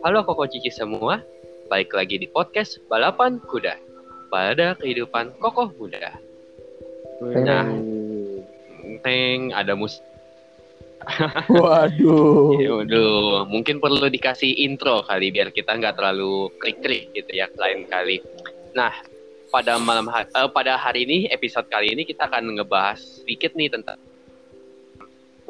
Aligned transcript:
Halo 0.00 0.24
Koko 0.24 0.48
Cici 0.48 0.72
semua, 0.72 1.20
balik 1.68 1.92
lagi 1.92 2.16
di 2.16 2.24
podcast 2.24 2.80
Balapan 2.88 3.36
Kuda 3.44 3.76
pada 4.32 4.80
kehidupan 4.80 5.36
kokoh 5.36 5.68
muda. 5.76 6.16
Nah, 7.20 7.68
Teng 9.04 9.52
ada 9.52 9.76
mus. 9.76 10.00
Waduh. 11.52 12.80
Waduh, 12.80 13.44
mungkin 13.44 13.76
perlu 13.76 14.08
dikasih 14.08 14.56
intro 14.64 15.04
kali 15.04 15.28
biar 15.28 15.52
kita 15.52 15.76
nggak 15.76 16.00
terlalu 16.00 16.48
krik-krik 16.56 17.12
gitu 17.12 17.28
ya 17.36 17.44
lain 17.60 17.84
kali. 17.92 18.24
Nah, 18.72 19.04
pada 19.52 19.76
malam 19.76 20.08
ha- 20.08 20.24
eh, 20.24 20.48
pada 20.48 20.80
hari 20.80 21.04
ini 21.04 21.28
episode 21.28 21.68
kali 21.68 21.92
ini 21.92 22.08
kita 22.08 22.24
akan 22.24 22.56
ngebahas 22.56 22.96
sedikit 23.20 23.52
nih 23.52 23.68
tentang 23.68 24.00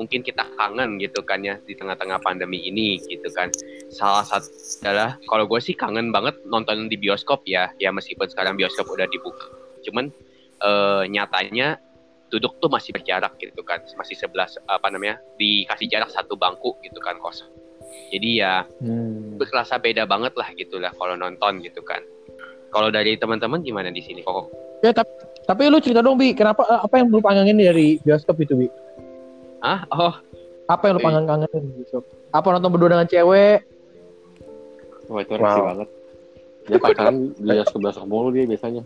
mungkin 0.00 0.24
kita 0.24 0.48
kangen 0.56 0.96
gitu 0.96 1.20
kan 1.20 1.44
ya 1.44 1.60
di 1.68 1.76
tengah-tengah 1.76 2.24
pandemi 2.24 2.64
ini 2.64 2.96
gitu 3.04 3.28
kan. 3.36 3.52
Salah 3.92 4.24
satu 4.24 4.48
adalah 4.80 5.20
kalau 5.28 5.44
gue 5.44 5.60
sih 5.60 5.76
kangen 5.76 6.08
banget 6.08 6.40
nonton 6.48 6.88
di 6.88 6.96
bioskop 6.96 7.44
ya, 7.44 7.68
ya 7.76 7.92
meskipun 7.92 8.24
sekarang 8.32 8.56
bioskop 8.56 8.88
udah 8.88 9.04
dibuka. 9.12 9.44
Cuman 9.84 10.08
eh, 10.64 11.02
nyatanya 11.12 11.76
duduk 12.32 12.56
tuh 12.64 12.72
masih 12.72 12.96
berjarak 12.96 13.36
gitu 13.36 13.60
kan, 13.60 13.84
masih 14.00 14.16
sebelas 14.16 14.56
apa 14.70 14.88
namanya 14.88 15.20
dikasih 15.36 15.90
jarak 15.92 16.08
satu 16.08 16.32
bangku 16.40 16.80
gitu 16.80 16.96
kan 17.04 17.20
kosong. 17.20 17.52
Jadi 18.08 18.40
ya 18.40 18.64
Hmm. 18.80 19.36
berasa 19.36 19.76
beda 19.76 20.08
banget 20.08 20.32
lah 20.38 20.48
gitu 20.56 20.80
lah 20.80 20.94
kalau 20.96 21.18
nonton 21.18 21.60
gitu 21.60 21.84
kan. 21.84 22.00
Kalau 22.70 22.88
dari 22.88 23.18
teman-teman 23.18 23.60
gimana 23.66 23.90
di 23.90 24.00
sini 24.00 24.22
kok? 24.22 24.46
Ya 24.80 24.94
tapi 24.94 25.10
tapi 25.50 25.66
lu 25.66 25.82
cerita 25.82 25.98
dong 25.98 26.14
bi, 26.14 26.30
kenapa 26.30 26.62
eh, 26.70 26.80
apa 26.86 26.94
yang 27.02 27.10
lu 27.10 27.18
kangenin 27.18 27.58
dari 27.58 27.98
bioskop 28.06 28.38
itu 28.38 28.54
bi? 28.54 28.66
Ah, 29.60 29.84
oh, 29.90 30.14
Apa 30.66 30.86
yang 30.86 30.96
lu 30.96 31.02
kangen 31.02 31.26
kangenin 31.26 31.62
di 31.66 31.72
bioskop? 31.76 32.04
Apa 32.30 32.46
nonton 32.54 32.70
berdua 32.70 32.88
dengan 32.94 33.04
cewek? 33.04 33.58
Wah 35.06 35.20
itu 35.20 35.32
resi 35.34 35.42
Wow. 35.58 35.66
banget. 35.66 35.88
Dia 36.62 36.78
pacaran 36.78 37.16
dia 37.34 37.62
ke 37.64 37.76
besok 37.76 38.04
mulu 38.06 38.28
dia 38.30 38.46
biasanya. 38.46 38.82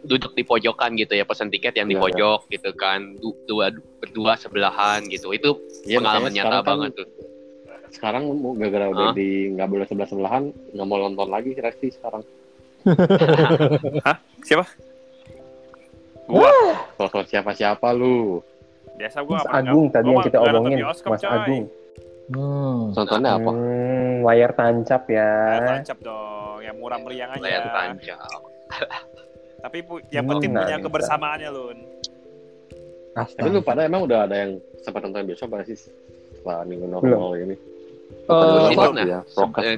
duduk 0.00 0.32
di 0.32 0.42
pojokan 0.42 0.96
gitu 0.96 1.12
ya 1.12 1.22
pesan 1.22 1.52
tiket 1.52 1.76
yang 1.76 1.84
di 1.84 1.92
Iya, 1.92 2.00
pojok 2.00 2.48
gitu 2.48 2.72
kan 2.72 3.20
Du- 3.20 3.36
dua 3.44 3.68
berdua 4.00 4.32
sebelahan 4.34 5.04
gitu 5.04 5.28
itu 5.30 5.60
Iya, 5.84 6.00
pengalaman 6.00 6.32
nyata 6.32 6.56
kan- 6.56 6.64
banget 6.64 6.90
tuh 6.96 7.06
Sekarang 7.90 8.32
mau 8.32 8.56
gara-gara 8.56 8.88
udah 8.88 9.06
Hah? 9.06 9.14
di 9.14 9.28
nggak 9.52 9.68
boleh 9.68 9.84
sebelah 9.84 10.08
sebelahan 10.08 10.42
nggak 10.72 10.86
mau 10.88 10.98
nonton 10.98 11.28
lagi 11.28 11.52
resi 11.52 11.92
sekarang. 11.92 12.24
Siapa? 14.46 14.64
Gua. 16.24 16.48
Sosok 16.96 17.28
siapa-siapa 17.28 17.92
lu. 17.92 18.40
Biasa 19.00 19.18
gua 19.24 19.34
Mas 19.34 19.46
apa 19.46 19.56
Agung 19.58 19.86
tadi 19.88 20.06
yang 20.06 20.20
kita 20.20 20.38
omongin, 20.38 20.76
bioskop, 20.78 21.10
Mas 21.10 21.22
coy. 21.22 21.32
Agung. 21.32 21.64
Hmm. 22.30 22.80
Nontonnya 22.92 23.30
apa? 23.34 23.50
Hmm, 23.50 24.14
layar 24.22 24.50
tancap 24.52 25.02
ya. 25.08 25.30
Layar 25.48 25.64
tancap 25.74 25.98
dong, 26.00 26.58
yang 26.60 26.76
murah 26.76 26.98
meriang 27.00 27.30
aja. 27.32 27.40
layar 27.40 27.62
tancap 27.66 28.18
Tapi 29.64 29.78
yang 30.10 30.24
Hmm, 30.24 30.30
penting 30.30 30.50
punya 30.54 30.78
kebersamaannya, 30.78 31.48
Lun. 31.50 31.78
Tapi 33.10 33.48
lu 33.50 33.60
pada 33.60 33.82
emang 33.82 34.06
udah 34.06 34.24
ada 34.24 34.36
yang 34.38 34.52
sempat 34.78 35.02
nonton 35.02 35.26
bioskop 35.26 35.50
nggak 35.50 35.66
sih 35.66 35.76
setelah 36.30 36.62
minggu 36.62 36.86
normal 36.86 37.36
ini? 37.36 37.52
Eh, 37.52 38.60
Sih, 38.64 38.76
Prokes 38.76 38.86
pernah. 38.86 39.04
ya, 39.04 39.20
Eh, 39.60 39.76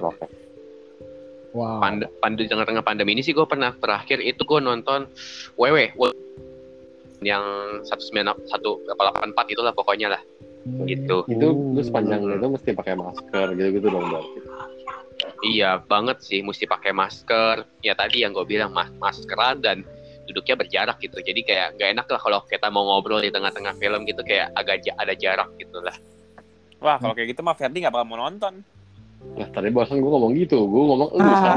wow. 1.53 1.81
Pand 1.81 2.01
pand 2.17 2.35
di 2.35 2.45
tengah-tengah 2.47 2.81
pandemi 2.81 3.13
ini 3.13 3.21
sih 3.21 3.33
gue 3.33 3.43
pernah 3.43 3.73
terakhir 3.75 4.21
itu 4.21 4.41
gue 4.41 4.61
nonton 4.61 5.09
WW 5.55 5.97
Yang 7.23 7.45
1984 7.89 9.55
itulah 9.55 9.73
pokoknya 9.73 10.11
lah 10.19 10.23
Hmm. 10.63 10.87
gitu 10.87 11.27
Itu 11.27 11.75
lu 11.75 11.83
sepanjang 11.83 12.23
itu 12.23 12.47
mesti 12.47 12.71
pakai 12.71 12.95
masker 12.95 13.59
gitu-gitu 13.59 13.91
dong 13.91 14.07
berarti. 14.07 14.39
iya 15.43 15.75
banget 15.83 16.23
sih 16.23 16.39
mesti 16.39 16.71
pakai 16.71 16.95
masker 16.95 17.67
ya 17.83 17.99
tadi 17.99 18.23
yang 18.23 18.31
gue 18.31 18.47
bilang 18.47 18.71
mas 18.71 18.87
maskeran 19.03 19.59
dan 19.59 19.83
duduknya 20.31 20.55
berjarak 20.55 21.03
gitu 21.03 21.19
jadi 21.19 21.41
kayak 21.43 21.69
nggak 21.75 21.89
enak 21.99 22.07
lah 22.07 22.21
kalau 22.23 22.39
kita 22.47 22.71
mau 22.71 22.87
ngobrol 22.87 23.19
di 23.19 23.35
tengah-tengah 23.35 23.75
film 23.75 24.07
gitu 24.07 24.23
kayak 24.23 24.55
agak 24.55 24.87
ada 24.95 25.15
jarak 25.19 25.51
gitu 25.59 25.83
lah 25.83 25.99
Wah, 26.79 26.99
kalau 26.99 27.15
kayak 27.15 27.35
gitu 27.35 27.43
mah 27.43 27.55
Ferdi 27.55 27.83
nggak 27.83 27.95
bakal 27.95 28.07
mau 28.07 28.19
nonton. 28.23 28.63
Nah 29.33 29.49
tadi 29.49 29.73
barusan 29.73 29.97
gue 29.97 30.11
ngomong 30.13 30.33
gitu, 30.37 30.69
gue 30.69 30.83
ngomong 30.93 31.09
lu 31.09 31.21
nyimak. 31.25 31.49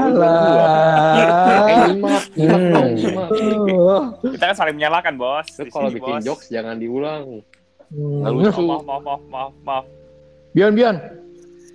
Uh. 3.68 4.02
Kita 4.32 4.44
kan 4.48 4.56
saling 4.56 4.80
menyalahkan, 4.80 5.14
Bos. 5.20 5.44
Lu 5.60 5.68
Di 5.68 5.70
kalau 5.70 5.92
bikin 5.92 6.14
Bos. 6.18 6.24
jokes 6.24 6.48
jangan 6.48 6.80
diulang. 6.80 7.44
Hmm. 7.92 8.24
Lalu 8.24 8.50
Oh, 8.50 8.64
maaf, 8.64 8.82
maaf, 8.82 9.02
maaf, 9.04 9.22
maaf, 9.28 9.52
maaf. 9.62 9.84
Bion 10.56 10.72
Bion, 10.72 10.96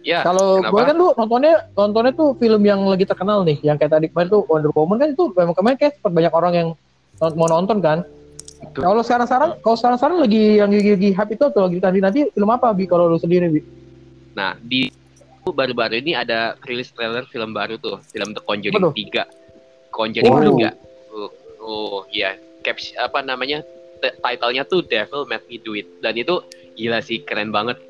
ya 0.02 0.26
kalau 0.26 0.58
gue 0.58 0.82
kan 0.82 0.98
lu 0.98 1.14
nontonnya 1.14 1.70
nontonnya 1.78 2.12
tuh 2.18 2.34
film 2.42 2.66
yang 2.66 2.82
lagi 2.82 3.06
terkenal 3.06 3.46
nih, 3.46 3.62
yang 3.62 3.78
kayak 3.78 3.94
tadi 3.94 4.10
kemarin 4.10 4.34
tuh 4.34 4.42
Wonder 4.50 4.74
Woman 4.74 4.98
kan 4.98 5.14
itu 5.14 5.30
memang 5.38 5.54
kemarin 5.54 5.78
kayak 5.78 6.02
sempat 6.02 6.12
banyak 6.18 6.34
orang 6.34 6.54
yang 6.58 6.68
mau 7.38 7.46
nonton 7.46 7.78
kan. 7.78 8.02
Kalau 8.74 9.06
sekarang 9.06 9.30
sekarang 9.30 9.52
kalau 9.62 9.78
sekarang 9.78 9.98
sekarang 10.02 10.18
lagi 10.26 10.58
yang 10.58 10.74
lagi, 10.74 10.92
lagi 10.98 11.10
hype 11.14 11.32
itu 11.38 11.44
atau 11.46 11.70
lagi 11.70 11.78
nanti 11.78 12.00
nanti 12.02 12.20
film 12.34 12.50
apa 12.50 12.74
bi 12.74 12.90
kalau 12.90 13.06
lu 13.06 13.22
sendiri 13.22 13.54
bi? 13.54 13.62
Nah, 14.34 14.58
di 14.58 14.90
baru-baru 15.50 15.98
ini 15.98 16.14
ada 16.14 16.54
rilis 16.70 16.94
trailer 16.94 17.26
film 17.26 17.58
baru 17.58 17.82
tuh, 17.82 17.98
film 18.14 18.38
The 18.38 18.42
Conjuring 18.46 18.78
Waduh. 18.78 18.94
3. 18.94 19.26
Conjuring 19.90 20.30
Waduh. 20.30 20.58
3. 20.62 20.70
Oh, 21.12 21.30
oh 21.62 22.00
ya, 22.14 22.38
caps 22.62 22.94
apa 23.02 23.26
namanya? 23.26 23.66
Titlenya 24.02 24.66
tuh 24.66 24.86
Devil 24.86 25.26
Made 25.26 25.46
Me 25.50 25.58
Do 25.62 25.74
It. 25.74 25.90
Dan 26.02 26.18
itu 26.18 26.42
gila 26.78 27.02
sih, 27.02 27.26
keren 27.26 27.50
banget. 27.50 27.82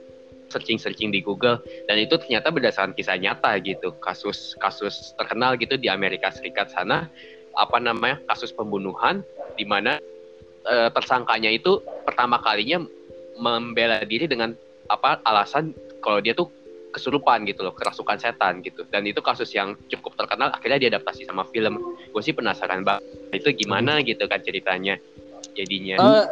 Searching-searching 0.51 1.15
di 1.15 1.23
Google 1.23 1.63
dan 1.87 1.95
itu 1.95 2.19
ternyata 2.19 2.51
berdasarkan 2.51 2.91
kisah 2.91 3.15
nyata 3.15 3.55
gitu. 3.63 3.95
Kasus 4.03 4.59
kasus 4.59 5.15
terkenal 5.15 5.55
gitu 5.55 5.79
di 5.79 5.87
Amerika 5.87 6.27
Serikat 6.27 6.75
sana 6.75 7.07
apa 7.55 7.79
namanya? 7.79 8.19
kasus 8.27 8.51
pembunuhan 8.51 9.23
di 9.55 9.63
mana 9.63 10.03
eh, 10.67 10.89
tersangkanya 10.91 11.55
itu 11.55 11.79
pertama 12.03 12.43
kalinya 12.43 12.83
membela 13.39 14.03
diri 14.03 14.27
dengan 14.27 14.51
apa 14.91 15.23
alasan 15.23 15.71
kalau 16.03 16.19
dia 16.19 16.35
tuh 16.35 16.51
kesurupan 16.91 17.47
gitu 17.47 17.63
loh, 17.63 17.73
kerasukan 17.73 18.19
setan 18.19 18.59
gitu. 18.61 18.83
Dan 18.91 19.07
itu 19.07 19.23
kasus 19.23 19.47
yang 19.55 19.73
cukup 19.87 20.19
terkenal, 20.19 20.51
akhirnya 20.51 20.77
diadaptasi 20.77 21.23
sama 21.23 21.47
film. 21.49 21.79
Gue 22.11 22.21
sih 22.21 22.35
penasaran 22.35 22.83
banget, 22.83 23.01
itu 23.31 23.65
gimana 23.65 24.03
gitu 24.03 24.27
kan 24.27 24.43
ceritanya 24.43 24.99
jadinya. 25.55 25.97
Eh, 25.97 26.25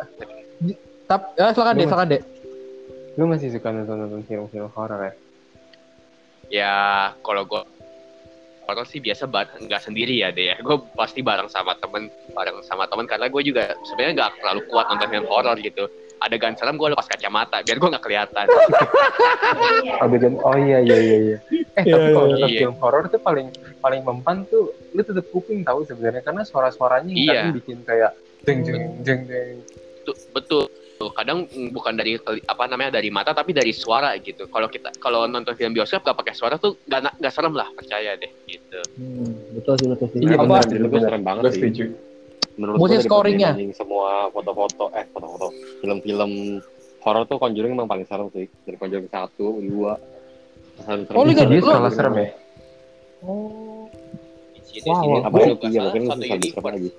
tap, 1.08 1.34
ya 1.40 1.56
silakan 1.56 1.80
deh, 1.80 1.88
silakan 1.88 2.08
deh. 2.12 2.22
Lu 3.16 3.24
masih 3.28 3.52
suka 3.52 3.72
nonton-nonton 3.72 4.24
film-film 4.28 4.70
horor 4.76 5.00
ya? 5.08 5.14
Ya 6.50 6.76
kalau 7.22 7.44
gue 7.48 7.64
horor 8.68 8.86
sih 8.86 9.02
biasa 9.02 9.28
bar- 9.28 9.60
nggak 9.60 9.82
sendiri 9.82 10.20
ya 10.20 10.32
deh 10.32 10.54
ya. 10.54 10.56
Gue 10.60 10.80
pasti 10.96 11.24
bareng 11.24 11.48
sama 11.52 11.76
temen, 11.80 12.08
bareng 12.36 12.64
sama 12.68 12.88
temen 12.88 13.08
karena 13.08 13.28
gue 13.32 13.42
juga 13.44 13.76
sebenarnya 13.88 14.14
nggak 14.24 14.32
terlalu 14.44 14.62
kuat 14.72 14.86
nonton 14.92 15.10
film 15.10 15.26
horor 15.28 15.58
gitu. 15.60 15.88
Adegan 16.20 16.52
serem 16.54 16.76
gue 16.76 16.92
lepas 16.92 17.08
kacamata 17.08 17.64
biar 17.64 17.80
gue 17.80 17.90
nggak 17.90 18.04
kelihatan. 18.04 18.46
Adegan, 20.04 20.36
oh 20.40 20.56
iya 20.56 20.84
iya 20.84 20.98
iya 20.98 21.18
iya. 21.18 21.38
Eh 21.74 21.84
Iya, 21.88 21.96
tapi 21.96 22.08
kalau 22.12 22.28
nonton 22.28 22.50
Iya. 22.52 22.60
film 22.60 22.76
horor 22.84 23.04
tuh 23.08 23.22
paling 23.24 23.48
paling 23.80 24.02
mempan 24.04 24.44
tuh 24.48 24.76
lu 24.92 25.00
tetep 25.00 25.24
kuping 25.32 25.64
tahu 25.64 25.88
sebenarnya 25.88 26.20
karena 26.20 26.44
suara-suaranya 26.44 27.08
yang 27.08 27.24
Iya. 27.24 27.32
kadang 27.32 27.56
bikin 27.56 27.78
kayak 27.88 28.12
jeng 28.44 28.60
jeng 28.68 28.82
jeng 29.02 29.20
jeng. 29.26 29.56
Betul, 30.04 30.16
betul. 30.36 30.64
Tuh, 31.00 31.16
kadang 31.16 31.48
bukan 31.72 31.96
dari 31.96 32.20
apa 32.44 32.68
namanya 32.68 33.00
dari 33.00 33.08
mata 33.08 33.32
tapi 33.32 33.56
dari 33.56 33.72
suara 33.72 34.12
gitu. 34.20 34.52
Kalau 34.52 34.68
kita 34.68 34.92
kalau 35.00 35.24
nonton 35.24 35.56
film 35.56 35.72
bioskop 35.72 36.04
gak 36.04 36.20
pakai 36.20 36.36
suara 36.36 36.60
tuh 36.60 36.76
gak 36.84 37.16
nggak 37.16 37.32
serem 37.32 37.56
lah 37.56 37.72
percaya 37.72 38.20
deh 38.20 38.28
gitu. 38.44 38.80
Hmm, 39.00 39.32
betul 39.56 39.80
sih, 39.80 39.88
betul 39.88 40.08
sih. 40.12 40.20
Iya, 40.20 40.36
apa? 40.36 40.44
benar. 40.44 40.68
Menurut 40.68 40.90
gue 40.92 41.00
serem 41.00 41.24
banget 41.24 41.44
sih. 41.56 41.72
Menurut 42.60 42.76
Musik 42.78 43.00
daripada 43.00 43.08
scoringnya. 43.08 43.52
semua 43.72 44.10
foto-foto, 44.30 44.92
eh 44.92 45.08
foto-foto, 45.08 45.48
film-film 45.80 46.60
horor 47.00 47.24
tuh 47.24 47.40
Conjuring 47.40 47.72
emang 47.72 47.88
paling 47.88 48.04
serem 48.04 48.28
sih. 48.30 48.52
Dari 48.68 48.76
Conjuring 48.76 49.08
satu, 49.08 49.64
dua. 49.64 49.96
Oh, 51.10 51.24
lu 51.24 51.32
nggak- 51.32 51.48
Dia 51.48 51.60
lu- 51.60 51.72
kalah 51.72 51.88
serem 51.90 52.14
ya? 52.14 52.28
Oh. 53.22 53.88
Insidious 54.54 54.86
Wow, 54.86 55.04
wow. 55.04 55.20
Apa 55.24 55.36
Iya, 55.40 55.82
mungkin 55.82 56.02
satu 56.06 56.20
universe. 56.22 56.68
lagi. 56.68 56.90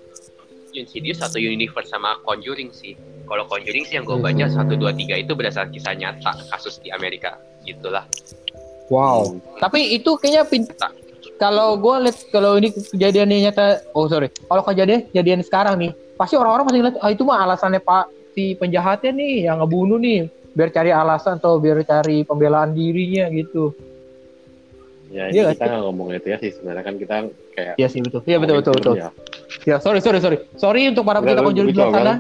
Insidious 0.73 1.19
satu 1.19 1.39
universe 1.39 1.89
sama 1.89 2.17
Conjuring 2.23 2.71
sih. 2.73 2.97
Kalau 3.25 3.45
Conjuring 3.45 3.85
sih 3.85 3.95
yang 3.95 4.05
gue 4.05 4.17
Hmm. 4.17 4.27
baca 4.27 4.45
satu 4.49 4.75
dua 4.75 4.93
tiga 4.93 5.15
itu 5.15 5.33
berdasarkan 5.33 5.71
kisah 5.71 5.93
nyata 5.93 6.33
kasus 6.49 6.81
di 6.81 6.89
Amerika 6.89 7.37
gitulah. 7.63 8.05
Wow. 8.89 9.39
Tapi 9.57 9.95
itu 9.95 10.11
kayaknya 10.17 10.43
pin- 10.45 10.67
kalau 11.41 11.81
gue 11.81 11.97
lihat 12.05 12.19
kalau 12.29 12.61
ini 12.61 12.69
kejadiannya 12.69 13.49
nyata, 13.49 13.67
oh 13.97 14.05
sorry, 14.13 14.29
kalau 14.29 14.61
kejadian 14.61 15.09
kejadian 15.09 15.41
sekarang 15.41 15.81
nih, 15.81 15.91
pasti 16.21 16.37
orang-orang 16.37 16.69
masih 16.69 16.81
lihat, 16.85 16.97
ah 17.01 17.09
itu 17.09 17.25
mah 17.25 17.49
alasannya 17.49 17.81
pak 17.81 18.13
si 18.37 18.53
penjahatnya 18.61 19.11
nih 19.17 19.49
yang 19.49 19.65
ngebunuh 19.65 19.97
nih, 19.97 20.29
biar 20.53 20.69
cari 20.69 20.93
alasan 20.93 21.41
atau 21.41 21.57
biar 21.57 21.81
cari 21.89 22.29
pembelaan 22.29 22.77
dirinya 22.77 23.33
gitu. 23.33 23.73
Ya, 25.11 25.27
Iya 25.27 25.33
ini 25.33 25.39
nggak 25.43 25.55
kita 25.59 25.65
nggak 25.67 25.83
ngomong 25.91 26.09
itu 26.15 26.29
ya 26.31 26.39
sih. 26.39 26.51
Sebenarnya 26.55 26.85
kan 26.87 26.95
kita 26.95 27.15
kayak 27.57 27.75
Iya 27.83 27.89
sih 27.91 27.99
betul. 27.99 28.21
Iya 28.31 28.37
betul 28.39 28.55
betul 28.63 28.73
betul. 28.79 28.95
Ya. 28.95 29.09
Ya 29.67 29.77
sorry 29.83 29.99
sorry 29.99 30.23
sorry 30.23 30.39
sorry 30.55 30.87
untuk 30.87 31.03
para 31.03 31.19
konjuri 31.19 31.43
lu 31.43 31.75
di 31.75 31.75
luar 31.75 31.91
sana. 31.91 32.15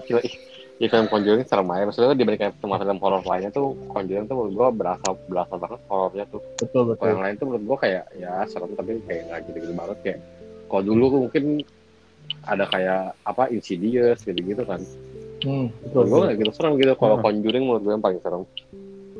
Ya 0.80 0.88
film 0.88 1.12
Conjuring 1.12 1.44
serem 1.44 1.68
aja. 1.76 1.84
Maksudnya 1.84 2.16
dibandingkan 2.16 2.56
sama 2.56 2.80
film 2.80 2.98
horor 3.04 3.20
lainnya 3.28 3.52
tuh 3.52 3.76
Conjuring 3.92 4.24
tuh 4.24 4.34
menurut 4.40 4.54
gua 4.56 4.68
berasa 4.72 5.12
berasa 5.28 5.54
banget 5.60 5.80
horornya 5.92 6.24
tuh. 6.32 6.40
Betul 6.56 6.82
betul. 6.96 7.04
yang 7.12 7.20
lain 7.20 7.34
tuh 7.36 7.46
menurut 7.52 7.64
gua 7.68 7.78
kayak 7.84 8.04
ya 8.16 8.32
serem 8.48 8.72
tapi 8.72 8.96
kayak 9.04 9.22
nggak 9.28 9.40
gitu-gitu 9.52 9.72
banget 9.76 9.98
kayak. 10.00 10.18
Kalau 10.72 10.82
dulu 10.82 11.04
tuh 11.12 11.20
mungkin 11.28 11.44
ada 12.48 12.64
kayak 12.72 13.12
apa 13.28 13.52
Insidious 13.52 14.24
gitu-gitu 14.24 14.64
kan. 14.64 14.80
Hmm, 15.44 15.68
betul. 15.84 16.00
Menurut 16.00 16.08
gua 16.08 16.20
nggak 16.24 16.36
gitu 16.40 16.52
serem 16.56 16.72
gitu. 16.80 16.92
Kalau 16.96 17.16
Hmm. 17.20 17.24
Conjuring 17.28 17.64
menurut 17.68 17.82
gua 17.84 17.92
yang 17.92 18.04
paling 18.04 18.20
serem. 18.24 18.42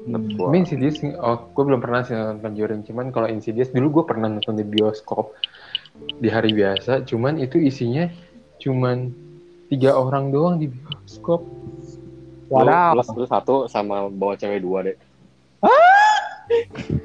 Gua. 0.01 0.49
Tapi 0.49 0.57
Insidious, 0.65 0.97
oh, 1.21 1.53
gue 1.53 1.65
belum 1.69 1.81
pernah 1.85 2.01
sih 2.01 2.17
nonton 2.17 2.41
Conjuring. 2.41 2.89
Cuman 2.89 3.13
kalau 3.13 3.29
Insidious 3.29 3.69
dulu 3.69 4.01
gue 4.01 4.05
pernah 4.09 4.33
nonton 4.33 4.57
di 4.57 4.65
bioskop 4.65 5.37
di 6.25 6.33
hari 6.33 6.57
biasa. 6.57 7.05
Cuman 7.05 7.37
itu 7.37 7.61
isinya 7.61 8.09
cuman 8.57 9.13
tiga 9.71 9.95
orang 9.95 10.29
doang 10.29 10.55
di 10.57 10.67
bioskop. 10.67 11.41
Lu- 11.41 12.59
Wadaw. 12.59 12.99
lu- 12.99 13.17
lu 13.17 13.25
satu 13.25 13.55
sama 13.65 14.07
bawa 14.07 14.35
cewek 14.35 14.59
dua 14.59 14.83
deh. 14.83 14.97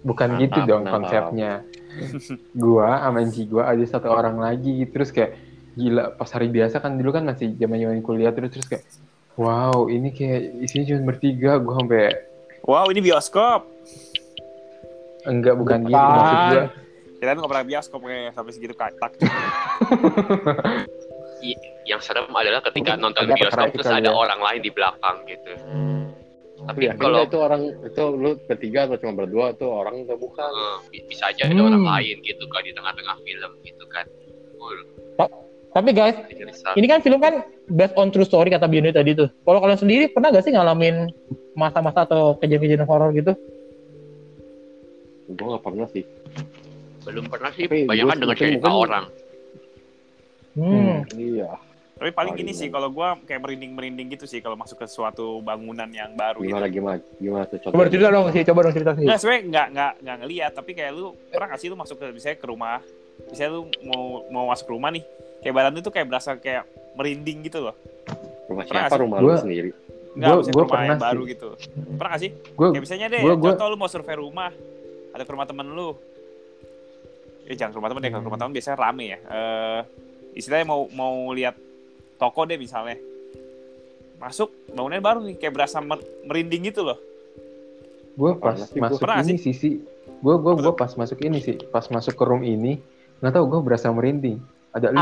Bukan 0.00 0.28
Mantap, 0.30 0.42
gitu 0.42 0.58
dong 0.64 0.82
mantap. 0.82 0.94
konsepnya. 1.28 1.52
gua 2.54 3.02
sama 3.02 3.18
Enci 3.20 3.42
gua 3.44 3.68
ada 3.68 3.82
satu 3.82 4.08
orang 4.08 4.38
lagi 4.38 4.86
terus 4.86 5.10
kayak 5.10 5.34
gila 5.74 6.10
pas 6.10 6.30
hari 6.30 6.46
biasa 6.46 6.78
kan 6.78 6.94
dulu 6.94 7.10
kan 7.10 7.26
masih 7.26 7.52
zaman 7.52 7.76
zaman 7.76 8.00
kuliah 8.00 8.30
terus 8.30 8.50
terus 8.50 8.66
kayak 8.66 8.86
wow 9.34 9.86
ini 9.86 10.08
kayak 10.08 10.40
isinya 10.60 10.84
cuma 10.88 11.10
bertiga 11.10 11.58
gua 11.58 11.74
sampai 11.76 12.14
Wow, 12.60 12.88
ini 12.88 13.00
bioskop. 13.00 13.64
enggak 15.24 15.54
bukan 15.54 15.78
Bukan. 15.80 15.90
gitu 15.90 15.98
maksud 15.98 16.38
gua 16.48 16.64
Kita 17.18 17.30
nggak 17.34 17.50
pernah 17.50 17.66
bioskop 17.66 18.00
kayak 18.00 18.30
sampai 18.30 18.52
segitu 18.52 18.74
katak. 18.74 19.12
Yang 21.84 22.00
serem 22.04 22.28
adalah 22.28 22.60
ketika 22.60 22.94
Mungkin 22.94 23.04
nonton 23.04 23.24
bioskop 23.32 23.68
terus 23.72 23.88
ada 23.88 24.04
ya. 24.04 24.12
orang 24.12 24.40
lain 24.40 24.60
di 24.60 24.70
belakang 24.70 25.16
gitu. 25.24 25.52
Tapi 26.58 26.80
Yakin 26.84 26.98
kalau 26.98 27.20
itu 27.22 27.38
orang 27.38 27.62
itu 27.80 28.02
lu 28.12 28.30
bertiga 28.44 28.80
atau 28.84 28.98
cuma 28.98 29.12
berdua 29.16 29.54
tuh 29.54 29.70
orang 29.70 30.04
atau 30.04 30.18
bukan? 30.18 30.42
eh, 30.44 30.78
bi- 30.90 31.06
bisa 31.06 31.30
aja 31.30 31.46
ada 31.46 31.54
Hmm. 31.54 31.70
orang 31.70 31.84
lain 31.86 32.16
gitu 32.20 32.44
kan 32.44 32.60
di 32.60 32.72
tengah-tengah 32.72 33.16
film 33.18 33.50
gitu 33.62 33.84
kan. 33.88 34.04
Uh, 35.16 35.30
Tapi 35.68 35.90
guys, 35.92 36.16
ini 36.74 36.86
kan 36.86 36.98
film 36.98 37.18
kan 37.18 37.40
based 37.68 37.94
on 37.94 38.08
true 38.08 38.26
story 38.26 38.48
kata 38.48 38.66
Biondi 38.66 38.90
tadi 38.90 39.14
tuh. 39.14 39.30
Kalau 39.38 39.58
kalian 39.58 39.78
sendiri 39.78 40.04
pernah 40.08 40.28
gak 40.28 40.42
sih 40.42 40.50
ngalamin 40.50 41.08
masa-masa 41.54 42.02
atau 42.02 42.34
kejadian-kejadian 42.36 42.84
horor 42.84 43.12
gitu? 43.12 43.32
Gue 45.28 45.46
nggak 45.46 45.62
pernah 45.62 45.86
sih. 45.88 46.04
belum 46.98 47.24
pernah 47.26 47.48
sih 47.50 47.64
Tapi 47.64 47.86
banyak 47.86 48.04
kan 48.04 48.18
dengan 48.18 48.36
cerita 48.36 48.68
mungkin- 48.68 48.82
orang. 48.84 49.04
Hmm. 50.58 50.98
Iya. 51.14 51.50
Tapi 51.98 52.10
paling 52.10 52.34
gini 52.34 52.50
sih, 52.50 52.70
kalau 52.70 52.90
gua 52.90 53.18
kayak 53.18 53.42
merinding-merinding 53.42 54.14
gitu 54.14 54.22
sih 54.22 54.38
kalau 54.38 54.54
masuk 54.54 54.78
ke 54.78 54.86
suatu 54.86 55.38
bangunan 55.38 55.86
yang 55.88 56.14
baru 56.14 56.38
gitu. 56.42 56.54
Gimana 56.54 56.66
gimana 56.66 56.96
gimana 57.18 57.42
tuh 57.46 57.58
Coba 57.58 57.90
cerita 57.90 58.08
dong 58.08 58.30
sih, 58.30 58.42
coba 58.44 58.58
dong 58.62 58.74
cerita 58.74 58.92
sih. 58.94 59.02
Nggak, 59.02 59.18
sebenarnya 59.18 59.42
nggak 59.44 59.66
nggak 59.74 59.92
nggak 60.02 60.16
ngeliat, 60.22 60.52
tapi 60.54 60.70
kayak 60.74 60.90
lu 60.94 61.06
pernah 61.26 61.46
nggak 61.50 61.58
sih 61.58 61.66
lu 61.66 61.74
masuk 61.74 61.96
ke 61.98 62.06
misalnya 62.10 62.38
ke 62.38 62.46
rumah, 62.46 62.78
misalnya 63.26 63.50
lu 63.50 63.60
mau 63.82 64.02
mau 64.30 64.44
masuk 64.46 64.70
ke 64.70 64.72
rumah 64.74 64.90
nih, 64.94 65.02
kayak 65.42 65.54
badan 65.54 65.72
lu 65.74 65.80
tuh 65.82 65.90
kayak 65.90 66.06
berasa 66.06 66.30
kayak 66.38 66.62
merinding 66.94 67.38
gitu 67.42 67.58
loh. 67.66 67.74
Rumah 68.46 68.62
Pernah 68.62 68.82
siapa 68.86 68.96
rumah 68.96 69.18
Gua- 69.18 69.34
lu 69.34 69.42
sendiri? 69.42 69.70
Nggak, 70.14 70.30
Gua- 70.30 70.38
gua 70.38 70.54
rumah 70.54 70.70
pernah 70.70 70.86
yang 70.86 71.02
baru 71.02 71.20
sih. 71.20 71.30
gitu. 71.34 71.48
Pernah 71.98 72.10
nggak 72.10 72.22
sih? 72.22 72.30
gue 72.30 72.66
Kayak 72.70 72.82
misalnya 72.86 73.06
deh, 73.10 73.20
gua- 73.20 73.34
gua- 73.34 73.50
contoh 73.52 73.66
lu 73.66 73.76
mau 73.76 73.90
survei 73.90 74.14
rumah, 74.14 74.50
ada 75.10 75.22
ke 75.22 75.30
rumah 75.34 75.46
temen 75.50 75.66
lu. 75.66 75.88
Eh 77.42 77.58
jangan 77.58 77.74
ke 77.74 77.78
rumah 77.82 77.90
temen 77.90 78.00
deh, 78.02 78.10
kalau 78.14 78.22
ke 78.22 78.28
rumah 78.30 78.38
temen 78.38 78.52
biasanya 78.54 78.76
rame 78.78 79.04
ya. 79.04 79.18
Eh 79.18 79.80
istilahnya 80.38 80.64
mau 80.64 80.88
mau 80.88 81.30
lihat 81.30 81.54
toko 82.14 82.42
deh 82.42 82.54
misalnya. 82.54 82.96
Masuk, 84.16 84.50
bangunannya 84.68 85.00
baru 85.00 85.20
nih, 85.22 85.36
kayak 85.36 85.52
berasa 85.52 85.78
mer- 85.78 86.04
merinding 86.22 86.64
gitu 86.64 86.84
loh. 86.84 86.98
gue 88.14 88.34
pas 88.34 88.50
Pernah 88.50 88.66
sih, 88.66 88.74
gua. 88.74 88.82
masuk 88.82 89.00
Pernah 89.00 89.20
ini 89.20 89.36
sih 89.36 89.52
sih 89.52 89.72
gue 90.18 90.34
gue 90.36 90.52
gue 90.58 90.74
pas 90.74 90.90
masuk 90.90 91.18
ini 91.20 91.38
sih 91.38 91.54
pas 91.70 91.86
masuk 91.86 92.14
ke 92.14 92.24
room 92.26 92.42
ini 92.42 92.82
nggak 93.18 93.30
tahu 93.30 93.44
gue 93.46 93.60
berasa 93.62 93.88
merinding 93.88 94.42
ada 94.68 94.90
lu 94.90 94.98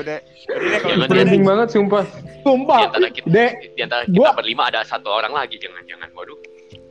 deh. 0.00 0.16
Deh 0.16 0.78
kalau 0.80 0.96
Jangan 0.96 0.96
gitu 0.96 1.12
merinding 1.12 1.38
deh. 1.38 1.46
banget 1.46 1.68
sumpah 1.70 2.04
Di 2.08 2.40
sumpah. 2.40 2.78
antara 2.88 3.08
kita, 3.10 3.26
Dek, 3.28 3.52
di 3.76 3.80
antara 3.84 4.02
kita 4.04 4.16
gua- 4.16 4.32
berlima 4.32 4.62
ada 4.66 4.80
satu 4.82 5.08
orang 5.08 5.32
lagi 5.32 5.60
jangan-jangan. 5.60 6.08
Waduh. 6.16 6.36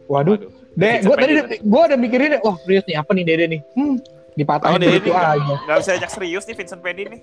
waduh. 0.06 0.38
Waduh. 0.38 0.50
Dek, 0.78 1.02
Vincent 1.02 1.10
gue 1.10 1.16
tadi 1.18 1.34
gue 1.58 1.82
udah 1.90 1.98
mikirin, 1.98 2.38
wah 2.40 2.56
serius 2.62 2.86
nih 2.86 2.96
apa 2.96 3.12
nih 3.12 3.24
Dede 3.26 3.46
nih? 3.50 3.62
Hmm, 3.74 3.98
dipatahin 4.38 4.78
Oh, 4.78 4.86
begitu 4.86 5.10
nih. 5.10 5.18
aja. 5.18 5.56
Gak 5.66 5.78
bisa 5.82 5.92
ajak 5.98 6.12
serius 6.14 6.44
nih 6.46 6.56
Vincent 6.56 6.82
Pendi 6.82 7.04
nih. 7.10 7.22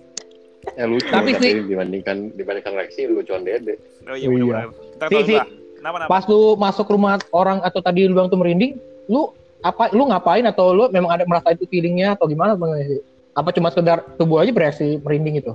Eh 0.75 0.85
lucu 0.85 1.07
Tapi 1.07 1.31
tapi, 1.31 1.45
sih- 1.45 1.63
dibandingkan 1.63 2.17
dibandingkan 2.35 2.73
Lexi 2.75 3.07
lucuan 3.07 3.45
dede. 3.45 3.79
Oh 4.05 4.13
iya 4.13 4.27
iya. 4.27 4.59
Kita 4.99 5.05
Si, 5.07 5.17
si. 5.23 5.35
Kenapa 5.79 5.97
kenapa? 6.01 6.11
Pas 6.11 6.25
lu 6.25 6.41
masuk 6.57 6.87
rumah 6.89 7.21
orang 7.31 7.61
atau 7.61 7.79
tadi 7.79 8.03
lu 8.03 8.17
bilang 8.17 8.27
tuh 8.27 8.41
merinding, 8.41 8.75
lu 9.07 9.29
apa 9.61 9.93
lu 9.93 10.05
ngapain 10.05 10.43
atau 10.43 10.73
lu 10.73 10.89
memang 10.89 11.13
ada 11.13 11.25
merasa 11.25 11.53
itu 11.53 11.65
feelingnya 11.65 12.17
atau 12.17 12.25
gimana 12.25 12.53
Bang 12.53 12.73
sih? 12.81 13.01
Apa 13.33 13.53
cuma 13.53 13.69
sekedar 13.69 14.01
tubuh 14.17 14.41
aja 14.41 14.51
bereaksi 14.51 14.97
merinding 14.99 15.39
itu? 15.39 15.53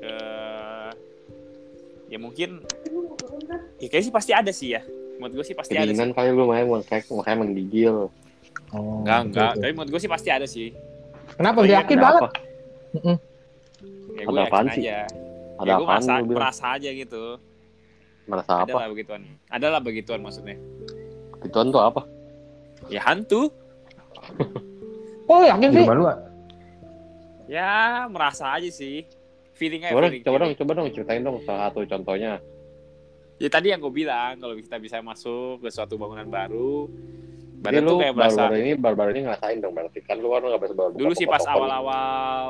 Eh, 0.00 0.90
ya 2.08 2.18
mungkin 2.18 2.62
ya 3.78 3.86
kayaknya 3.86 4.06
sih 4.06 4.14
pasti 4.14 4.32
ada 4.32 4.50
sih 4.50 4.68
ya. 4.72 4.82
Menurut 5.18 5.42
gue 5.42 5.44
sih 5.44 5.56
pasti 5.56 5.74
ada 5.74 5.82
sih. 5.82 5.90
Kedinginan 5.90 6.14
kali 6.14 6.30
lu 6.30 6.46
main 6.46 6.66
makanya 6.66 7.02
makanya 7.10 7.38
menggigil. 7.42 7.96
Oh, 8.72 9.04
Enggak, 9.04 9.20
enggak. 9.26 9.52
Tapi 9.56 9.72
menurut 9.72 9.90
gue 9.90 10.00
sih 10.00 10.08
pasti 10.08 10.28
ada 10.28 10.46
sih. 10.46 10.72
Kenapa? 11.32 11.60
Oh, 11.60 11.64
iya, 11.64 11.80
yakin 11.80 11.96
Ada 11.96 12.02
banget. 12.02 12.22
apa? 12.22 12.28
Ya 14.12 14.22
Ada 14.22 14.28
gue 14.28 14.42
apaan 14.42 14.64
yakin 14.64 14.72
sih? 14.72 14.82
aja. 14.82 14.98
Ada 15.52 15.68
ya 15.68 15.74
gue 15.74 15.84
apaan 15.84 16.02
merasa, 16.02 16.14
merasa 16.26 16.64
aja 16.72 16.90
gitu. 16.90 17.24
Merasa 18.22 18.50
Ada 18.54 18.62
apa? 18.64 18.76
lah 18.78 18.88
begituan. 18.88 19.22
Ada 19.48 19.66
lah 19.68 19.80
begituan 19.80 20.20
maksudnya. 20.20 20.56
Gituan 21.40 21.68
tuh 21.68 21.82
apa? 21.82 22.02
Ya 22.86 23.00
hantu. 23.02 23.50
Oh 25.24 25.40
yakin 25.40 25.68
sih? 25.70 25.82
rumah 25.82 25.94
lu? 25.94 26.04
Ya 27.46 27.70
merasa 28.06 28.52
aja 28.52 28.68
sih. 28.68 29.04
Feeling 29.52 29.84
aja. 29.84 29.92
Coba 29.92 30.00
dong, 30.00 30.10
feeling, 30.10 30.24
coba 30.24 30.32
dong, 30.34 30.48
feeling. 30.48 30.58
coba 30.58 30.70
dong 30.72 30.86
ceritain 30.90 31.22
dong 31.22 31.36
salah 31.42 31.68
satu 31.68 31.84
contohnya. 31.84 32.32
Ya 33.36 33.48
tadi 33.48 33.68
yang 33.68 33.80
gue 33.80 33.90
bilang 33.92 34.38
kalau 34.38 34.54
kita 34.54 34.78
bisa 34.78 34.98
masuk 34.98 35.60
ke 35.60 35.68
suatu 35.68 35.94
bangunan 35.94 36.26
baru, 36.26 36.86
badan 37.62 37.82
lu 37.82 37.90
tuh 37.94 37.98
kayak 38.02 38.14
berasa. 38.18 38.34
baru-baru 38.34 38.54
ini 38.58 38.72
baru-baru 38.74 39.10
ini 39.14 39.20
ngerasain 39.22 39.58
dong 39.62 39.72
berarti 39.72 39.98
kan 40.02 40.16
lu 40.18 40.28
kan 40.28 40.40
nggak 40.42 40.62
bisa 40.62 40.74
baru 40.74 40.92
Dulu 40.98 41.12
sih 41.14 41.26
pas 41.26 41.42
awal-awal 41.46 42.48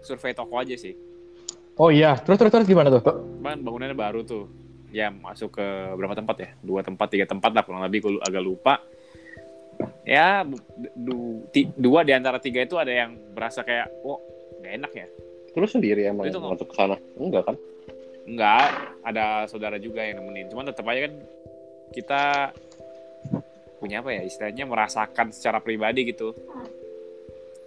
survei 0.00 0.32
toko 0.32 0.54
aja 0.56 0.74
sih. 0.74 0.94
Oh 1.76 1.92
iya. 1.92 2.16
Terus 2.16 2.40
terus 2.40 2.52
terus 2.54 2.66
gimana 2.66 2.88
tuh? 2.88 3.04
Kan 3.04 3.60
bangunannya 3.60 3.92
baru 3.92 4.24
tuh. 4.24 4.48
Ya 4.94 5.12
masuk 5.12 5.60
ke 5.60 5.66
berapa 5.92 6.16
tempat 6.16 6.36
ya? 6.40 6.48
Dua 6.64 6.80
tempat, 6.80 7.12
tiga 7.12 7.28
tempat 7.28 7.52
lah 7.52 7.62
kurang 7.66 7.84
lebih. 7.84 8.00
Gue 8.00 8.12
agak 8.24 8.40
lupa. 8.40 8.80
Ya 10.08 10.40
bu- 10.40 10.62
du- 10.96 11.44
ti- 11.52 11.68
dua 11.76 12.00
di 12.00 12.16
antara 12.16 12.40
tiga 12.40 12.64
itu 12.64 12.80
ada 12.80 12.88
yang 12.88 13.12
berasa 13.36 13.60
kayak, 13.60 13.92
oh 14.08 14.16
gak 14.64 14.72
enak 14.72 14.92
ya. 14.96 15.06
Terus 15.52 15.68
sendiri 15.76 16.08
emang 16.08 16.32
Itu 16.32 16.40
masuk 16.40 16.72
ke 16.72 16.74
sana? 16.80 16.96
Enggak 17.20 17.44
kan? 17.44 17.56
Enggak, 18.24 18.68
ada 19.04 19.44
saudara 19.44 19.76
juga 19.76 20.00
yang 20.00 20.24
nemenin. 20.24 20.48
Cuman 20.48 20.64
tetap 20.64 20.88
aja 20.88 21.12
kan 21.12 21.14
kita 21.92 22.22
punya 23.76 24.00
apa 24.00 24.10
ya 24.12 24.22
istilahnya 24.24 24.64
merasakan 24.64 25.30
secara 25.30 25.58
pribadi 25.60 26.08
gitu. 26.08 26.32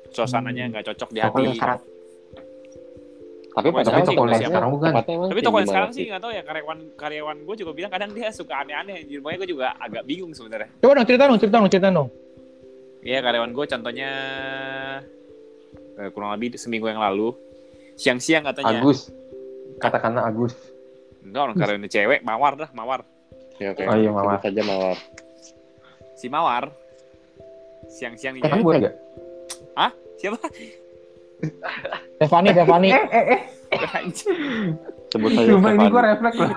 Suasananya 0.10 0.74
nggak 0.74 0.86
cocok 0.90 1.10
di 1.10 1.20
hati. 1.22 1.44
Sekarang 1.54 1.80
Tapi 3.50 3.66
Tapi 3.66 3.82
padahal 3.82 4.06
toko 4.06 4.14
tempatnya- 4.14 4.40
yang 4.40 4.52
sekarang 4.54 4.72
bukan. 4.72 4.90
Tapi 5.04 5.40
toko 5.42 5.58
yang 5.58 5.70
sekarang 5.70 5.92
sih 5.92 6.06
nggak 6.08 6.22
tahu 6.22 6.32
ya 6.32 6.44
karyawan 6.46 6.80
karyawan 6.96 7.38
gue 7.44 7.56
juga 7.58 7.72
bilang 7.74 7.92
kadang 7.92 8.12
dia 8.14 8.30
suka 8.30 8.54
aneh-aneh. 8.62 9.04
Di 9.04 9.18
rumahnya 9.18 9.38
gue 9.42 9.50
juga 9.52 9.74
agak 9.76 10.06
bingung 10.06 10.32
sebenarnya. 10.32 10.70
Coba 10.80 10.94
dong 10.96 11.08
cerita 11.10 11.24
dong, 11.28 11.40
cerita 11.42 11.56
dong, 11.58 11.70
cerita 11.70 11.90
dong. 11.90 12.08
Iya 13.02 13.20
karyawan 13.20 13.52
gue 13.52 13.66
contohnya 13.68 14.10
eh, 15.98 16.10
kurang 16.14 16.32
lebih 16.38 16.56
seminggu 16.56 16.88
yang 16.88 17.02
lalu 17.02 17.34
siang-siang 17.98 18.46
katanya. 18.48 18.80
Agus 18.80 19.12
katakanlah 19.82 20.30
Agus 20.30 20.54
Enggak 21.20 21.42
orang 21.52 21.56
karyawannya 21.60 21.90
cewek, 21.92 22.20
mawar 22.24 22.54
dah, 22.56 22.70
mawar. 22.72 23.02
Oke, 23.60 23.66
oke. 23.76 23.82
Oh 23.86 23.96
iya, 24.00 24.08
Mawar. 24.08 24.40
Sebut 24.40 24.46
saja 24.48 24.62
mawar. 24.64 24.98
Si 26.20 26.28
mawar 26.28 26.68
siang-siang 27.88 28.44
eh 28.44 28.44
kan 28.44 28.60
gue 28.60 28.76
enggak 28.76 28.96
Siapa? 30.20 30.36
Stefani, 32.20 32.52
Stefani. 32.52 32.90
Sebut 35.08 35.30
saja 35.32 35.48
Sumpah 35.48 35.72
ini 35.80 35.86
gue 35.88 36.02
refleks 36.04 36.38
loh 36.44 36.52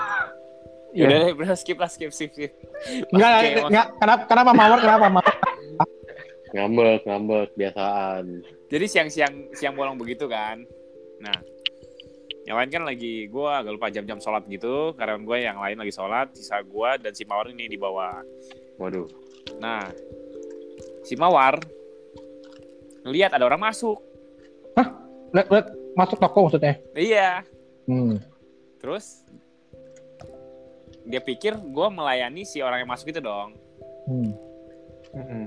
Ya 0.93 1.09
udah, 1.09 1.19
deh, 1.25 1.33
udah 1.41 1.57
skip 1.57 1.81
lah, 1.81 1.89
skip, 1.89 2.13
skip, 2.13 2.37
skip. 2.37 2.53
Enggak, 3.17 3.65
enggak, 3.65 3.87
kenapa, 3.97 4.23
kenapa 4.29 4.51
Mawar, 4.53 4.79
kenapa 4.85 5.07
Mawar? 5.09 5.37
Ngambek, 6.53 7.01
ngambek, 7.09 7.49
biasaan. 7.57 8.45
Jadi 8.69 8.85
siang-siang 8.85 9.57
siang 9.57 9.73
bolong 9.73 9.97
begitu 9.97 10.29
kan. 10.29 10.61
Nah, 11.17 11.41
yang 12.45 12.61
lain 12.61 12.69
kan 12.69 12.85
lagi 12.85 13.25
gue 13.25 13.49
agak 13.49 13.73
lupa 13.73 13.89
jam-jam 13.89 14.21
sholat 14.21 14.45
gitu. 14.53 14.93
Karyawan 14.93 15.25
gue 15.25 15.39
yang 15.41 15.57
lain 15.57 15.81
lagi 15.81 15.97
sholat, 15.97 16.37
sisa 16.37 16.61
gue 16.61 16.91
dan 17.01 17.17
si 17.17 17.25
Mawar 17.25 17.49
ini 17.49 17.73
di 17.73 17.81
bawah. 17.81 18.21
Waduh. 18.77 19.22
Nah, 19.59 19.91
si 21.07 21.15
Mawar 21.19 21.59
ngelihat 23.03 23.35
ada 23.35 23.47
orang 23.47 23.63
masuk. 23.63 23.99
Lihat, 25.33 25.49
lihat, 25.49 25.67
masuk 25.97 26.21
toko 26.21 26.49
maksudnya. 26.49 26.77
Iya. 26.93 27.41
Hmm. 27.89 28.21
Terus 28.79 29.25
dia 31.03 31.19
pikir 31.19 31.57
gue 31.59 31.89
melayani 31.89 32.47
si 32.47 32.61
orang 32.61 32.85
yang 32.85 32.91
masuk 32.91 33.11
itu 33.11 33.21
dong. 33.25 33.57
Hmm. 34.07 34.33
Mm-mm. 35.13 35.45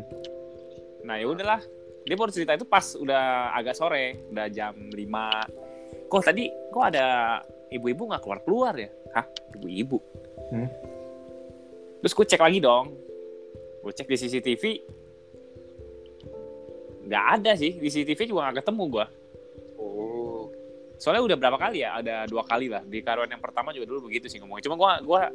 Nah 1.05 1.15
ya 1.21 1.25
udahlah. 1.29 1.61
Dia 2.05 2.13
baru 2.13 2.29
cerita 2.29 2.53
itu 2.53 2.69
pas 2.69 2.93
udah 2.93 3.49
agak 3.57 3.73
sore, 3.73 4.29
udah 4.29 4.45
jam 4.53 4.77
5. 4.77 6.05
Kok 6.05 6.21
tadi 6.21 6.53
kok 6.69 6.85
ada 6.93 7.41
ibu-ibu 7.73 8.13
nggak 8.13 8.21
keluar 8.21 8.39
keluar 8.45 8.73
ya? 8.77 8.89
Hah? 9.17 9.25
Ibu-ibu? 9.57 9.97
Hmm. 10.53 10.69
Terus 12.05 12.13
gue 12.13 12.25
cek 12.29 12.41
lagi 12.45 12.61
dong. 12.61 12.93
Gue 13.85 13.93
cek 13.93 14.09
di 14.09 14.17
CCTV. 14.17 14.63
Nggak 17.05 17.25
ada 17.37 17.51
sih. 17.53 17.77
Di 17.77 17.85
CCTV 17.85 18.25
juga 18.25 18.49
nggak 18.49 18.65
ketemu 18.65 18.83
gue. 18.89 19.05
Oh. 19.77 20.49
Soalnya 20.97 21.21
udah 21.23 21.37
berapa 21.37 21.57
kali 21.59 21.85
ya? 21.85 22.01
Ada 22.01 22.25
dua 22.25 22.41
kali 22.41 22.65
lah. 22.65 22.81
Di 22.81 22.99
karyawan 22.99 23.29
yang 23.29 23.43
pertama 23.43 23.69
juga 23.69 23.85
dulu 23.85 24.09
begitu 24.09 24.25
sih 24.25 24.41
ngomongnya. 24.41 24.65
Cuma 24.65 24.75
gue 24.75 24.89
gua 25.05 25.29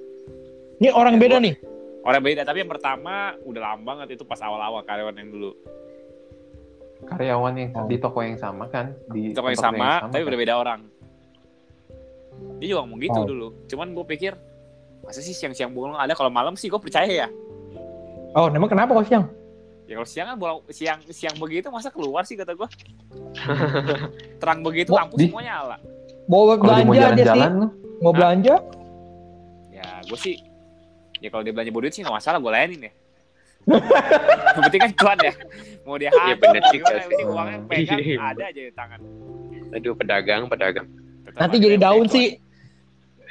Ini 0.80 0.90
orang 0.90 1.14
beda 1.14 1.38
nih. 1.38 1.54
orang 2.02 2.22
beda. 2.24 2.42
Tapi 2.42 2.58
yang 2.58 2.70
pertama 2.70 3.14
udah 3.40 3.60
lama 3.62 3.82
banget 3.84 4.18
itu 4.18 4.24
pas 4.24 4.40
awal-awal 4.40 4.82
karyawan 4.82 5.14
yang 5.14 5.30
dulu. 5.30 5.52
Karyawan 7.00 7.54
yang 7.54 7.70
di 7.86 7.96
toko 7.96 8.18
yang 8.20 8.34
sama 8.34 8.66
kan? 8.66 8.96
Di 9.08 9.30
Di 9.30 9.32
toko 9.32 9.46
yang 9.46 9.56
tempat 9.56 9.78
sama, 9.78 10.10
tapi 10.10 10.20
kan? 10.20 10.28
udah 10.28 10.38
beda 10.38 10.54
orang. 10.56 10.80
Dia 12.56 12.66
juga 12.66 12.80
ngomong 12.82 12.98
gitu 12.98 13.14
Oh. 13.14 13.24
dulu. 13.24 13.48
Cuman 13.68 13.92
gue 13.92 14.04
pikir, 14.06 14.32
masa 15.00 15.20
sih 15.20 15.32
siang-siang 15.32 15.70
bolong 15.70 15.94
ada 15.94 16.12
kalau 16.12 16.28
malam 16.28 16.56
sih 16.56 16.66
gue 16.66 16.76
percaya 16.76 17.08
ya. 17.08 17.28
Oh, 18.32 18.46
emang 18.48 18.66
kenapa 18.66 18.94
kok 18.94 19.06
siang? 19.06 19.24
Ya 19.84 19.98
kalau 19.98 20.06
siang 20.06 20.26
kan 20.28 20.36
bolong, 20.38 20.60
siang 20.70 20.98
siang 21.08 21.34
begitu 21.36 21.66
masa 21.66 21.90
keluar 21.90 22.22
sih 22.22 22.34
kata 22.34 22.54
gue. 22.54 22.68
Terang 24.40 24.62
begitu 24.62 24.94
lampu 24.94 25.18
di- 25.18 25.26
semuanya 25.26 25.58
nyala. 25.58 25.76
Mau 26.24 26.46
belanja 26.46 26.70
dia 26.70 26.86
sih. 26.86 27.00
jalan-jalan 27.02 27.50
lu, 27.52 27.66
Mau 27.98 28.12
belanja? 28.14 28.54
Ya 29.68 29.88
gue 30.00 30.14
sih, 30.16 30.38
ya 31.18 31.28
kalau 31.28 31.42
dia 31.42 31.50
belanja 31.50 31.70
bodit 31.70 31.90
sih 31.90 32.00
nggak 32.00 32.14
masalah 32.14 32.38
gue 32.38 32.48
layanin 32.48 32.86
ya. 32.86 32.92
Yang 34.50 34.62
penting 34.64 34.80
kan 34.80 34.92
cuan 34.94 35.18
ya. 35.20 35.32
Mau 35.82 35.96
dia 35.98 36.08
Iya, 36.08 36.34
bener 36.34 36.62
juga 36.64 36.70
gimana, 36.70 36.86
yang 36.88 37.02
sih. 37.02 37.10
penting 37.10 37.28
uangnya 37.28 37.58
pegang 37.66 38.00
Iya. 38.06 38.16
ada 38.22 38.42
aja 38.46 38.60
di 38.60 38.72
tangan. 38.72 39.00
Aduh, 39.70 39.94
pedagang, 39.94 40.42
pedagang. 40.46 40.86
Tetap 41.24 41.38
Nanti 41.40 41.56
jadi 41.58 41.76
daun 41.76 42.06
sih. 42.06 42.26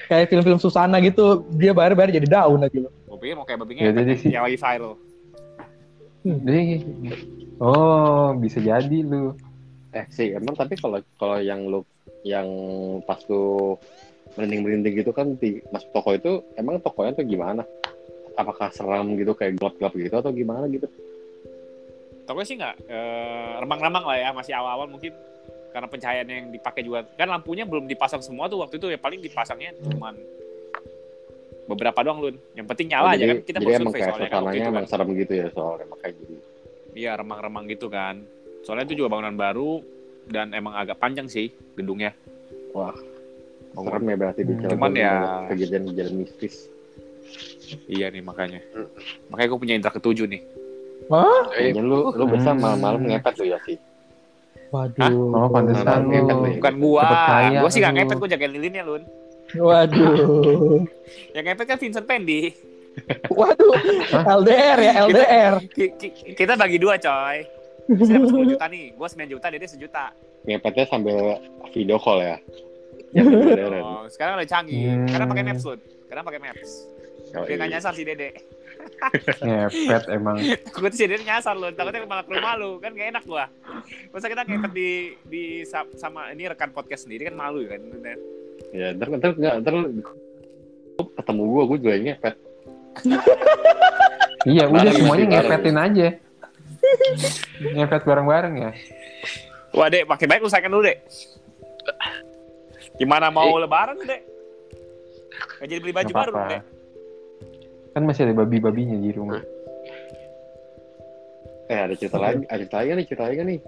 Kayak 0.06 0.28
film-film 0.28 0.58
Susana 0.58 0.98
gitu, 1.00 1.46
dia 1.52 1.70
bayar-bayar 1.70 2.10
jadi 2.12 2.28
daun 2.28 2.60
aja 2.60 2.80
loh. 2.80 2.94
Gue 3.20 3.28
pikir 3.28 3.36
mau 3.36 3.44
kayak 3.44 3.60
babi 3.60 3.74
Ya, 3.76 3.92
ngepet 3.92 4.00
jadi 4.00 4.14
sih. 4.16 4.30
yang 4.32 4.44
lagi 4.48 4.56
viral. 4.56 4.94
Deh. 6.24 6.68
Oh, 7.60 8.32
bisa 8.40 8.64
jadi 8.64 8.98
lu. 9.04 9.36
Eh 9.92 10.08
sih, 10.08 10.32
emang 10.32 10.56
tapi 10.56 10.80
kalau 10.80 11.04
kalau 11.20 11.44
yang 11.44 11.68
lu 11.68 11.84
yang 12.24 12.48
pas 13.04 13.20
lu 13.28 13.76
merinding-merinding 14.40 15.04
gitu 15.04 15.12
kan 15.12 15.36
di 15.36 15.60
masuk 15.76 15.92
toko 15.92 16.16
itu 16.16 16.32
emang 16.56 16.80
tokonya 16.80 17.12
tuh 17.20 17.28
gimana? 17.28 17.68
Apakah 18.40 18.72
seram 18.72 19.20
gitu 19.20 19.36
kayak 19.36 19.60
gelap-gelap 19.60 19.92
gitu 20.00 20.16
atau 20.16 20.32
gimana 20.32 20.64
gitu? 20.72 20.88
Toko 22.24 22.40
sih 22.48 22.56
nggak 22.56 22.88
eh, 22.88 23.52
remang-remang 23.60 24.08
lah 24.08 24.16
ya 24.16 24.30
masih 24.32 24.56
awal-awal 24.56 24.88
mungkin 24.88 25.12
karena 25.76 25.88
pencahayaan 25.92 26.30
yang 26.30 26.48
dipakai 26.56 26.82
juga 26.82 27.04
kan 27.20 27.28
lampunya 27.30 27.68
belum 27.68 27.86
dipasang 27.86 28.24
semua 28.24 28.48
tuh 28.48 28.64
waktu 28.64 28.80
itu 28.80 28.88
ya 28.90 28.98
paling 28.98 29.22
dipasangnya 29.22 29.76
cuman 29.86 30.18
beberapa 31.70 32.00
doang 32.02 32.20
lun 32.20 32.36
yang 32.54 32.66
penting 32.66 32.90
nyala 32.90 33.06
Oh, 33.06 33.14
aja 33.14 33.22
jadi, 33.22 33.30
kan 33.32 33.38
kita 33.44 33.58
jadi 33.60 33.72
emang 33.72 33.86
survei 33.86 34.00
kayak 34.00 34.10
kan 34.10 34.20
suasananya 34.20 34.50
itu 34.52 34.62
emang 34.66 34.74
kan 34.76 34.90
serem 34.90 35.10
gitu 35.16 35.34
ya 35.36 35.48
soalnya 35.54 35.86
makanya 35.86 36.14
jadi 36.18 36.36
iya 36.96 37.12
remang-remang 37.14 37.66
gitu 37.68 37.88
kan 37.88 38.16
soalnya 38.60 38.86
itu 38.86 38.96
juga 38.98 39.10
bangunan 39.10 39.36
baru 39.36 39.72
dan 40.26 40.52
emang 40.52 40.74
agak 40.74 40.98
panjang 40.98 41.26
sih 41.26 41.48
gedungnya 41.74 42.12
wah 42.72 42.94
Bangunan- 43.70 43.86
serem 43.94 44.04
ya 44.04 44.16
berarti 44.18 44.42
di 44.42 44.50
Hmm. 44.50 44.60
Cilegon 44.60 44.74
Cuman 44.74 44.92
ya- 44.92 45.46
kejadian-kejadian 45.48 46.16
mistis. 46.18 46.56
iya 47.88 48.10
nih 48.10 48.22
makanya 48.22 48.60
Mm. 48.68 48.88
makanya 49.30 49.48
gue 49.48 49.60
punya 49.60 49.76
indra 49.76 49.92
ketujuh 49.92 50.26
nih 50.26 50.42
Hah? 51.08 51.42
Eh, 51.56 51.74
lu 51.74 52.10
lu 52.12 52.26
besar 52.28 52.54
Hmm. 52.54 52.62
malam-malam 52.62 53.02
ngepet 53.04 53.34
tuh 53.34 53.42
ya 53.44 53.58
sih. 53.64 53.78
Waduh. 54.70 55.10
Oh, 55.34 55.50
pantesan 55.50 56.06
lu. 56.06 56.14
lu 56.14 56.18
ya. 56.46 56.54
bukan 56.56 56.74
gua 56.78 57.06
gua 57.56 57.70
sih 57.72 57.80
gak 57.80 57.94
ngepet 57.96 58.18
gua 58.20 58.30
jagain 58.30 58.52
lilinnya 58.52 58.84
lun 58.84 59.02
Waduh. 59.52 60.86
yang 61.34 61.44
ngepet 61.44 61.66
kan 61.66 61.78
Vincent 61.78 62.06
Pendi 62.06 62.54
Waduh. 63.32 63.74
LDR 64.12 64.78
ya, 64.78 64.92
LDR. 65.04 65.54
Ki- 65.66 65.94
ki- 65.96 66.36
kita 66.36 66.54
bagi 66.54 66.76
dua 66.76 66.98
coy 66.98 67.48
Saya 67.90 68.22
dapat 68.22 68.30
10 68.30 68.52
juta 68.54 68.66
nih, 68.68 68.86
gua 68.94 69.08
9 69.08 69.26
juta, 69.26 69.46
dia 69.48 69.58
1 69.60 69.80
juta. 69.80 70.06
Ngepetnya 70.46 70.86
sambil 70.86 71.42
video 71.72 71.98
call 71.98 72.22
ya. 72.22 72.38
Ya. 73.10 73.26
Oh, 73.82 74.06
sekarang 74.06 74.38
udah 74.38 74.46
canggih. 74.46 74.94
Hmm. 74.94 75.10
Karena 75.10 75.26
pakai 75.26 75.44
Maps, 75.44 75.64
Lun. 75.66 75.80
Karena 76.06 76.22
pakai 76.22 76.38
Maps. 76.40 76.70
Oh, 77.34 77.46
Dia 77.46 77.56
nggak 77.58 77.66
iya. 77.66 77.76
nyasar 77.76 77.94
si 77.94 78.04
Dede. 78.06 78.30
Ngepet 79.42 80.04
emang. 80.12 80.38
Gue 80.70 80.88
tuh 80.88 80.98
si 80.98 81.06
Dede 81.06 81.24
nyasar, 81.24 81.58
Lun. 81.58 81.74
Takutnya 81.74 82.06
malah 82.06 82.22
ke 82.22 82.32
rumah 82.32 82.54
lu. 82.54 82.78
Kan 82.78 82.94
gak 82.94 83.10
enak 83.10 83.24
gua. 83.26 83.50
Masa 84.12 84.26
kita 84.28 84.44
ngepet 84.44 84.72
di, 84.72 84.90
di 85.26 85.44
sa- 85.64 85.90
sama 85.96 86.30
ini 86.30 86.46
rekan 86.46 86.70
podcast 86.70 87.10
sendiri 87.10 87.26
kan 87.26 87.36
malu 87.36 87.66
kan. 87.66 87.82
Ya, 88.70 88.88
ntar 88.94 89.08
ntar 89.18 89.32
nggak 89.34 89.56
ntar 89.66 89.74
ketemu 91.00 91.42
gua, 91.48 91.64
gua 91.66 91.78
juga 91.80 91.96
ngepet. 91.98 92.36
Iya, 94.48 94.72
udah 94.72 94.88
Bareng, 94.88 94.96
semuanya 94.96 95.26
ngepetin 95.36 95.76
aja. 95.76 96.08
Ngepet 97.60 98.04
bareng-bareng 98.08 98.56
ya. 98.56 98.72
Wah, 99.76 99.92
Dek, 99.92 100.08
pakai 100.08 100.32
baik 100.32 100.40
lu 100.40 100.48
sayangkan 100.48 100.72
dulu, 100.72 100.88
Dek. 100.88 100.98
Gimana 102.96 103.28
mau 103.28 103.52
Eh. 103.52 103.60
lebaran, 103.60 104.00
Dek? 104.00 104.22
Gak 105.60 105.68
jadi 105.68 105.80
beli 105.84 105.92
baju 105.92 106.14
baru. 106.16 106.32
Dek. 106.56 106.64
Kan 107.92 108.08
masih 108.08 108.32
ada 108.32 108.40
babi-babinya 108.40 108.96
di 108.96 109.12
rumah. 109.12 109.44
Eh, 111.68 111.80
ada 111.84 111.94
cerita 112.00 112.16
lagi, 112.16 112.48
ada 112.48 112.64
cerita 112.64 112.78
lagi 112.80 112.90
nih, 112.96 113.06
cerita 113.12 113.24
lagi 113.28 113.40
nih. 113.44 113.60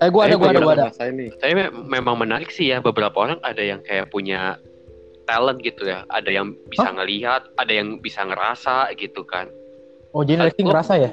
Eh, 0.00 0.08
gua 0.08 0.24
ada, 0.24 0.36
gua 0.36 0.48
ada, 0.48 0.60
gua 0.60 0.74
ada. 0.74 0.88
Tapi 1.36 1.52
me- 1.52 1.72
memang 1.92 2.16
menarik 2.16 2.48
sih 2.48 2.72
ya 2.72 2.80
beberapa 2.80 3.12
orang 3.20 3.36
ada 3.44 3.60
yang 3.60 3.84
kayak 3.84 4.08
punya 4.08 4.56
talent 5.24 5.60
gitu 5.60 5.84
ya. 5.84 6.08
Ada 6.08 6.32
yang 6.32 6.56
bisa 6.66 6.88
ngelihat, 6.88 7.52
ada 7.54 7.68
yang 7.68 8.00
bisa 8.00 8.24
ngerasa 8.24 8.96
gitu 8.96 9.22
kan. 9.22 9.52
Oh, 10.10 10.24
jadi 10.24 10.42
Lexi 10.42 10.64
ngerasa 10.64 10.92
ya? 10.96 11.10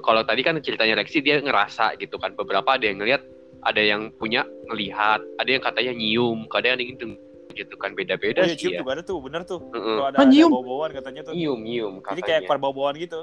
Kalau 0.00 0.22
tadi 0.22 0.40
kan 0.40 0.54
ceritanya 0.62 0.94
Lexi 0.96 1.18
dia 1.20 1.42
ngerasa 1.42 1.98
gitu 1.98 2.16
kan. 2.16 2.32
Beberapa 2.32 2.78
ada 2.78 2.86
yang 2.86 3.02
ngelihat, 3.02 3.22
ada 3.60 3.82
yang 3.82 4.14
punya 4.14 4.46
ngelihat, 4.70 5.20
ada 5.36 5.50
yang 5.50 5.60
katanya 5.60 5.92
nyium, 5.92 6.46
ada 6.48 6.66
yang 6.70 6.80
ingin 6.80 7.18
gitu 7.54 7.74
kan 7.78 7.94
beda-beda 7.94 8.42
Oh, 8.42 8.46
iya, 8.46 8.54
sih 8.54 8.66
cium 8.66 8.72
ya. 8.72 8.80
juga 8.82 8.90
ada 8.94 9.02
tuh, 9.02 9.18
bener 9.22 9.42
tuh. 9.42 9.58
Heeh. 9.62 9.94
Kalau 9.94 10.06
ada, 10.06 10.16
Ah, 10.16 10.22
ada 10.22 10.30
nyium? 10.30 10.50
bau-bauan 10.50 10.90
katanya 10.90 11.22
tuh. 11.22 11.34
Nyium, 11.34 11.58
nyium 11.62 11.94
Jadi 11.98 12.02
katanya. 12.02 12.26
kayak 12.26 12.40
keluar 12.46 12.58
bau-bauan 12.62 12.94
gitu. 12.98 13.20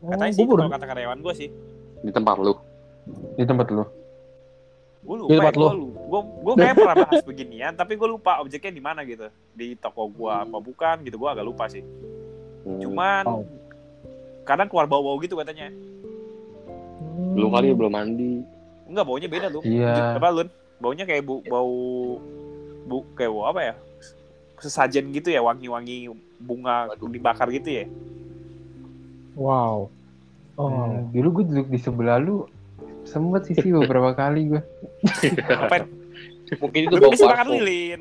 Oh, 0.00 0.08
Katanya 0.12 0.32
sih 0.32 0.40
gua 0.40 0.44
itu 0.44 0.52
baru- 0.52 0.62
kalau 0.64 0.74
kata 0.76 0.86
karyawan 0.86 1.18
gue 1.20 1.34
sih. 1.36 1.48
Di 2.04 2.12
tempat 2.12 2.36
lu. 2.40 2.52
Di 3.36 3.44
tempat 3.44 3.70
lu. 3.70 3.84
Gue 5.06 5.14
Di 5.14 5.22
lupa, 5.22 5.30
ya, 5.30 5.38
tempat 5.38 5.54
gue 5.54 5.62
lo. 5.62 5.86
gue 5.94 6.20
gue 6.42 6.54
kayak 6.56 6.74
pernah 6.74 6.96
bahas 6.98 7.22
beginian, 7.22 7.72
tapi 7.72 7.92
gue 7.94 8.08
lupa 8.10 8.42
objeknya 8.42 8.72
di 8.74 8.82
mana 8.82 9.00
gitu. 9.02 9.30
Di 9.54 9.78
toko 9.78 10.10
gua 10.10 10.42
apa 10.42 10.58
bukan 10.58 11.06
gitu, 11.06 11.14
gue 11.16 11.30
agak 11.30 11.46
lupa 11.46 11.70
sih. 11.70 11.86
Hmm. 12.66 12.80
Cuman 12.82 13.24
Oh. 13.24 13.44
kadang 14.42 14.66
keluar 14.66 14.86
bau-bau 14.86 15.18
gitu 15.18 15.38
katanya. 15.38 15.70
lu 17.36 17.48
kali 17.48 17.72
belum 17.72 17.92
mandi. 17.92 18.44
Enggak, 18.88 19.04
baunya 19.04 19.28
beda 19.28 19.46
tuh. 19.48 19.60
Iya. 19.60 20.16
Apa 20.16 20.32
Lun? 20.32 20.48
Baunya 20.76 21.04
kayak 21.04 21.24
bu, 21.24 21.40
bau 21.44 22.16
bu 22.84 23.04
kayak 23.12 23.28
bau 23.28 23.44
apa 23.46 23.60
ya? 23.60 23.74
Sesajen 24.56 25.12
gitu 25.12 25.28
ya, 25.28 25.40
wangi-wangi 25.40 26.08
bunga 26.40 26.92
Waduh. 26.92 27.08
dibakar 27.08 27.48
gitu 27.52 27.68
ya. 27.72 27.84
Wow. 29.36 29.92
Oh. 30.56 30.68
Hmm, 30.72 31.12
dulu 31.12 31.40
gue 31.40 31.44
duduk 31.52 31.68
di 31.68 31.78
sebelah 31.78 32.16
lu 32.16 32.48
sempet 33.06 33.46
sih 33.46 33.54
sih 33.54 33.70
beberapa 33.70 34.12
kali 34.12 34.50
gue. 34.50 34.62
Apa? 35.46 35.86
Mungkin 36.58 36.80
itu 36.86 36.96
bisa 37.10 37.26
makan 37.26 37.48
lilin. 37.54 38.00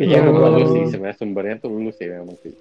Iya, 0.00 0.18
Oh. 0.24 0.34
lu 0.34 0.58
lu 0.58 0.66
sih 0.72 0.82
sebenarnya 0.90 1.16
sumbernya 1.16 1.56
tuh 1.60 1.70
lu 1.70 1.90
sih 1.94 2.08
memang 2.08 2.34
sih. 2.42 2.52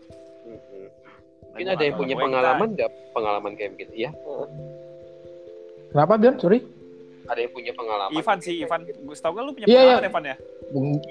Mungkin 1.51 1.67
ada 1.67 1.83
yang 1.83 1.95
punya 1.97 2.15
pengalaman 2.15 2.67
nggak 2.75 2.89
pengalaman 3.11 3.51
kayak 3.57 3.71
gitu 3.79 4.07
ya? 4.07 4.11
Kenapa, 5.91 6.15
Bion? 6.15 6.35
Sorry. 6.39 6.63
Ada 7.27 7.39
yang 7.47 7.51
punya 7.55 7.71
pengalaman? 7.75 8.11
Ivan 8.15 8.37
sih, 8.39 8.55
Ivan. 8.63 8.81
Gue 8.87 9.15
tau 9.19 9.31
kan 9.35 9.43
lu 9.43 9.51
punya 9.55 9.67
Iya, 9.67 9.75
pengalaman 9.75 10.03
iya. 10.03 10.09
Evan 10.11 10.23
ya? 10.23 10.35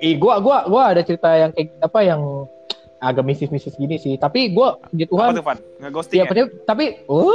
Ih, 0.00 0.14
gua 0.16 0.34
gua 0.40 0.58
gua 0.64 0.82
ada 0.96 1.02
cerita 1.04 1.28
yang 1.34 1.50
kayak 1.52 1.68
apa 1.80 2.00
yang 2.00 2.20
agak 3.00 3.24
mistis-mistis 3.24 3.74
gini 3.74 3.96
sih. 3.96 4.14
Tapi 4.20 4.52
gua 4.52 4.76
puji 4.92 5.08
Apa 5.08 5.12
Tuhan 5.12 5.28
tuh, 5.34 5.44
Van? 5.44 5.58
Nge-ghosting 5.80 6.18
ya, 6.20 6.24
ya? 6.24 6.30
tapi, 6.30 6.40
tapi 6.70 6.84
uh, 7.08 7.32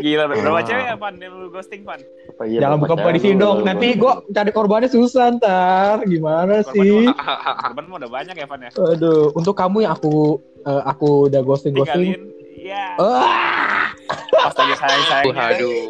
Gila, 0.00 0.24
berapa 0.30 0.60
cewek 0.64 0.84
ya, 0.86 0.96
Van? 0.96 1.14
Yang 1.20 1.32
lu 1.36 1.48
ghosting? 1.52 1.80
Apa 1.84 2.42
iya, 2.48 2.58
jangan 2.64 2.78
buka 2.80 2.94
pacaran 2.96 3.04
buka 3.04 3.16
di 3.18 3.20
sini 3.20 3.34
dong. 3.36 3.56
Nanti 3.66 3.88
gua 3.98 4.12
cari 4.30 4.50
korbannya 4.54 4.88
susah 4.88 5.36
ntar. 5.36 5.96
Gimana 6.06 6.64
Korban 6.64 6.74
sih? 6.74 7.04
Korban 7.66 7.84
mah 7.90 7.96
udah 8.00 8.10
banyak 8.10 8.34
ya, 8.38 8.46
Van 8.48 8.60
ya? 8.64 8.70
Aduh, 8.72 9.34
untuk 9.36 9.54
kamu 9.58 9.84
yang 9.84 9.92
aku 9.98 10.40
eh, 10.64 10.82
aku 10.86 11.28
udah 11.28 11.40
ghosting 11.44 11.74
ghosting. 11.76 12.16
Tinggalin. 12.16 12.22
Iya. 12.60 12.84
Ah, 13.00 13.88
Pas 14.30 14.52
lagi 14.52 14.74
sayang-sayangnya. 14.76 15.44
Waduh. 15.56 15.80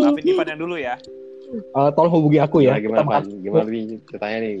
Maafin 0.00 0.24
Ivan 0.32 0.46
yang 0.48 0.60
dulu 0.60 0.76
ya. 0.80 0.94
Eh, 1.56 1.90
tolong 1.94 2.12
hubungi 2.12 2.38
aku 2.42 2.64
ya. 2.64 2.76
Gimana, 2.80 3.00
Kita 3.00 3.02
Pan? 3.06 3.22
Gimana 3.40 3.68
nih 3.68 3.84
ceritanya 4.08 4.38
nih? 4.42 4.54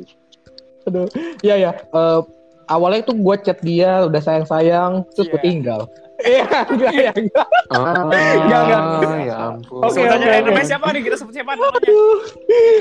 Aduh. 0.86 1.06
Iya 1.42 1.54
ya. 1.58 1.70
Eh, 1.74 2.20
awalnya 2.66 3.02
tuh 3.02 3.14
gue 3.14 3.36
chat 3.40 3.58
dia 3.60 4.04
udah 4.04 4.18
sayang-sayang 4.18 5.06
terus 5.12 5.28
gue 5.28 5.36
Iya. 5.36 5.44
tinggal. 5.44 5.82
Iya, 6.16 6.48
enggak 6.64 6.92
ya, 6.96 7.12
enggak. 7.12 7.44
Ah, 7.68 7.92
Enggak, 8.08 8.60
enggak. 8.64 9.20
ya 9.20 9.36
ampun. 9.52 9.84
Oke, 9.84 10.00
oke, 10.00 10.16
oke. 10.16 10.48
namanya 10.48 10.64
siapa 10.64 10.86
nih? 10.88 11.02
Kita 11.04 11.16
sebut 11.20 11.34
siapa 11.36 11.52
namanya? 11.52 11.76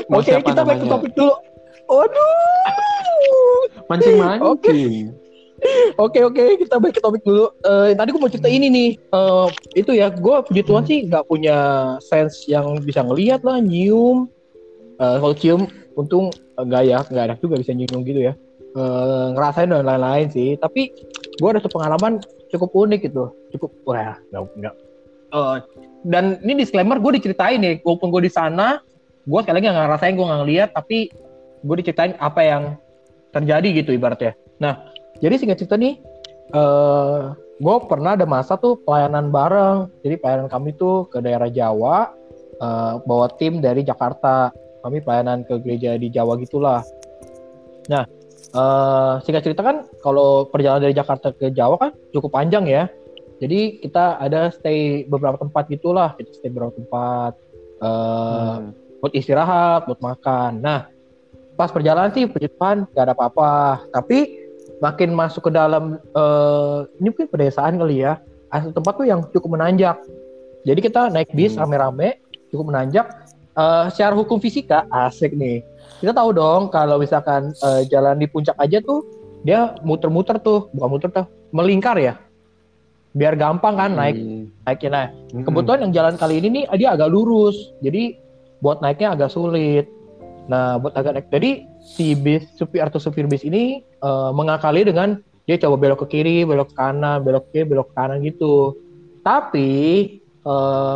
Oke, 0.07 0.29
siapa 0.31 0.47
kita 0.47 0.61
back 0.63 0.71
ke 0.71 0.79
namanya? 0.79 0.93
topik 0.95 1.11
dulu. 1.13 1.35
Waduh. 1.85 3.59
Mancing-mancing. 3.85 5.11
Oke 5.95 6.19
oke 6.21 6.43
kita 6.59 6.77
balik 6.77 6.95
ke 6.95 7.01
topik 7.01 7.23
dulu. 7.23 7.47
Eh, 7.59 7.91
tadi 7.91 8.09
gue 8.11 8.21
mau 8.21 8.29
cerita 8.29 8.47
ini 8.47 8.67
nih. 8.67 8.89
Eh, 8.99 9.47
itu 9.75 9.91
ya 9.91 10.07
gue 10.07 10.35
puji 10.43 10.61
Tuhan 10.61 10.83
sih 10.85 11.03
nggak 11.03 11.25
punya 11.25 11.57
sense 11.99 12.43
yang 12.45 12.79
bisa 12.79 13.01
ngelihat 13.01 13.41
lah, 13.41 13.59
nyium. 13.59 14.27
Eh, 14.95 15.17
kalau 15.17 15.33
cium, 15.33 15.61
untung 15.93 16.29
enggak 16.55 16.83
ya, 16.85 17.03
nggak 17.03 17.23
ada 17.23 17.35
juga 17.35 17.55
bisa 17.57 17.71
nyium 17.71 17.99
gitu 18.03 18.19
ya. 18.21 18.33
Eh, 18.75 19.27
ngerasain 19.31 19.71
dan 19.71 19.87
lain-lain 19.87 20.27
sih. 20.27 20.59
Tapi 20.59 20.91
gue 21.39 21.47
ada 21.47 21.63
satu 21.63 21.79
pengalaman 21.79 22.19
cukup 22.51 22.75
unik 22.75 23.07
gitu. 23.07 23.31
Cukup 23.55 23.71
wah 23.87 24.19
nggak 24.35 24.41
nggak. 24.59 24.75
Eh, 25.31 25.57
dan 26.03 26.43
ini 26.43 26.59
disclaimer 26.59 26.99
gue 26.99 27.15
diceritain 27.15 27.55
nih, 27.63 27.79
walaupun 27.87 28.11
gue 28.11 28.27
di 28.27 28.31
sana, 28.31 28.83
gue 29.23 29.39
sekali 29.39 29.63
lagi 29.63 29.71
nggak 29.71 29.85
ngerasain, 29.87 30.13
gue 30.19 30.25
nggak 30.27 30.41
ngeliat, 30.43 30.69
tapi 30.75 31.07
gue 31.63 31.75
diceritain 31.79 32.19
apa 32.19 32.41
yang 32.43 32.63
terjadi 33.31 33.67
gitu 33.79 33.95
ibaratnya. 33.95 34.35
Nah, 34.59 34.91
jadi 35.23 35.39
singkat 35.39 35.63
cerita 35.63 35.79
nih, 35.79 35.95
eh 36.51 37.19
gue 37.55 37.75
pernah 37.87 38.19
ada 38.19 38.27
masa 38.27 38.59
tuh 38.59 38.75
pelayanan 38.83 39.31
bareng. 39.31 39.87
Jadi 40.03 40.19
pelayanan 40.19 40.51
kami 40.51 40.75
tuh 40.75 41.07
ke 41.07 41.23
daerah 41.23 41.47
Jawa, 41.47 42.11
eh 42.59 42.93
bawa 43.07 43.31
tim 43.39 43.63
dari 43.63 43.87
Jakarta. 43.87 44.51
Kami 44.83 44.99
pelayanan 44.99 45.47
ke 45.47 45.63
gereja 45.63 45.95
di 45.95 46.11
Jawa 46.11 46.35
gitulah. 46.37 46.83
Nah, 47.89 48.05
eh 48.55 49.13
singkat 49.27 49.43
cerita 49.43 49.61
kan, 49.61 49.83
kalau 49.99 50.47
perjalanan 50.47 50.87
dari 50.87 50.95
Jakarta 50.95 51.35
ke 51.35 51.51
Jawa 51.51 51.75
kan 51.75 51.91
cukup 52.15 52.31
panjang 52.31 52.63
ya. 52.65 52.87
Jadi 53.43 53.83
kita 53.83 54.15
ada 54.15 54.47
stay 54.47 55.03
beberapa 55.03 55.35
tempat 55.35 55.67
gitulah, 55.67 56.15
kita 56.15 56.31
stay 56.31 56.47
beberapa 56.47 56.71
tempat. 56.71 57.35
eh 57.75 58.55
Hmm. 58.55 58.71
buat 59.03 59.11
istirahat, 59.11 59.83
buat 59.85 59.99
makan. 59.99 60.63
Nah, 60.63 60.87
pas 61.59 61.67
perjalanan 61.67 62.15
sih 62.15 62.23
puji 62.25 62.47
Tuhan 62.55 62.87
gak 62.95 63.03
ada 63.03 63.13
apa-apa. 63.13 63.83
Tapi 63.91 64.47
makin 64.79 65.11
masuk 65.11 65.47
ke 65.47 65.51
dalam 65.51 65.99
eh 65.99 66.77
ini 67.03 67.11
mungkin 67.11 67.27
pedesaan 67.27 67.75
kali 67.75 68.07
ya. 68.07 68.23
Asal 68.47 68.71
tempat 68.71 68.95
tuh 68.95 69.03
yang 69.03 69.27
cukup 69.35 69.59
menanjak. 69.59 69.99
Jadi 70.63 70.79
kita 70.79 71.11
naik 71.11 71.35
bis 71.35 71.59
Hmm. 71.59 71.67
rame-rame, 71.67 72.23
cukup 72.49 72.71
menanjak. 72.71 73.11
Eh 73.59 73.85
secara 73.91 74.15
hukum 74.15 74.39
fisika 74.39 74.87
asik 74.87 75.35
nih. 75.35 75.59
Kita 75.99 76.11
tahu 76.11 76.29
dong 76.35 76.69
kalau 76.69 76.99
misalkan 76.99 77.55
eh, 77.55 77.81
jalan 77.87 78.19
di 78.19 78.27
puncak 78.27 78.55
aja 78.59 78.83
tuh 78.83 79.01
dia 79.45 79.77
muter-muter 79.85 80.41
tuh, 80.41 80.73
bukan 80.73 80.89
muter 80.89 81.09
tuh, 81.13 81.25
melingkar 81.53 81.95
ya. 82.01 82.17
Biar 83.15 83.37
gampang 83.37 83.77
kan 83.77 83.91
naik 83.93 84.17
Hmm. 84.17 84.49
naiknya. 84.65 84.89
Nah, 84.91 85.05
Hmm. 85.31 85.43
Kebetulan 85.45 85.79
yang 85.87 85.93
jalan 85.93 86.15
kali 86.17 86.41
ini 86.41 86.47
nih 86.51 86.63
dia 86.75 86.97
agak 86.97 87.07
lurus, 87.13 87.55
jadi 87.79 88.17
buat 88.59 88.81
naiknya 88.81 89.13
agak 89.15 89.31
sulit. 89.31 89.85
Nah, 90.49 90.81
buat 90.81 90.97
agak 90.97 91.13
naik, 91.15 91.27
jadi 91.31 91.63
si 91.79 92.17
bis 92.17 92.43
supir 92.57 92.81
atau 92.83 92.97
supir 92.97 93.29
bis 93.29 93.45
ini 93.45 93.85
eh, 93.85 94.31
mengakali 94.33 94.83
dengan 94.83 95.21
dia 95.45 95.61
coba 95.61 95.77
belok 95.77 96.09
ke 96.09 96.17
kiri, 96.19 96.41
belok 96.41 96.73
ke 96.73 96.75
kanan, 96.75 97.21
belok 97.21 97.45
ke 97.49 97.61
kiri, 97.61 97.65
belok 97.69 97.87
ke 97.93 97.95
kanan 97.95 98.17
gitu. 98.25 98.73
Tapi 99.21 99.69
eh 100.45 100.95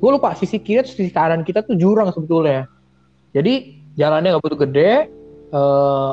gue 0.00 0.10
lupa 0.10 0.34
sisi 0.34 0.58
kiri 0.58 0.82
atau 0.82 0.92
sisi 0.96 1.12
kanan 1.12 1.44
kita 1.44 1.60
tuh 1.62 1.76
jurang 1.76 2.08
sebetulnya. 2.10 2.66
Jadi 3.36 3.81
jalannya 3.98 4.28
nggak 4.36 4.42
begitu 4.42 4.60
gede, 4.68 4.92
eh 5.52 6.12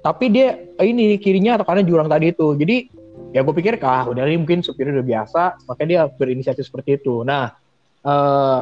tapi 0.00 0.32
dia 0.32 0.56
ini 0.80 1.20
kirinya 1.20 1.60
atau 1.60 1.66
kanan 1.68 1.84
jurang 1.84 2.08
tadi 2.08 2.32
itu. 2.32 2.56
Jadi 2.56 3.00
ya 3.30 3.46
gue 3.46 3.54
pikir 3.54 3.78
ah 3.86 4.06
udah 4.10 4.26
ini 4.26 4.42
mungkin 4.42 4.60
supirnya 4.62 4.98
udah 4.98 5.06
biasa 5.06 5.42
makanya 5.70 5.88
dia 5.88 6.00
berinisiatif 6.18 6.66
seperti 6.66 6.98
itu 6.98 7.22
nah 7.22 7.54
eh 8.02 8.60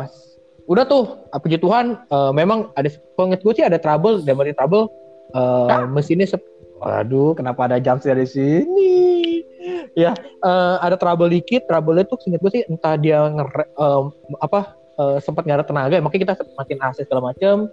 udah 0.69 0.85
tuh 0.85 1.25
ah, 1.33 1.41
puji 1.41 1.57
Tuhan 1.57 2.05
eh, 2.05 2.33
memang 2.37 2.69
ada 2.77 2.93
penget 3.17 3.41
gue 3.41 3.53
sih 3.57 3.65
ada 3.65 3.81
trouble 3.81 4.21
dan 4.21 4.37
dari 4.37 4.53
trouble 4.53 4.93
eh 5.33 5.85
mesinnya 5.89 6.29
sep 6.29 6.43
Waduh, 6.79 7.35
kenapa 7.35 7.67
ada 7.67 7.83
jam 7.83 7.99
dari 7.99 8.23
sini? 8.23 8.95
Ya, 9.99 10.15
eh, 10.15 10.77
ada 10.79 10.95
trouble 10.95 11.27
dikit. 11.27 11.67
Trouble 11.67 11.99
itu 11.99 12.15
singkat 12.23 12.39
gue 12.39 12.53
sih 12.55 12.63
entah 12.71 12.95
dia 12.95 13.27
ngere, 13.27 13.67
em, 13.67 14.05
apa 14.39 14.79
eh, 14.95 15.19
sempat 15.19 15.43
nggak 15.43 15.59
ada 15.59 15.67
tenaga, 15.67 15.99
makanya 15.99 16.23
kita 16.23 16.35
matiin 16.55 16.79
AC 16.79 17.03
segala 17.03 17.35
macam. 17.35 17.67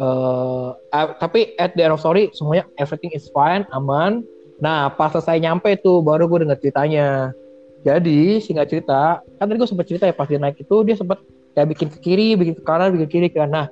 Ah, 0.00 1.12
tapi 1.20 1.52
at 1.60 1.76
the 1.76 1.84
end 1.84 1.92
of 1.92 2.00
story 2.00 2.32
semuanya 2.32 2.64
everything 2.80 3.12
is 3.12 3.28
fine, 3.36 3.68
aman. 3.76 4.24
Nah, 4.60 4.88
pas 4.92 5.12
selesai 5.12 5.40
nyampe 5.40 5.76
tuh, 5.80 6.00
baru 6.00 6.24
gue 6.28 6.44
denger 6.44 6.58
ceritanya. 6.60 7.32
Jadi, 7.80 8.44
singkat 8.44 8.68
cerita, 8.68 9.24
kan 9.40 9.44
tadi 9.48 9.56
gue 9.56 9.68
sempat 9.68 9.88
cerita 9.88 10.04
ya, 10.04 10.12
pas 10.12 10.28
dia 10.28 10.36
naik 10.36 10.60
itu, 10.60 10.76
dia 10.84 10.96
sempat 10.96 11.20
kayak 11.56 11.68
bikin 11.72 11.88
ke 11.88 11.98
kiri, 12.04 12.28
bikin 12.36 12.54
ke 12.60 12.62
kanan, 12.64 12.92
bikin 12.92 13.08
ke 13.08 13.12
kiri, 13.12 13.26
kanan. 13.32 13.48
Nah, 13.48 13.66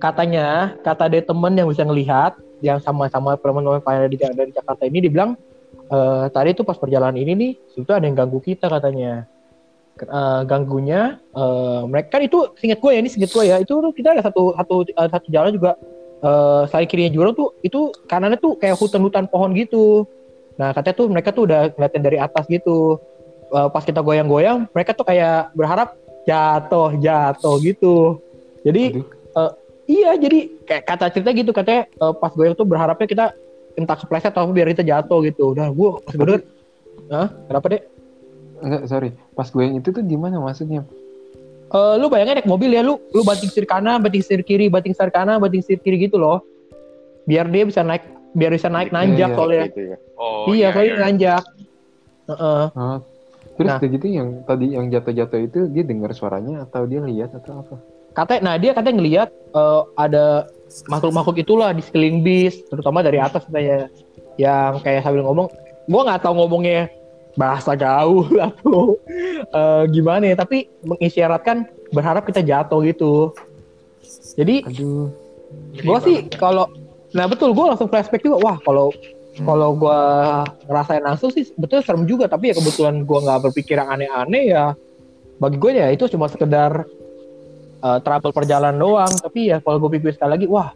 katanya, 0.00 0.76
kata 0.80 1.12
dia 1.12 1.20
temen 1.20 1.52
yang 1.52 1.68
bisa 1.68 1.84
ngelihat, 1.84 2.32
yang 2.64 2.80
sama-sama 2.80 3.36
teman-teman 3.36 3.84
pelayanan 3.84 4.08
di 4.08 4.16
dari 4.16 4.52
Jakarta 4.56 4.88
ini, 4.88 5.04
dibilang, 5.04 5.36
eh 5.92 6.26
tadi 6.32 6.56
tuh 6.56 6.64
pas 6.64 6.80
perjalanan 6.80 7.16
ini 7.20 7.32
nih, 7.36 7.52
itu 7.76 7.90
ada 7.92 8.08
yang 8.08 8.16
ganggu 8.16 8.40
kita 8.40 8.72
katanya. 8.72 9.28
Eh, 9.92 10.42
ganggunya, 10.48 11.20
eh 11.36 11.82
mereka 11.86 12.18
kan 12.18 12.22
itu, 12.24 12.48
singkat 12.58 12.80
gue 12.80 12.90
ya, 12.90 12.98
ini 13.04 13.10
singkat 13.12 13.30
gue 13.30 13.44
ya, 13.44 13.56
itu 13.60 13.74
kita 13.92 14.18
ada 14.18 14.24
satu, 14.24 14.56
satu, 14.56 14.88
eh, 14.88 15.08
satu 15.12 15.28
jalan 15.30 15.52
juga, 15.52 15.76
eh 16.24 16.62
selain 16.72 16.88
kirinya 16.88 17.12
jurang 17.12 17.36
tuh, 17.36 17.54
itu 17.62 17.92
kanannya 18.08 18.40
tuh 18.40 18.56
kayak 18.56 18.80
hutan-hutan 18.80 19.28
pohon 19.28 19.52
gitu. 19.54 20.08
Nah, 20.56 20.72
katanya 20.74 20.96
tuh 20.96 21.06
mereka 21.12 21.30
tuh 21.30 21.44
udah 21.44 21.70
ngeliatin 21.76 22.02
dari 22.02 22.18
atas 22.18 22.48
gitu. 22.48 22.98
Eh, 23.52 23.68
pas 23.68 23.84
kita 23.84 24.00
goyang-goyang, 24.00 24.64
mereka 24.72 24.96
tuh 24.96 25.06
kayak 25.06 25.52
berharap 25.52 25.94
jatuh, 26.24 26.96
jatuh 26.98 27.54
gitu. 27.60 28.18
Jadi 28.64 29.04
Aduh. 29.36 29.52
iya, 29.86 30.16
jadi 30.16 30.38
kayak 30.66 30.82
kata 30.88 31.04
cerita 31.12 31.30
gitu 31.36 31.52
katanya 31.52 31.84
eh, 31.84 32.12
pas 32.16 32.32
goyang 32.32 32.56
tuh 32.56 32.64
berharapnya 32.64 33.06
kita 33.06 33.26
entah 33.76 33.96
kepleset 34.00 34.32
atau 34.32 34.48
biar 34.50 34.72
kita 34.72 34.82
jatuh 34.82 35.20
gitu. 35.28 35.52
Udah 35.52 35.68
gue 35.68 35.88
pas 36.00 36.14
gue 36.16 36.26
denger, 36.26 36.42
Hah? 37.12 37.28
Kenapa 37.28 37.66
deh? 37.70 37.91
Enggak, 38.62 38.82
sorry. 38.86 39.10
Pas 39.34 39.50
gue 39.50 39.62
yang 39.62 39.76
itu 39.82 39.88
tuh 39.90 40.02
gimana 40.06 40.38
maksudnya? 40.38 40.86
Eh, 41.72 41.94
lu 41.98 42.06
bayangin 42.12 42.36
naik 42.38 42.46
mobil 42.46 42.70
ya 42.70 42.84
lu, 42.84 43.00
lu 43.10 43.24
banting 43.24 43.48
setir 43.48 43.66
kanan, 43.66 43.98
banting 43.98 44.20
setir 44.22 44.44
kiri, 44.44 44.68
banting 44.68 44.94
setir 44.94 45.10
kanan, 45.10 45.40
banting 45.40 45.64
setir 45.64 45.80
kiri 45.80 45.98
gitu 46.04 46.20
loh. 46.20 46.44
Biar 47.24 47.48
dia 47.48 47.64
bisa 47.64 47.80
naik, 47.82 48.04
biar 48.36 48.52
bisa 48.54 48.68
naik 48.68 48.92
Iya, 48.92 48.96
nanjak 48.96 49.28
iya. 49.28 49.36
soalnya. 49.36 49.64
Gitu 49.66 49.82
ya. 49.82 49.96
Oh, 50.20 50.52
iya, 50.52 50.68
soalnya 50.70 50.94
nanjak. 51.00 51.42
Heeh. 52.30 52.64
Oh. 52.76 52.98
Terus 53.52 53.68
Nah. 53.68 53.80
gitu 53.84 54.06
yang 54.08 54.28
tadi 54.48 54.66
yang 54.72 54.86
jatuh-jatuh 54.88 55.40
itu 55.44 55.58
dia 55.68 55.84
dengar 55.84 56.12
suaranya 56.16 56.64
atau 56.64 56.88
dia 56.88 57.00
lihat 57.04 57.36
atau 57.36 57.60
apa? 57.60 57.76
katanya 58.12 58.40
nah 58.44 58.54
dia 58.60 58.76
katanya 58.76 58.96
ngelihat 59.00 59.28
eh, 59.32 59.82
ada 59.96 60.24
makhluk-makhluk 60.88 61.36
itulah 61.40 61.72
di 61.72 61.80
sekeliling 61.80 62.20
bis 62.20 62.60
terutama 62.68 63.00
dari 63.00 63.16
atas 63.16 63.48
katanya 63.48 63.88
yang 64.36 64.76
kayak 64.84 65.00
sambil 65.04 65.24
ngomong 65.24 65.48
gua 65.88 66.00
nggak 66.04 66.20
tahu 66.20 66.36
ngomongnya 66.36 66.92
bahasa 67.34 67.72
gaul 67.72 68.28
atau 68.48 68.96
eh, 69.40 69.82
gimana 69.92 70.32
ya 70.32 70.36
tapi 70.36 70.68
mengisyaratkan 70.84 71.68
berharap 71.92 72.24
kita 72.28 72.44
jatuh 72.44 72.80
gitu. 72.84 73.32
Jadi 74.36 74.64
Aduh. 74.64 75.12
gua 75.84 75.98
sih 76.00 76.24
kalau 76.32 76.68
nah 77.12 77.28
betul 77.28 77.52
gua 77.52 77.76
langsung 77.76 77.88
flashback 77.88 78.24
juga. 78.24 78.40
Wah 78.40 78.56
kalau 78.64 78.92
kalau 79.44 79.72
gua 79.76 80.00
ngerasain 80.68 81.04
langsung 81.04 81.32
sih 81.32 81.48
betul 81.56 81.84
serem 81.84 82.04
juga. 82.08 82.28
Tapi 82.28 82.52
ya 82.52 82.54
kebetulan 82.56 83.04
gua 83.04 83.20
nggak 83.24 83.40
berpikir 83.50 83.76
yang 83.80 83.92
aneh-aneh 83.92 84.44
ya. 84.52 84.76
Bagi 85.40 85.58
gue 85.58 85.74
ya 85.74 85.90
itu 85.90 86.06
cuma 86.06 86.30
sekedar 86.30 86.86
uh, 87.82 87.98
trouble 87.98 88.30
perjalanan 88.30 88.78
doang. 88.78 89.10
Tapi 89.10 89.50
ya 89.50 89.58
kalau 89.58 89.82
gue 89.82 89.98
pikir 89.98 90.14
sekali 90.14 90.38
lagi 90.38 90.46
wah 90.46 90.70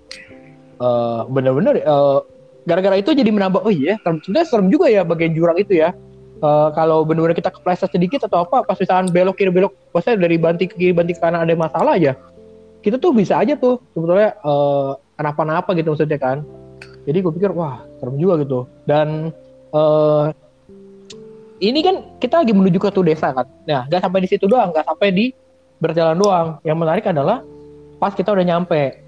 eh, 0.81 1.21
bener-bener 1.31 1.81
eh, 1.81 2.19
gara-gara 2.67 2.99
itu 2.99 3.15
jadi 3.15 3.31
menambah 3.31 3.63
oh 3.63 3.73
iya 3.73 3.97
serem, 4.03 4.19
serem 4.45 4.69
juga 4.69 4.91
ya 4.91 5.07
bagian 5.07 5.33
jurang 5.33 5.57
itu 5.57 5.79
ya 5.79 5.95
Eh, 6.37 6.69
kalau 6.77 7.01
bener-bener 7.01 7.33
kita 7.33 7.49
kepleset 7.49 7.89
sedikit 7.89 8.29
atau 8.29 8.45
apa 8.45 8.61
pas 8.61 8.77
misalkan 8.77 9.09
belok 9.09 9.41
kiri 9.41 9.49
belok 9.49 9.73
maksudnya 9.97 10.21
dari 10.21 10.37
banting 10.37 10.69
ke 10.69 10.77
kiri 10.77 10.93
banting 10.93 11.17
ke 11.17 11.23
kanan 11.25 11.49
ada 11.49 11.57
masalah 11.57 11.97
aja 11.97 12.13
kita 12.85 13.01
tuh 13.01 13.17
bisa 13.17 13.41
aja 13.41 13.57
tuh 13.57 13.81
sebetulnya 13.97 14.37
eh, 14.37 14.91
kenapa-napa 15.17 15.73
gitu 15.75 15.97
maksudnya 15.97 16.21
kan. 16.21 16.45
Jadi 17.09 17.19
gue 17.25 17.33
pikir 17.41 17.57
wah 17.57 17.81
serem 17.97 18.21
juga 18.21 18.45
gitu. 18.45 18.69
Dan 18.85 19.33
eh 19.73 20.25
ini 21.65 21.81
kan 21.81 22.21
kita 22.21 22.45
lagi 22.45 22.53
menuju 22.53 22.77
ke 22.85 22.93
tuh 22.93 23.01
desa 23.01 23.33
kan. 23.33 23.49
Nah 23.65 23.89
nggak 23.89 24.05
sampai 24.05 24.21
di 24.21 24.29
situ 24.29 24.45
doang 24.45 24.77
nggak 24.77 24.87
sampai 24.87 25.09
di 25.17 25.33
berjalan 25.81 26.21
doang. 26.21 26.49
Yang 26.69 26.77
menarik 26.85 27.05
adalah 27.09 27.41
pas 27.97 28.13
kita 28.13 28.37
udah 28.37 28.45
nyampe. 28.45 29.01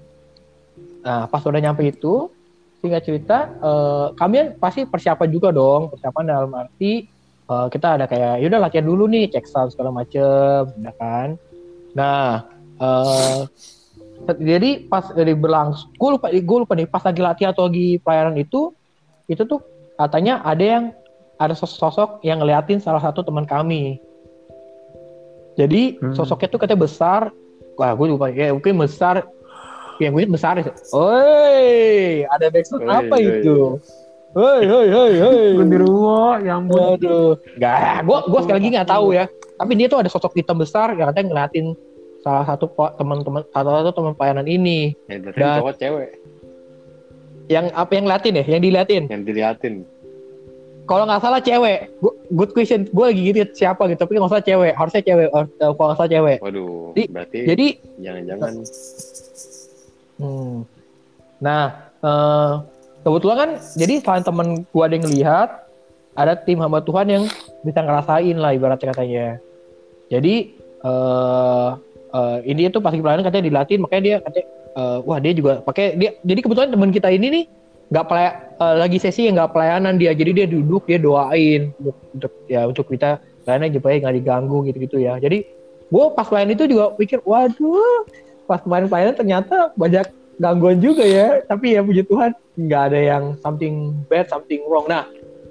Nah 1.05 1.29
pas 1.29 1.45
udah 1.45 1.61
nyampe 1.61 1.85
itu 1.85 2.33
singkat 2.81 3.05
cerita 3.05 3.53
eh, 3.53 4.05
kami 4.17 4.57
pasti 4.57 4.89
persiapan 4.89 5.29
juga 5.29 5.53
dong 5.53 5.93
persiapan 5.93 6.23
dalam 6.25 6.51
arti 6.57 7.18
eh, 7.49 7.67
kita 7.73 7.87
ada 7.97 8.05
kayak 8.05 8.45
yaudah 8.45 8.61
latihan 8.61 8.85
dulu 8.85 9.09
nih 9.09 9.27
cek 9.33 9.45
sound 9.49 9.73
segala 9.73 9.89
macem 9.91 10.69
ya 10.79 10.93
kan 11.01 11.35
nah 11.97 12.45
eh 12.79 13.41
jadi 14.37 14.85
pas 14.85 15.09
dari 15.15 15.33
berlangsung 15.33 15.89
gue 15.95 16.09
lupa 16.19 16.27
gue 16.29 16.57
lupa 16.61 16.73
nih 16.77 16.85
pas 16.85 17.01
lagi 17.01 17.21
latihan 17.23 17.51
atau 17.55 17.65
lagi 17.65 17.97
pelayanan 18.03 18.35
itu 18.37 18.75
itu 19.25 19.41
tuh 19.47 19.63
katanya 19.97 20.43
ada 20.45 20.63
yang 20.63 20.83
ada 21.39 21.55
sosok 21.55 22.19
yang 22.21 22.43
ngeliatin 22.43 22.83
salah 22.83 22.99
satu 22.99 23.23
teman 23.23 23.47
kami 23.47 23.97
jadi 25.55 25.99
Hmm. 25.99 26.15
sosoknya 26.15 26.47
tuh 26.51 26.59
katanya 26.61 26.83
besar 26.83 27.21
wah 27.79 27.91
gue 27.95 28.07
lupa 28.11 28.27
ya 28.31 28.51
mungkin 28.51 28.75
besar 28.79 29.23
yang 29.99 30.15
gue 30.15 30.23
besar 30.31 30.59
ya 30.63 30.71
Oi, 30.95 32.23
ada 32.23 32.47
backsound 32.47 32.87
apa 32.87 33.15
oi, 33.19 33.43
itu? 33.43 33.75
Hoi, 34.29 34.61
hoi, 34.69 34.87
hoi, 34.93 35.13
hoi. 35.17 35.45
Genderuwo, 35.57 36.37
ya 36.45 36.61
ampun. 36.61 36.77
Waduh, 37.01 37.33
nggak, 37.57 38.05
gue 38.05 38.17
gue 38.29 38.39
sekali 38.45 38.57
lagi 38.61 38.69
nggak 38.77 38.89
tahu 38.89 39.07
ya. 39.17 39.25
Tapi 39.57 39.71
dia 39.73 39.87
tuh 39.89 39.99
ada 40.05 40.09
sosok 40.09 40.37
hitam 40.37 40.61
besar 40.61 40.93
yang 40.93 41.09
katanya 41.09 41.27
ngeliatin 41.33 41.73
salah 42.21 42.45
satu 42.45 42.69
teman-teman 42.95 43.41
salah 43.49 43.81
satu 43.81 43.91
teman 43.97 44.13
pelayanan 44.13 44.45
ini. 44.45 44.93
Yang 45.09 45.19
berarti 45.33 45.41
Dan- 45.41 45.57
cowok 45.59 45.75
cewek 45.77 46.09
Yang 47.49 47.65
apa 47.73 47.91
yang 47.97 48.03
ngeliatin 48.05 48.33
ya? 48.37 48.43
Yang 48.45 48.61
diliatin. 48.61 49.03
yang 49.09 49.23
diliatin. 49.25 49.75
Kalau 50.85 51.03
nggak 51.09 51.21
salah 51.21 51.41
cewek. 51.41 51.79
Good 52.29 52.51
question. 52.53 52.85
Gue 52.93 53.09
lagi 53.09 53.21
gitu 53.25 53.41
siapa 53.57 53.89
gitu. 53.89 54.05
Tapi 54.05 54.13
nggak 54.13 54.29
salah 54.29 54.45
cewek. 54.45 54.73
Harusnya 54.77 55.01
cewek. 55.01 55.27
Eh, 55.33 55.45
Kalau 55.57 55.73
nggak 55.89 55.97
salah 55.97 56.11
cewek. 56.13 56.37
Waduh, 56.45 56.93
Di- 56.93 57.09
berarti 57.09 57.39
Jadi, 57.49 57.67
jangan-jangan 57.97 58.51
hmm. 60.21 60.57
nah 61.41 61.65
eh, 62.05 62.53
kebetulan 63.03 63.37
kan. 63.37 63.49
Jadi 63.77 63.93
selain 64.03 64.23
temen 64.23 64.47
gue 64.67 64.83
ada 64.83 64.93
yang 64.95 65.05
ngelihat, 65.05 65.49
ada 66.15 66.33
tim 66.35 66.59
hamba 66.59 66.83
Tuhan 66.83 67.07
yang 67.07 67.23
bisa 67.63 67.79
ngerasain 67.83 68.37
lah 68.37 68.51
ibaratnya 68.55 68.91
katanya. 68.91 69.27
Jadi 70.09 70.35
eh 70.79 71.69
eh, 72.13 72.37
ini 72.49 72.69
tuh 72.71 72.81
pas 72.81 72.93
pelayanan 72.93 73.25
katanya 73.25 73.45
dilatih 73.51 73.77
makanya 73.81 74.03
dia 74.03 74.15
katanya 74.23 74.45
eh, 74.77 74.97
wah 75.05 75.19
dia 75.21 75.33
juga 75.35 75.53
pakai 75.61 75.99
dia 75.99 76.15
jadi 76.25 76.39
kebetulan 76.41 76.69
teman 76.73 76.91
kita 76.95 77.09
ini 77.11 77.27
nih 77.29 77.43
nggak 77.89 78.05
pelay 78.05 78.27
eh, 78.57 78.75
lagi 78.77 78.97
sesi 79.01 79.27
yang 79.27 79.35
nggak 79.37 79.51
pelayanan 79.53 79.97
dia 79.97 80.11
jadi 80.13 80.31
dia 80.43 80.47
duduk 80.49 80.85
dia 80.85 80.99
doain 81.01 81.73
untuk, 81.81 81.97
untuk 82.15 82.31
ya 82.47 82.61
untuk 82.65 82.85
kita 82.89 83.19
pelayanan 83.45 83.73
supaya 83.73 83.95
nggak 84.01 84.15
diganggu 84.21 84.57
gitu 84.69 84.77
gitu 84.85 84.97
ya 85.01 85.13
jadi 85.17 85.45
gue 85.89 86.05
pas 86.13 86.25
pelayanan 86.25 86.53
itu 86.53 86.65
juga 86.69 86.93
pikir 86.95 87.19
waduh 87.25 88.05
pas 88.45 88.61
kemarin 88.61 88.87
pelayanan 88.89 89.15
ternyata 89.17 89.73
banyak 89.77 90.05
gangguan 90.39 90.79
juga 90.79 91.03
ya. 91.03 91.43
Tapi 91.45 91.75
ya 91.77 91.83
puji 91.83 92.07
Tuhan 92.07 92.31
nggak 92.57 92.81
ada 92.91 92.99
yang 92.99 93.23
something 93.43 93.93
bad 94.07 94.25
something 94.31 94.63
wrong. 94.65 94.87
Nah 94.87 95.05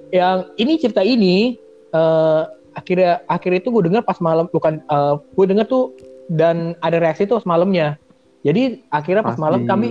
yang 0.09 0.49
ini 0.57 0.81
cerita 0.81 1.05
ini 1.05 1.55
eh, 1.93 2.41
akhirnya 2.73 3.21
akhirnya 3.25 3.59
itu 3.61 3.69
gue 3.69 3.83
dengar 3.89 4.01
pas 4.05 4.17
malam 4.21 4.49
bukan 4.49 4.81
eh, 4.81 5.15
gue 5.17 5.45
dengar 5.45 5.65
tuh 5.69 5.93
dan 6.29 6.77
ada 6.81 7.01
reaksi 7.01 7.25
tuh 7.25 7.41
pas 7.41 7.57
malamnya 7.57 7.97
jadi 8.45 8.79
akhirnya 8.93 9.23
pas, 9.25 9.35
Pas 9.35 9.41
malam 9.41 9.65
di- 9.65 9.69
kami 9.69 9.87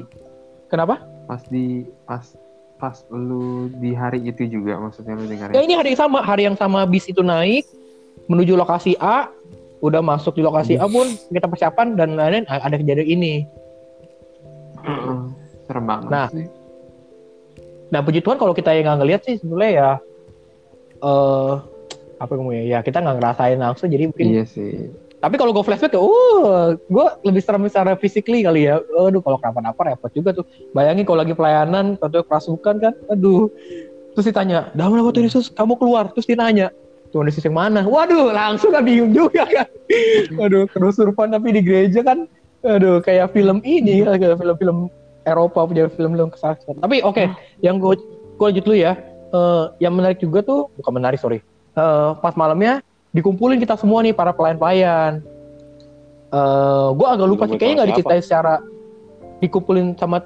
kenapa? 0.73 1.03
Pas 1.29 1.43
di 1.51 1.85
pas 2.09 2.25
pas 2.79 2.95
lu 3.11 3.69
di 3.83 3.91
hari 3.91 4.23
itu 4.23 4.47
juga 4.47 4.79
maksudnya 4.79 5.19
lu 5.19 5.27
dengar 5.27 5.51
ya 5.51 5.61
ini 5.67 5.75
hari 5.75 5.93
yang 5.93 6.01
sama 6.01 6.19
hari 6.23 6.43
yang 6.47 6.55
sama 6.55 6.87
bis 6.87 7.11
itu 7.11 7.27
naik 7.27 7.67
menuju 8.31 8.55
lokasi 8.55 8.95
A 9.03 9.27
udah 9.83 9.99
masuk 9.99 10.39
di 10.39 10.43
lokasi 10.47 10.79
A 10.79 10.87
pun 10.87 11.11
kita 11.35 11.51
persiapan 11.51 11.99
dan 11.99 12.15
lain-lain 12.15 12.47
ada 12.47 12.79
kejadian 12.79 13.19
ini 13.19 13.35
Serem 15.65 15.85
banget 15.85 16.09
Nah, 16.09 16.27
sih. 16.31 16.47
Nah 17.89 18.01
puji 18.01 18.21
Tuhan 18.21 18.37
kalau 18.37 18.53
kita 18.53 18.73
yang 18.73 18.85
nggak 18.85 18.99
ngeliat 19.01 19.21
sih 19.25 19.37
sebenarnya 19.37 19.73
ya 19.73 19.91
eh 20.99 21.53
apa 22.19 22.33
ngomongnya 22.35 22.65
ya 22.67 22.79
kita 22.83 22.99
nggak 22.99 23.17
ngerasain 23.17 23.57
langsung 23.57 23.87
jadi 23.87 24.11
mungkin 24.11 24.27
Iya 24.29 24.45
sih. 24.45 24.91
tapi 25.19 25.35
kalau 25.35 25.51
gue 25.51 25.63
flashback 25.63 25.95
ya 25.95 26.03
uh 26.03 26.75
gue 26.79 27.07
lebih 27.23 27.43
serem 27.43 27.67
secara 27.67 27.95
physically 27.95 28.43
kali 28.43 28.67
ya. 28.67 28.79
Aduh 28.79 29.19
kalau 29.19 29.39
kenapa-napa 29.39 29.83
repot 29.89 30.11
juga 30.13 30.31
tuh. 30.33 30.47
Bayangin 30.71 31.03
kalau 31.03 31.23
lagi 31.23 31.35
pelayanan 31.35 31.99
atau 31.99 32.23
kerasukan 32.23 32.75
kan 32.79 32.95
aduh. 33.09 33.51
Terus 34.13 34.31
ditanya 34.31 34.71
dalam 34.75 34.95
nama 34.95 35.11
Tuhan 35.11 35.27
Yesus 35.27 35.51
kamu 35.51 35.75
keluar. 35.75 36.11
Terus 36.15 36.27
ditanya 36.27 36.71
Tuhan 37.09 37.27
Yesus 37.27 37.43
yang 37.43 37.57
mana? 37.57 37.83
Waduh 37.83 38.31
langsung 38.31 38.71
kan 38.71 38.83
bingung 38.83 39.11
juga 39.11 39.43
kan. 39.47 39.67
Waduh 40.39 40.71
kerusupan 40.71 41.33
tapi 41.33 41.51
di 41.51 41.63
gereja 41.63 42.03
kan 42.03 42.27
aduh 42.61 42.99
kayak 42.99 43.31
film 43.31 43.63
ini 43.63 44.03
kayak 44.03 44.37
film-film 44.37 44.91
Eropa 45.23 45.61
punya 45.65 45.87
film-film 45.89 46.29
kesaksian 46.31 46.81
tapi 46.81 47.03
oke 47.03 47.25
yang 47.61 47.79
gue 47.79 47.95
gue 48.35 48.47
lanjut 48.47 48.65
dulu 48.65 48.79
ya 48.79 48.95
Eh, 49.29 49.65
yang 49.85 49.93
menarik 49.93 50.25
juga 50.25 50.41
tuh 50.41 50.73
bukan 50.81 50.93
menarik 50.97 51.21
sorry 51.21 51.45
Eh, 51.77 52.11
pas 52.25 52.33
malamnya 52.33 52.81
dikumpulin 53.13 53.61
kita 53.61 53.77
semua 53.77 54.01
nih 54.01 54.11
para 54.11 54.33
pelayan-pelayan. 54.33 55.21
Eh, 56.29 56.89
gue 56.97 57.07
agak 57.07 57.29
lupa 57.29 57.45
sih 57.45 57.55
Dikumpulin 57.55 57.61
kayaknya 57.61 57.77
nggak 57.77 57.91
diceritain 57.93 58.25
secara 58.25 58.55
dikumpulin 59.39 59.87
sama 59.95 60.25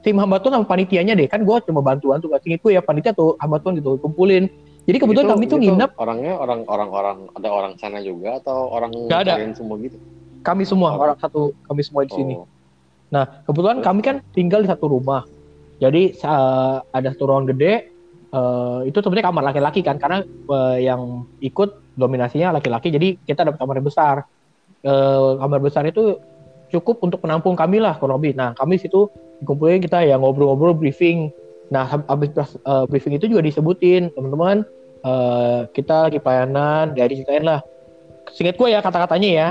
tim 0.00 0.16
hamba 0.16 0.38
Tuhan 0.38 0.56
sama 0.56 0.66
panitianya 0.66 1.12
deh 1.12 1.28
kan 1.28 1.44
gue 1.44 1.56
cuma 1.68 1.84
bantuan 1.84 2.22
tuh 2.22 2.32
kasih 2.32 2.56
itu 2.56 2.72
ya 2.72 2.80
panitia 2.80 3.12
tuh 3.12 3.34
hamba 3.42 3.58
Tuhan 3.58 3.82
gitu 3.82 3.98
kumpulin. 3.98 4.46
Jadi 4.86 4.96
kebetulan 4.96 5.26
Itu- 5.26 5.34
kami 5.34 5.44
tuh 5.44 5.58
itu 5.58 5.64
nginep 5.66 5.90
Orangnya 5.98 6.32
orang 6.38 6.60
orang 6.70 6.90
orang 6.94 7.18
ada 7.34 7.48
orang 7.50 7.72
sana 7.76 7.98
juga 7.98 8.38
atau 8.38 8.70
orang 8.70 8.94
Nggak 8.94 9.20
ada. 9.26 9.34
semua 9.52 9.74
gitu? 9.82 9.98
Kami 10.40 10.64
semua 10.64 10.94
Oh. 10.94 11.02
orang 11.02 11.16
satu 11.16 11.52
kami 11.64 11.82
semua 11.82 12.02
di 12.04 12.12
sini. 12.12 12.34
Oh, 12.36 12.48
Nah 13.10 13.42
kebetulan 13.42 13.82
kami 13.82 14.00
kan 14.00 14.16
tinggal 14.30 14.62
di 14.62 14.68
satu 14.70 14.86
rumah. 14.86 15.26
Jadi 15.80 16.12
sa- 16.14 16.84
ada 16.90 17.08
satu 17.10 17.26
ruang 17.26 17.48
gede. 17.48 17.90
eh, 18.30 18.80
itu 18.86 18.94
sebenarnya 19.02 19.26
kamar 19.26 19.42
laki-laki 19.42 19.82
kan 19.82 19.98
karena 19.98 20.22
eh, 20.22 20.86
yang 20.86 21.26
ikut 21.42 21.98
dominasinya 21.98 22.54
laki-laki. 22.54 22.94
Jadi 22.94 23.18
kita 23.26 23.42
dapat 23.42 23.58
kamar 23.58 23.82
yang 23.82 23.88
besar. 23.90 24.16
Eh, 24.86 25.30
kamar 25.34 25.58
besar 25.58 25.82
itu 25.82 26.14
cukup 26.70 27.02
untuk 27.02 27.18
menampung 27.26 27.58
kami 27.58 27.82
lah 27.82 27.98
kurang 27.98 28.22
lebih. 28.22 28.38
Nah 28.38 28.54
kami 28.54 28.78
situ 28.78 29.10
dikumpulin 29.42 29.82
kita 29.82 30.06
ya 30.06 30.14
ngobrol-ngobrol 30.14 30.78
briefing. 30.78 31.34
Nah 31.74 31.82
hab- 31.82 32.06
habis 32.06 32.30
eh, 32.38 32.84
briefing 32.86 33.18
itu 33.18 33.26
juga 33.26 33.42
disebutin 33.42 34.14
teman-teman 34.14 34.62
eh, 35.02 35.60
kita 35.74 36.06
lagi 36.06 36.22
pelayanan 36.22 36.94
dari 36.94 37.18
ceritain 37.18 37.42
lah. 37.42 37.66
Singkat 38.30 38.54
gue 38.54 38.68
ya 38.70 38.78
kata-katanya 38.78 39.26
ya. 39.28 39.48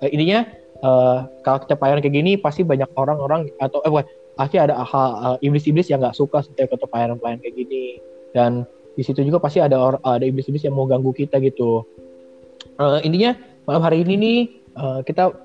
Eh, 0.00 0.10
intinya 0.16 0.48
eh, 0.80 1.18
kalau 1.44 1.58
kita 1.64 1.76
pelayanan 1.76 2.00
kayak 2.00 2.16
gini 2.16 2.32
pasti 2.40 2.64
banyak 2.64 2.88
orang-orang 2.96 3.52
atau 3.60 3.84
eh 3.84 3.90
bukan, 3.92 4.06
pasti 4.36 4.56
ada 4.56 4.80
hal 4.80 5.08
eh, 5.40 5.46
iblis-iblis 5.48 5.92
yang 5.92 6.00
nggak 6.00 6.16
suka 6.16 6.40
setiap 6.44 6.72
kita 6.72 6.88
pelayanan-pelayanan 6.88 7.40
kayak 7.44 7.56
gini. 7.56 8.00
Dan 8.32 8.64
di 8.96 9.02
situ 9.04 9.20
juga 9.24 9.38
pasti 9.40 9.60
ada 9.60 9.76
or- 9.76 10.02
ada 10.02 10.24
iblis-iblis 10.24 10.64
yang 10.64 10.76
mau 10.76 10.88
ganggu 10.88 11.12
kita 11.12 11.36
gitu. 11.44 11.84
Eh, 12.80 12.98
intinya 13.04 13.36
malam 13.68 13.82
hari 13.84 14.02
ini 14.04 14.14
nih 14.16 14.38
eh, 14.76 15.00
kita 15.04 15.36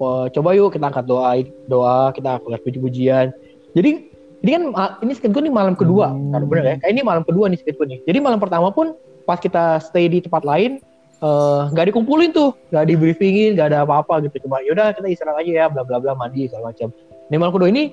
eh, 0.00 0.26
coba 0.32 0.48
yuk 0.56 0.72
kita 0.72 0.88
angkat 0.88 1.04
doa 1.04 1.36
doa 1.68 2.12
kita 2.16 2.40
angkat 2.40 2.60
puji-pujian. 2.64 3.28
Jadi 3.76 4.08
ini 4.38 4.50
kan 4.54 4.62
ini 5.02 5.12
skit 5.18 5.34
gue 5.34 5.42
nih 5.42 5.52
malam 5.52 5.74
kedua. 5.74 6.14
Hmm. 6.14 6.32
kan 6.32 6.42
bener 6.46 6.64
ya? 6.64 6.74
Kayak 6.80 6.92
ini 6.94 7.02
malam 7.02 7.22
kedua 7.26 7.50
nih 7.50 7.58
skit 7.60 7.76
gue 7.76 7.86
nih. 7.90 8.00
Jadi 8.06 8.18
malam 8.22 8.38
pertama 8.40 8.70
pun 8.70 8.94
pas 9.28 9.36
kita 9.36 9.82
stay 9.84 10.08
di 10.08 10.24
tempat 10.24 10.46
lain 10.46 10.80
eh, 11.18 11.60
nggak 11.70 11.86
dikumpulin 11.88 12.30
tuh 12.30 12.54
nggak 12.70 12.84
di 12.84 12.94
briefingin 12.94 13.50
nggak 13.54 13.68
ada 13.70 13.78
apa-apa 13.82 14.22
gitu. 14.24 14.46
Cuma 14.46 14.62
yaudah 14.62 14.92
kita 14.92 15.06
istirahat 15.06 15.42
aja 15.42 15.52
ya 15.52 15.66
bla 15.66 15.82
bla 15.82 15.98
bla 15.98 16.12
mandi 16.12 16.46
segala 16.46 16.70
macam. 16.70 16.88
Malam 17.28 17.52
kedua 17.52 17.68
ini 17.68 17.84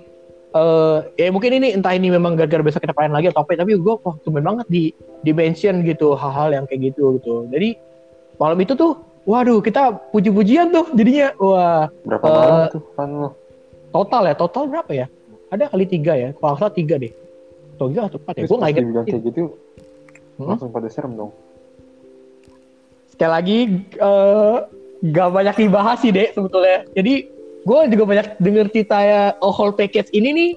eh 0.56 0.98
ya 1.20 1.28
mungkin 1.30 1.52
ini 1.54 1.76
entah 1.76 1.92
ini 1.92 2.08
memang 2.08 2.40
gara-gara 2.40 2.64
besok 2.64 2.80
kita 2.80 2.96
pelayan 2.96 3.12
lagi 3.12 3.28
atau 3.28 3.44
apa 3.44 3.60
tapi 3.60 3.76
gue 3.76 3.96
wah 4.00 4.16
tumben 4.24 4.40
banget 4.42 4.64
di 4.72 4.84
dimention 5.22 5.84
gitu 5.84 6.16
hal-hal 6.16 6.56
yang 6.56 6.64
kayak 6.64 6.96
gitu 6.96 7.20
gitu. 7.20 7.44
Jadi 7.52 7.76
malam 8.36 8.56
itu 8.58 8.72
tuh 8.72 8.96
waduh 9.28 9.60
kita 9.60 9.92
puji-pujian 10.16 10.72
tuh 10.72 10.88
jadinya. 10.96 11.36
Wah 11.36 11.92
Berapa 12.08 12.24
Eh, 12.24 12.32
malam 12.32 12.64
tuh 12.72 12.82
kan 12.96 13.10
lu? 13.12 13.30
total 13.92 14.22
ya 14.26 14.34
total 14.34 14.64
berapa 14.68 14.92
ya? 14.94 15.08
Ada 15.52 15.68
kali 15.68 15.86
tiga 15.86 16.14
ya 16.16 16.30
kalau 16.32 16.56
salah 16.56 16.72
tiga 16.72 16.96
deh. 16.96 17.12
Atau 17.76 17.92
tiga 17.92 18.08
atau 18.08 18.16
empat 18.16 18.34
ya 18.34 18.44
gue 18.48 18.56
nggak 18.56 18.72
inget 18.72 18.86
kayak 19.04 19.22
gitu 19.28 19.42
Hmm? 20.36 20.52
langsung 20.52 20.68
pada 20.68 20.88
serem 20.88 21.16
dong. 21.16 21.32
Sekali 23.16 23.32
lagi 23.32 23.58
eh 23.96 24.58
gak 25.16 25.30
banyak 25.32 25.56
dibahas 25.66 25.98
sih 26.04 26.12
deh 26.12 26.30
sebetulnya. 26.36 26.84
Jadi 26.92 27.32
gue 27.66 27.80
juga 27.96 28.04
banyak 28.06 28.28
denger 28.44 28.68
cerita 28.70 28.98
ya 29.02 29.22
oh, 29.42 29.50
whole 29.50 29.74
package 29.74 30.14
ini 30.14 30.30
nih 30.36 30.52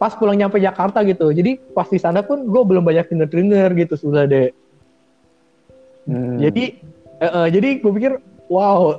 pas 0.00 0.14
pulang 0.16 0.38
nyampe 0.40 0.58
Jakarta 0.58 1.04
gitu. 1.04 1.30
Jadi 1.30 1.60
pas 1.76 1.86
di 1.86 2.00
sana 2.00 2.24
pun 2.24 2.48
gue 2.48 2.62
belum 2.64 2.82
banyak 2.82 3.06
denger 3.12 3.28
denger 3.28 3.68
gitu 3.86 3.94
sudah 4.08 4.24
deh. 4.24 4.50
Hmm. 6.08 6.40
Jadi 6.40 6.80
eh, 7.20 7.26
eh, 7.28 7.48
jadi 7.52 7.68
gue 7.84 7.92
pikir 7.92 8.12
wow 8.48 8.96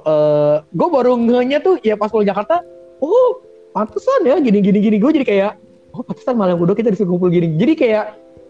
gue 0.70 0.88
baru 0.94 1.18
ngehnya 1.18 1.60
tuh 1.66 1.82
ya 1.82 1.98
pas 1.98 2.14
pulang 2.14 2.30
Jakarta 2.30 2.62
oh 3.02 3.42
pantesan 3.74 4.30
ya 4.30 4.38
gini 4.38 4.62
gini 4.62 4.78
gini 4.78 4.98
gue 5.02 5.12
jadi 5.22 5.26
kayak 5.26 5.52
oh 5.98 6.06
pantesan 6.06 6.38
malam 6.38 6.62
kedua 6.62 6.78
kita 6.78 6.94
disuruh 6.94 7.18
kumpul 7.18 7.34
gini. 7.34 7.58
Jadi 7.58 7.74
kayak 7.74 8.06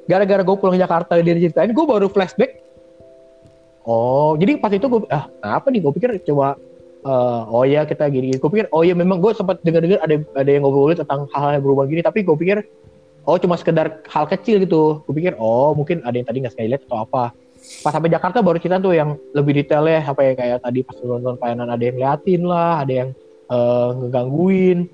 gara-gara 0.09 0.41
gue 0.41 0.55
pulang 0.57 0.75
Jakarta 0.75 1.21
dia 1.21 1.37
ceritain 1.37 1.69
gue 1.69 1.85
baru 1.85 2.09
flashback 2.09 2.68
Oh, 3.83 4.35
jadi 4.35 4.59
pas 4.59 4.71
itu 4.73 4.85
gue 4.85 5.01
ah 5.11 5.27
apa 5.43 5.67
nih? 5.71 5.79
Gue 5.83 5.93
pikir 5.95 6.09
coba 6.31 6.59
eh, 7.05 7.41
oh 7.49 7.63
ya 7.63 7.83
kita 7.87 8.07
gini. 8.11 8.35
Gue 8.37 8.49
pikir 8.51 8.67
oh 8.75 8.83
ya 8.83 8.93
memang 8.93 9.23
gue 9.23 9.31
sempat 9.35 9.61
dengar-dengar 9.63 9.99
ada 10.03 10.15
ada 10.35 10.49
yang 10.49 10.63
ngobrolin 10.67 10.99
tentang 10.99 11.27
hal-hal 11.31 11.59
yang 11.59 11.63
berubah 11.63 11.85
gini. 11.87 12.01
Tapi 12.03 12.23
gue 12.23 12.35
pikir 12.35 12.57
oh 13.27 13.37
cuma 13.39 13.55
sekedar 13.55 14.03
hal 14.09 14.25
kecil 14.27 14.59
gitu. 14.63 15.03
Gue 15.07 15.13
pikir 15.15 15.39
oh 15.39 15.71
mungkin 15.75 16.03
ada 16.03 16.15
yang 16.15 16.27
tadi 16.27 16.43
nggak 16.43 16.53
sekali 16.55 16.75
lihat 16.75 16.83
atau 16.87 17.05
apa. 17.05 17.35
pas 17.59 17.91
sampai 17.91 18.07
Jakarta 18.07 18.39
baru 18.39 18.55
cerita 18.55 18.79
tuh 18.79 18.95
yang 18.95 19.19
lebih 19.35 19.51
detail 19.51 19.83
ya 19.83 19.99
sampai 19.99 20.31
kayak 20.31 20.63
tadi 20.63 20.79
pas 20.79 20.95
nonton 21.03 21.35
pelayanan 21.35 21.67
ada 21.67 21.83
yang 21.83 21.97
liatin 21.99 22.41
lah 22.47 22.87
ada 22.87 22.93
yang 23.03 23.09
eh, 23.51 23.89
ngegangguin 23.99 24.87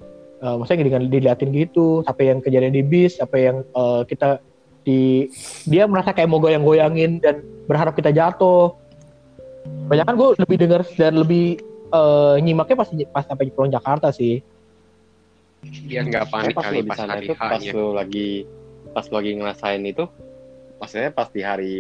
Eh, 0.46 0.56
maksudnya 0.62 0.86
dengan 0.86 1.10
diliatin 1.10 1.50
gitu 1.56 2.06
sampai 2.06 2.30
yang 2.30 2.40
kejadian 2.44 2.76
di 2.78 2.86
bis 2.86 3.18
sampai 3.18 3.50
yang 3.50 3.58
eh, 3.66 4.02
kita 4.06 4.38
di 4.86 5.28
dia 5.66 5.90
merasa 5.90 6.14
kayak 6.14 6.30
mau 6.30 6.38
goyang-goyangin 6.38 7.18
dan 7.20 7.42
berharap 7.66 7.98
kita 7.98 8.14
jatuh. 8.14 8.78
Banyak 9.90 10.06
kan 10.06 10.16
gue 10.16 10.30
lebih 10.38 10.58
dengar 10.62 10.82
dan 10.94 11.14
lebih 11.18 11.58
eh, 11.90 12.36
nyimaknya 12.40 12.76
pas 12.78 12.90
pas 13.10 13.26
sampai 13.26 13.50
pulang 13.50 13.74
Jakarta 13.74 14.14
sih. 14.14 14.46
Biar 15.90 16.06
nggak 16.06 16.26
panik 16.30 16.54
pas 16.54 16.70
kali 16.70 16.78
lu 16.78 16.84
di 16.86 16.90
pas 16.90 16.98
sana 17.02 17.14
hari 17.18 17.26
itu 17.26 17.34
pas 17.34 17.62
lu 17.66 17.86
lagi 17.92 18.30
pas 18.94 19.06
lu 19.10 19.14
lagi 19.18 19.32
ngerasain 19.34 19.82
itu 19.82 20.06
maksudnya 20.76 21.10
pas 21.10 21.28
di 21.34 21.42
hari 21.42 21.74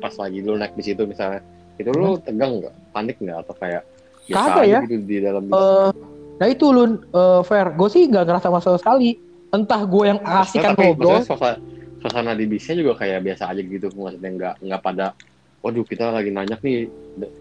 pas 0.00 0.14
lagi 0.16 0.38
lu 0.40 0.56
naik 0.56 0.72
bis 0.72 0.88
itu 0.88 1.04
misalnya 1.04 1.44
itu 1.76 1.92
lu 1.92 2.16
tegang 2.16 2.64
nggak? 2.64 2.74
Panik 2.90 3.16
nggak? 3.20 3.36
Atau 3.44 3.54
kayak 3.60 3.82
biasa 4.24 4.40
Hmm. 4.40 4.56
Aja 4.56 4.62
ya. 4.64 4.80
gitu 4.88 5.04
di 5.04 5.16
dalam 5.20 5.42
bis 5.44 5.52
Eh, 5.52 5.90
nah 6.36 6.46
itu 6.48 6.66
lun. 6.72 6.90
Eh, 7.04 7.40
fair 7.44 7.66
gue 7.76 7.88
sih 7.92 8.02
nggak 8.08 8.24
ngerasa 8.24 8.48
masalah 8.48 8.80
sekali. 8.80 9.20
Entah 9.52 9.82
gue 9.84 10.04
yang 10.08 10.20
asik 10.24 10.58
kan 10.58 10.72
ngobrol 10.74 11.20
suasana, 11.22 11.60
suasana 12.06 12.38
di 12.38 12.46
bisnya 12.46 12.78
juga 12.78 13.02
kayak 13.02 13.18
biasa 13.26 13.50
aja 13.50 13.58
gitu 13.58 13.90
maksudnya 13.90 14.30
nggak 14.30 14.54
nggak 14.62 14.80
pada 14.80 15.06
waduh 15.58 15.82
kita 15.82 16.14
lagi 16.14 16.30
nanyak 16.30 16.62
nih 16.62 16.86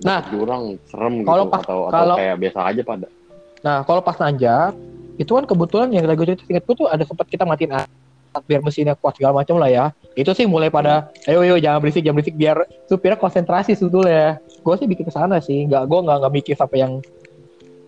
Nah, 0.01 0.23
jurang 0.31 0.81
serem 0.89 1.21
gitu 1.21 1.45
pas- 1.51 1.61
atau 1.61 1.79
atau 1.85 1.93
kalau- 1.93 2.17
kayak 2.17 2.35
biasa 2.41 2.59
aja 2.65 2.81
pada 2.81 3.07
Nah, 3.61 3.81
kalau 3.81 3.97
pas 4.05 4.13
nanjak, 4.21 4.77
itu 5.17 5.31
kan 5.33 5.45
kebetulan 5.49 5.89
yang 5.89 6.05
lagi 6.05 6.21
cerita 6.21 6.45
ingat 6.45 6.63
gue 6.69 6.75
tuh 6.77 6.85
ada 6.85 7.01
sempat 7.01 7.25
kita 7.25 7.49
matiin 7.49 7.73
biar 8.45 8.61
mesinnya 8.61 8.93
kuat 8.93 9.17
segala 9.17 9.41
macam 9.41 9.57
lah 9.57 9.73
ya. 9.73 9.85
Itu 10.13 10.37
sih 10.37 10.45
mulai 10.45 10.69
pada, 10.69 11.09
ayo 11.25 11.41
ayo 11.41 11.57
jangan 11.57 11.81
berisik, 11.81 12.05
jangan 12.05 12.21
berisik 12.21 12.37
biar 12.37 12.61
supirnya 12.85 13.17
konsentrasi 13.17 13.73
sebetulnya. 13.73 14.37
Gue 14.61 14.75
sih 14.77 14.85
bikin 14.85 15.09
ke 15.09 15.13
sana 15.13 15.41
sih, 15.41 15.65
nggak 15.65 15.81
gue 15.81 15.97
nggak 15.97 16.17
nggak 16.21 16.33
mikir 16.35 16.53
sampai 16.53 16.77
yang 16.85 16.93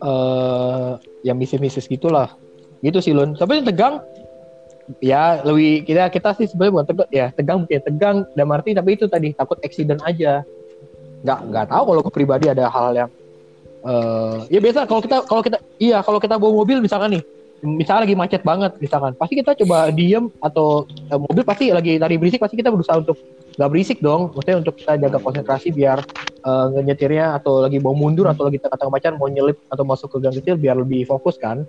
eh 0.02 0.92
yang 1.22 1.38
misis-misis 1.38 1.86
gitulah. 1.86 2.34
Gitu 2.82 2.98
sih 2.98 3.14
Lun. 3.14 3.38
Tapi 3.38 3.62
yang 3.62 3.66
tegang, 3.70 4.02
ya 5.04 5.44
lebih 5.44 5.84
kita 5.84 6.08
kita 6.08 6.30
sih 6.40 6.48
sebenarnya 6.48 6.74
bukan 6.74 6.88
tegang 6.88 7.10
ya 7.12 7.28
tegang 7.36 7.58
mungkin 7.64 7.82
tegang 7.84 8.18
dan 8.36 8.46
arti 8.52 8.72
tapi 8.72 8.90
itu 8.96 9.06
tadi 9.12 9.36
takut 9.36 9.60
accident 9.62 10.02
aja. 10.04 10.44
Nggak 11.24 11.40
nggak 11.52 11.66
tahu 11.72 11.84
kalau 11.92 12.02
ke 12.08 12.12
pribadi 12.14 12.46
ada 12.48 12.72
hal 12.72 12.92
yang 12.96 13.10
eh 13.88 14.38
ya 14.52 14.60
biasa 14.60 14.90
kalau 14.90 15.02
kita 15.04 15.18
kalau 15.30 15.42
kita 15.46 15.58
iya 15.78 16.02
kalau 16.02 16.20
kita 16.20 16.36
bawa 16.36 16.64
mobil 16.64 16.82
misalkan 16.82 17.20
nih 17.20 17.24
misalnya 17.66 18.06
lagi 18.06 18.16
macet 18.18 18.42
banget 18.46 18.72
misalkan 18.78 19.18
pasti 19.18 19.34
kita 19.34 19.58
coba 19.66 19.90
diem 19.90 20.30
atau 20.38 20.86
eh, 20.86 21.18
mobil 21.18 21.42
pasti 21.42 21.74
lagi 21.74 21.98
tadi 21.98 22.16
berisik 22.22 22.42
pasti 22.42 22.54
kita 22.54 22.70
berusaha 22.70 23.02
untuk 23.02 23.18
nggak 23.58 23.70
berisik 23.74 23.98
dong 23.98 24.30
maksudnya 24.30 24.62
untuk 24.62 24.78
kita 24.78 24.94
jaga 25.02 25.18
konsentrasi 25.18 25.74
biar 25.74 26.06
eh, 26.46 26.66
ngeyetirnya 26.78 27.34
atau 27.42 27.66
lagi 27.66 27.82
mau 27.82 27.98
mundur 27.98 28.30
atau 28.30 28.46
lagi 28.46 28.62
tengah-tengah 28.62 28.94
pacaran 28.94 29.18
mau 29.18 29.30
nyelip 29.30 29.58
atau 29.74 29.84
masuk 29.86 30.08
ke 30.14 30.18
gang 30.22 30.36
kecil 30.38 30.56
biar 30.58 30.78
lebih 30.78 31.10
fokus 31.10 31.42
kan 31.42 31.66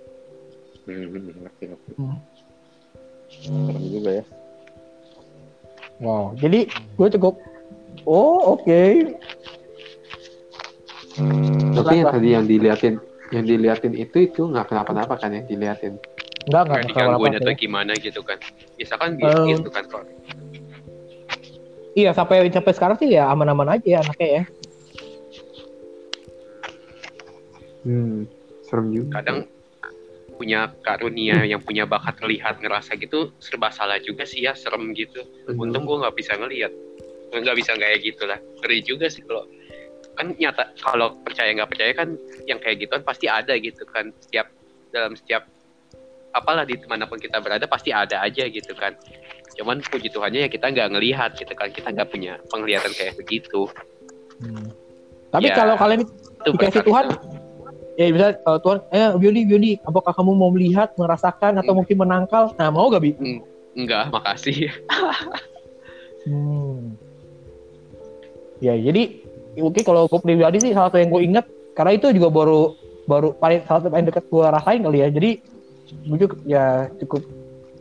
hmm, 0.85 1.45
ngerti, 1.45 1.65
ngerti. 1.73 1.91
Hmm. 1.97 2.17
Serem 3.31 3.85
juga 3.93 4.11
ya 4.21 4.25
wow 6.01 6.33
jadi 6.37 6.67
gue 6.69 7.09
cukup 7.19 7.35
oh 8.05 8.57
oke 8.57 8.83
Tapi 11.79 11.95
yang 11.99 12.07
tadi 12.11 12.29
yang 12.31 12.47
diliatin 12.47 12.95
yang 13.35 13.45
diliatin 13.45 13.91
itu 13.95 14.31
itu 14.31 14.47
nggak 14.47 14.71
kenapa-napa 14.71 15.19
kan 15.19 15.35
yang 15.35 15.47
diliatin. 15.47 15.99
nggak 16.47 16.63
nggak 16.65 16.81
digangguin 16.87 17.35
atau 17.37 17.53
gimana 17.55 17.93
gitu 17.99 18.23
kan. 18.23 18.39
Bisa 18.79 18.95
kan 18.95 19.19
Eh, 19.19 19.45
gitu 19.53 19.69
kan 19.69 19.83
kok. 19.91 20.07
iya 21.93 22.15
sampai 22.15 22.47
sampai 22.49 22.71
sekarang 22.71 22.97
sih 23.03 23.11
ya 23.11 23.27
aman-aman 23.29 23.75
aja 23.75 23.87
ya 23.87 23.99
anaknya 24.03 24.29
ya 24.31 24.43
Hmm, 27.83 28.27
serem 28.63 28.87
juga. 28.93 29.23
Kadang 29.23 29.39
punya 30.39 30.71
karunia 30.87 31.43
yang 31.43 31.59
punya 31.59 31.83
bakat 31.83 32.15
ngelihat 32.23 32.63
ngerasa 32.63 32.95
gitu 32.95 33.35
serba 33.43 33.75
salah 33.75 33.99
juga 33.99 34.23
sih 34.23 34.47
ya 34.47 34.55
serem 34.55 34.95
gitu. 34.95 35.27
Untung 35.59 35.83
gue 35.85 35.99
nggak 35.99 36.15
bisa 36.15 36.39
ngelihat. 36.39 36.71
Nggak 37.35 37.57
bisa 37.59 37.75
kayak 37.75 37.99
gitu 38.07 38.23
lah 38.25 38.39
ngeri 38.63 38.79
juga 38.87 39.11
sih 39.11 39.27
kalau 39.27 39.45
kan 40.15 40.35
nyata 40.39 40.75
kalau 40.79 41.15
percaya 41.23 41.51
nggak 41.55 41.71
percaya 41.71 41.93
kan 41.95 42.09
yang 42.47 42.59
kayak 42.63 42.87
gituan 42.87 43.03
pasti 43.03 43.27
ada 43.27 43.59
gitu 43.59 43.83
kan. 43.91 44.15
Setiap 44.23 44.47
dalam 44.95 45.19
setiap 45.19 45.45
apalah 46.33 46.63
di 46.63 46.79
mana 46.87 47.05
pun 47.11 47.19
kita 47.19 47.43
berada 47.43 47.67
pasti 47.67 47.91
ada 47.91 48.23
aja 48.23 48.47
gitu 48.47 48.73
kan. 48.79 48.95
Cuman 49.59 49.83
puji 49.83 50.15
Tuhannya 50.15 50.47
ya 50.47 50.49
kita 50.49 50.71
nggak 50.71 50.95
ngelihat 50.95 51.35
gitu 51.35 51.53
kan. 51.59 51.69
Kita 51.75 51.91
nggak 51.91 52.09
punya 52.15 52.39
penglihatan 52.49 52.95
kayak 52.95 53.19
begitu. 53.19 53.67
Tapi 55.29 55.45
Ya, 55.45 55.55
kalau 55.61 55.77
kalian 55.77 56.09
itu 56.09 56.51
Dikasih 56.57 56.83
Tuhan, 56.89 57.07
ya 57.99 58.15
bisa 58.15 58.39
kalau 58.47 58.59
Tuhan 58.63 58.79
eh 58.95 59.11
Bioni 59.19 59.43
Bioni 59.43 59.71
apakah 59.83 60.15
kamu 60.15 60.39
mau 60.39 60.55
melihat 60.55 60.95
merasakan 60.95 61.59
atau 61.59 61.75
Hmm. 61.75 61.83
mungkin 61.83 61.97
menangkal? 61.99 62.55
Nah 62.55 62.71
mau 62.71 62.87
gak 62.95 63.03
bi? 63.03 63.19
Enggak 63.75 64.15
makasih. 64.15 64.71
Hmm. 66.29 66.99
ya 68.59 68.75
jadi 68.75 69.23
oke 69.59 69.81
kalau 69.87 70.11
gue 70.11 70.21
pribadi 70.21 70.59
sih 70.61 70.75
salah 70.75 70.91
satu 70.91 70.99
yang 70.99 71.11
gue 71.11 71.23
ingat 71.25 71.47
karena 71.79 71.95
itu 71.95 72.11
juga 72.11 72.29
baru 72.29 72.75
baru 73.07 73.33
paling 73.39 73.63
salah 73.65 73.81
satu 73.83 73.91
paling 73.95 74.07
dekat 74.11 74.25
gue 74.31 74.45
rasain 74.45 74.83
kali 74.83 74.99
ya. 75.03 75.09
Jadi 75.11 75.31
gue 76.05 76.19
juga 76.21 76.37
ya 76.45 76.65
cukup 77.01 77.23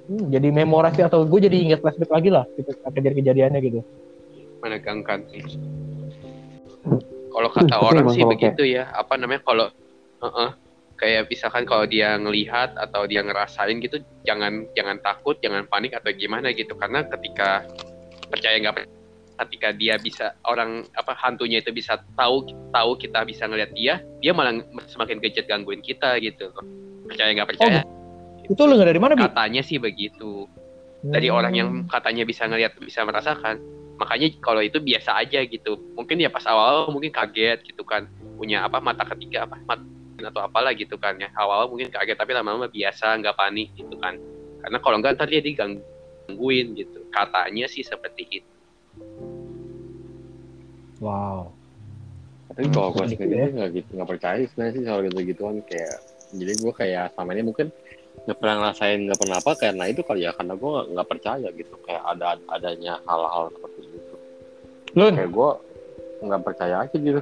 hmm, 0.08 0.32
jadi 0.32 0.48
memorasi 0.54 1.02
atau 1.04 1.26
gue 1.28 1.40
jadi 1.44 1.58
ingat 1.60 1.80
flashback 1.84 2.14
lagi 2.14 2.30
lah 2.32 2.46
gitu 2.56 2.72
kejadian-kejadiannya 2.88 3.60
gitu. 3.60 3.80
Menegangkan 4.64 5.20
sih. 5.30 5.44
Kalau 7.28 7.50
kata 7.54 7.76
orang 7.78 8.06
sih 8.16 8.24
begitu 8.26 8.64
ya, 8.66 8.90
apa 8.96 9.14
namanya 9.20 9.46
kalau 9.46 9.68
Heeh. 10.24 10.50
kayak 10.98 11.30
misalkan 11.30 11.64
kalau 11.70 11.86
dia 11.86 12.18
ngelihat 12.18 12.74
atau 12.74 13.06
dia 13.06 13.22
ngerasain 13.22 13.78
gitu, 13.80 14.02
jangan 14.26 14.66
jangan 14.74 14.98
takut, 15.06 15.38
jangan 15.46 15.70
panik 15.70 15.94
atau 15.94 16.10
gimana 16.10 16.50
gitu, 16.52 16.74
karena 16.74 17.06
ketika 17.06 17.70
percaya 18.34 18.58
nggak 18.58 18.74
percaya, 18.82 18.98
ketika 19.46 19.70
dia 19.78 19.96
bisa 20.02 20.34
orang 20.50 20.90
apa 20.98 21.14
hantunya 21.14 21.62
itu 21.62 21.70
bisa 21.70 22.02
tahu 22.18 22.50
tahu 22.74 22.98
kita 22.98 23.22
bisa 23.30 23.46
ngelihat 23.46 23.72
dia, 23.78 24.02
dia 24.26 24.34
malah 24.34 24.58
semakin 24.90 25.22
kejat 25.22 25.46
gangguin 25.46 25.86
kita 25.86 26.18
gitu. 26.18 26.50
Percaya 27.06 27.30
nggak 27.38 27.50
percaya, 27.54 27.86
itu 28.48 28.62
lu 28.66 28.74
nggak 28.76 28.90
dari 28.90 29.02
mana 29.02 29.14
bi? 29.14 29.22
Katanya 29.22 29.62
sih 29.62 29.78
begitu. 29.78 30.50
Dari 31.08 31.30
orang 31.30 31.54
yang 31.54 31.70
katanya 31.86 32.26
bisa 32.26 32.50
ngelihat 32.50 32.74
bisa 32.82 33.06
merasakan. 33.06 33.62
Makanya 34.02 34.34
kalau 34.42 34.66
itu 34.66 34.82
biasa 34.82 35.14
aja 35.14 35.46
gitu. 35.46 35.78
Mungkin 35.94 36.20
ya 36.20 36.34
pas 36.34 36.44
awal 36.50 36.90
mungkin 36.90 37.14
kaget 37.14 37.62
gitu 37.64 37.86
kan. 37.86 38.10
Punya 38.36 38.66
apa 38.66 38.82
mata 38.82 39.06
ketiga 39.06 39.46
apa 39.46 39.62
mata 39.64 39.86
atau 40.18 40.42
apalah 40.42 40.74
gitu 40.74 40.98
kan 40.98 41.14
ya. 41.18 41.30
Awal 41.34 41.70
mungkin 41.70 41.94
kaget 41.94 42.18
tapi 42.18 42.34
lama-lama 42.34 42.66
biasa 42.66 43.22
nggak 43.22 43.38
panik 43.38 43.70
gitu 43.78 43.94
kan. 44.02 44.18
Karena 44.66 44.78
kalau 44.82 44.98
enggak 44.98 45.14
ntar 45.16 45.30
dia 45.30 45.42
digangguin 45.42 46.74
gitu. 46.74 47.06
Katanya 47.14 47.70
sih 47.70 47.86
seperti 47.86 48.42
itu. 48.42 48.54
Wow. 50.98 51.54
Tapi 52.50 52.74
kalau 52.74 52.90
gue 52.90 53.06
Gitu 53.06 53.22
sendiri 53.22 53.38
ya. 53.38 53.46
sih 53.46 53.54
nggak 53.54 53.72
gitu 53.76 53.90
nggak 53.94 54.10
percaya 54.10 54.38
sebenarnya 54.50 54.74
sih 54.74 54.84
soal 54.88 55.00
gitu 55.06 55.18
gituan 55.30 55.58
kayak 55.62 55.96
jadi 56.34 56.54
gue 56.58 56.74
kayak 56.74 57.06
selama 57.14 57.32
ini 57.38 57.44
mungkin 57.46 57.68
nggak 58.26 58.38
pernah 58.42 58.56
ngerasain 58.60 59.00
nggak 59.06 59.20
pernah 59.22 59.38
apa 59.38 59.52
karena 59.56 59.84
itu 59.88 60.02
kali 60.02 60.26
ya 60.26 60.32
karena 60.34 60.54
gue 60.58 60.70
nggak- 60.74 60.88
nggak 60.98 61.08
percaya 61.08 61.48
gitu. 61.54 61.74
Kayak 61.86 62.04
ada 62.08 62.28
adanya 62.50 62.94
hal-hal 63.06 63.54
seperti 63.54 63.80
itu. 63.94 64.16
Lun 64.98 65.14
kayak 65.14 65.30
gue 65.32 65.50
nggak 66.18 66.42
percaya 66.42 66.76
aja 66.82 66.96
gitu 66.98 67.22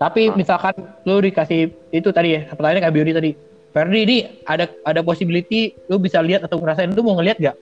Tapi 0.00 0.32
Hah? 0.32 0.36
misalkan 0.36 0.74
lu 1.04 1.20
dikasih 1.20 1.68
itu 1.92 2.08
tadi 2.08 2.40
ya, 2.40 2.40
pertanyaannya 2.48 2.82
kayak 2.88 2.94
Bioni 2.96 3.12
tadi. 3.12 3.30
Ferdi 3.70 4.00
ini 4.02 4.16
ada 4.48 4.66
ada 4.82 5.04
possibility 5.04 5.76
lu 5.86 6.00
bisa 6.02 6.18
lihat 6.24 6.42
atau 6.42 6.58
ngerasain 6.58 6.90
lu 6.90 7.04
mau 7.06 7.14
ngelihat 7.20 7.38
gak? 7.38 7.56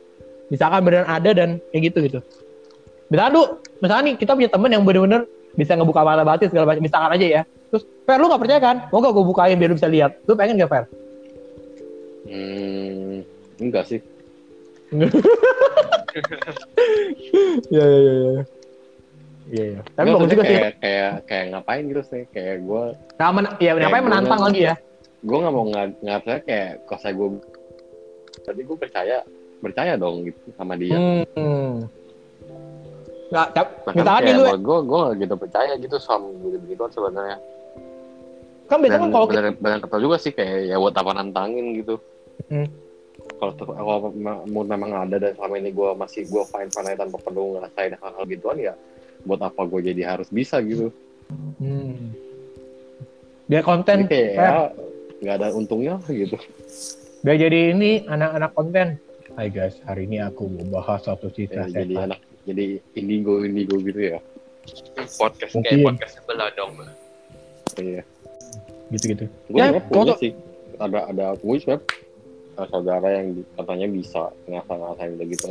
Misalkan 0.49 0.81
beneran 0.87 1.05
ada 1.05 1.31
dan 1.37 1.61
kayak 1.75 1.93
gitu 1.93 1.99
gitu. 2.09 2.19
Misalkan 3.13 3.33
lu, 3.37 3.43
misalkan 3.85 4.05
nih 4.09 4.15
kita 4.17 4.33
punya 4.33 4.49
temen 4.49 4.71
yang 4.73 4.87
bener-bener 4.89 5.29
bisa 5.53 5.77
ngebuka 5.77 6.01
mata 6.07 6.25
batin 6.25 6.49
segala 6.49 6.73
macam. 6.73 6.81
Misalkan 6.81 7.11
aja 7.13 7.27
ya. 7.27 7.43
Terus 7.69 7.85
Fer 8.09 8.17
lu 8.17 8.33
gak 8.33 8.41
percaya 8.41 8.61
kan? 8.63 8.77
Mau 8.89 9.05
gak 9.05 9.13
gue 9.13 9.25
bukain 9.27 9.57
biar 9.61 9.69
lu 9.69 9.77
bisa 9.77 9.91
lihat? 9.91 10.17
Lu 10.25 10.33
pengen 10.33 10.57
gak 10.63 10.71
Fer? 10.73 10.85
hmm, 12.29 13.25
enggak 13.61 13.85
sih 13.89 14.01
Iya 17.69 17.85
iya 18.01 18.13
iya. 18.25 18.43
Iya 19.49 19.65
iya. 19.65 19.81
Tapi 19.97 20.07
bagus 20.07 20.29
juga 20.29 20.43
maksudnya 20.43 20.45
sih. 20.45 20.57
kayak, 20.61 20.73
kayak 20.79 21.13
kayak 21.25 21.45
ngapain 21.51 21.83
gitu 21.89 22.03
sih 22.05 22.23
kayak 22.29 22.57
gue 22.63 22.85
Nah, 23.17 23.29
men 23.33 23.45
ya 23.57 23.73
kayak 23.73 23.81
ngapain 23.81 24.05
menantang 24.05 24.41
lagi 24.45 24.61
ya? 24.69 24.75
gue 25.19 25.35
nggak 25.35 25.51
mau 25.53 25.65
nggak 25.67 25.87
nggak 25.99 26.21
kayak 26.47 26.71
kalau 26.87 27.01
saya 27.03 27.13
gue 27.13 27.29
berarti 28.45 28.63
gue 28.63 28.77
percaya 28.79 29.17
percaya 29.59 29.93
dong 29.99 30.17
gitu 30.23 30.39
sama 30.55 30.79
dia 30.79 30.95
Hmm. 31.35 31.91
Nggak, 33.29 33.47
misalkan 33.93 34.21
nih 34.25 34.33
kayak 34.33 34.39
lu 34.39 34.45
gue 34.63 34.79
gue 34.81 34.99
nggak 35.05 35.17
gitu 35.21 35.35
percaya 35.37 35.73
gitu 35.77 35.97
sama 35.99 36.29
gitu 36.41 36.57
begituan 36.63 36.91
sebenarnya 36.93 37.37
kan 38.69 38.79
biasanya 38.85 39.01
kan 39.01 39.11
kalau 39.11 39.27
kita 39.27 39.41
benar 39.41 39.55
benar 39.59 39.79
ketemu 39.81 40.01
juga 40.05 40.17
sih 40.21 40.33
kayak 40.33 40.59
ya 40.69 40.77
buat 40.77 40.95
apa 40.95 41.11
nantangin 41.13 41.67
gitu 41.75 41.97
Hmm. 42.47 42.71
kalau 43.43 43.53
kalau 43.59 44.15
mau 44.47 44.63
memang 44.63 44.95
ada 44.95 45.19
dan 45.19 45.35
selama 45.35 45.59
ini 45.59 45.75
gue 45.75 45.91
masih 45.93 46.23
gue 46.25 46.43
fine 46.47 46.71
fine 46.71 46.95
tanpa 46.95 47.19
perlu 47.19 47.59
ngerasain 47.59 47.99
hal-hal 47.99 48.25
gituan 48.25 48.57
ya 48.57 48.73
buat 49.29 49.45
apa 49.45 49.61
gue 49.69 49.93
jadi 49.93 50.17
harus 50.17 50.33
bisa 50.33 50.57
gitu 50.65 50.89
Hmm. 51.61 52.17
Biar 53.45 53.61
konten, 53.61 54.09
Jadi 54.09 54.33
kayak 54.33 54.33
ya 54.41 54.73
nggak 55.21 55.35
ada 55.37 55.49
untungnya 55.53 56.01
gitu 56.09 56.41
biar 57.21 57.37
jadi 57.37 57.77
ini 57.77 58.09
anak-anak 58.09 58.57
konten. 58.57 58.89
Hai 59.37 59.53
guys, 59.53 59.77
hari 59.85 60.09
ini 60.09 60.25
aku 60.25 60.49
mau 60.49 60.81
bahas 60.81 61.05
satu 61.05 61.29
cerita 61.29 61.69
Ya, 61.69 61.85
jadi 61.85 62.09
anak 62.09 62.19
jadi 62.49 62.81
indigo 62.97 63.45
indigo 63.45 63.77
gitu 63.85 64.17
ya 64.17 64.19
podcast 65.21 65.53
Mungkin. 65.53 65.69
kayak 65.69 65.85
podcast 65.85 66.13
sebelah 66.17 66.49
dong. 66.57 66.73
iya 67.77 68.03
Gitu-gitu. 68.89 69.29
gue 69.53 69.59
Ya, 69.61 69.69
juga 69.69 69.81
punya 69.85 70.15
sih 70.17 70.33
ada 70.81 70.99
ada 71.13 71.27
gue 71.37 71.57
juga 71.61 71.77
uh, 72.57 72.67
saudara 72.73 73.09
yang 73.21 73.45
katanya 73.53 73.87
bisa 73.93 74.23
ngasah-ngasain 74.49 75.13
udah 75.21 75.27
gitu 75.29 75.45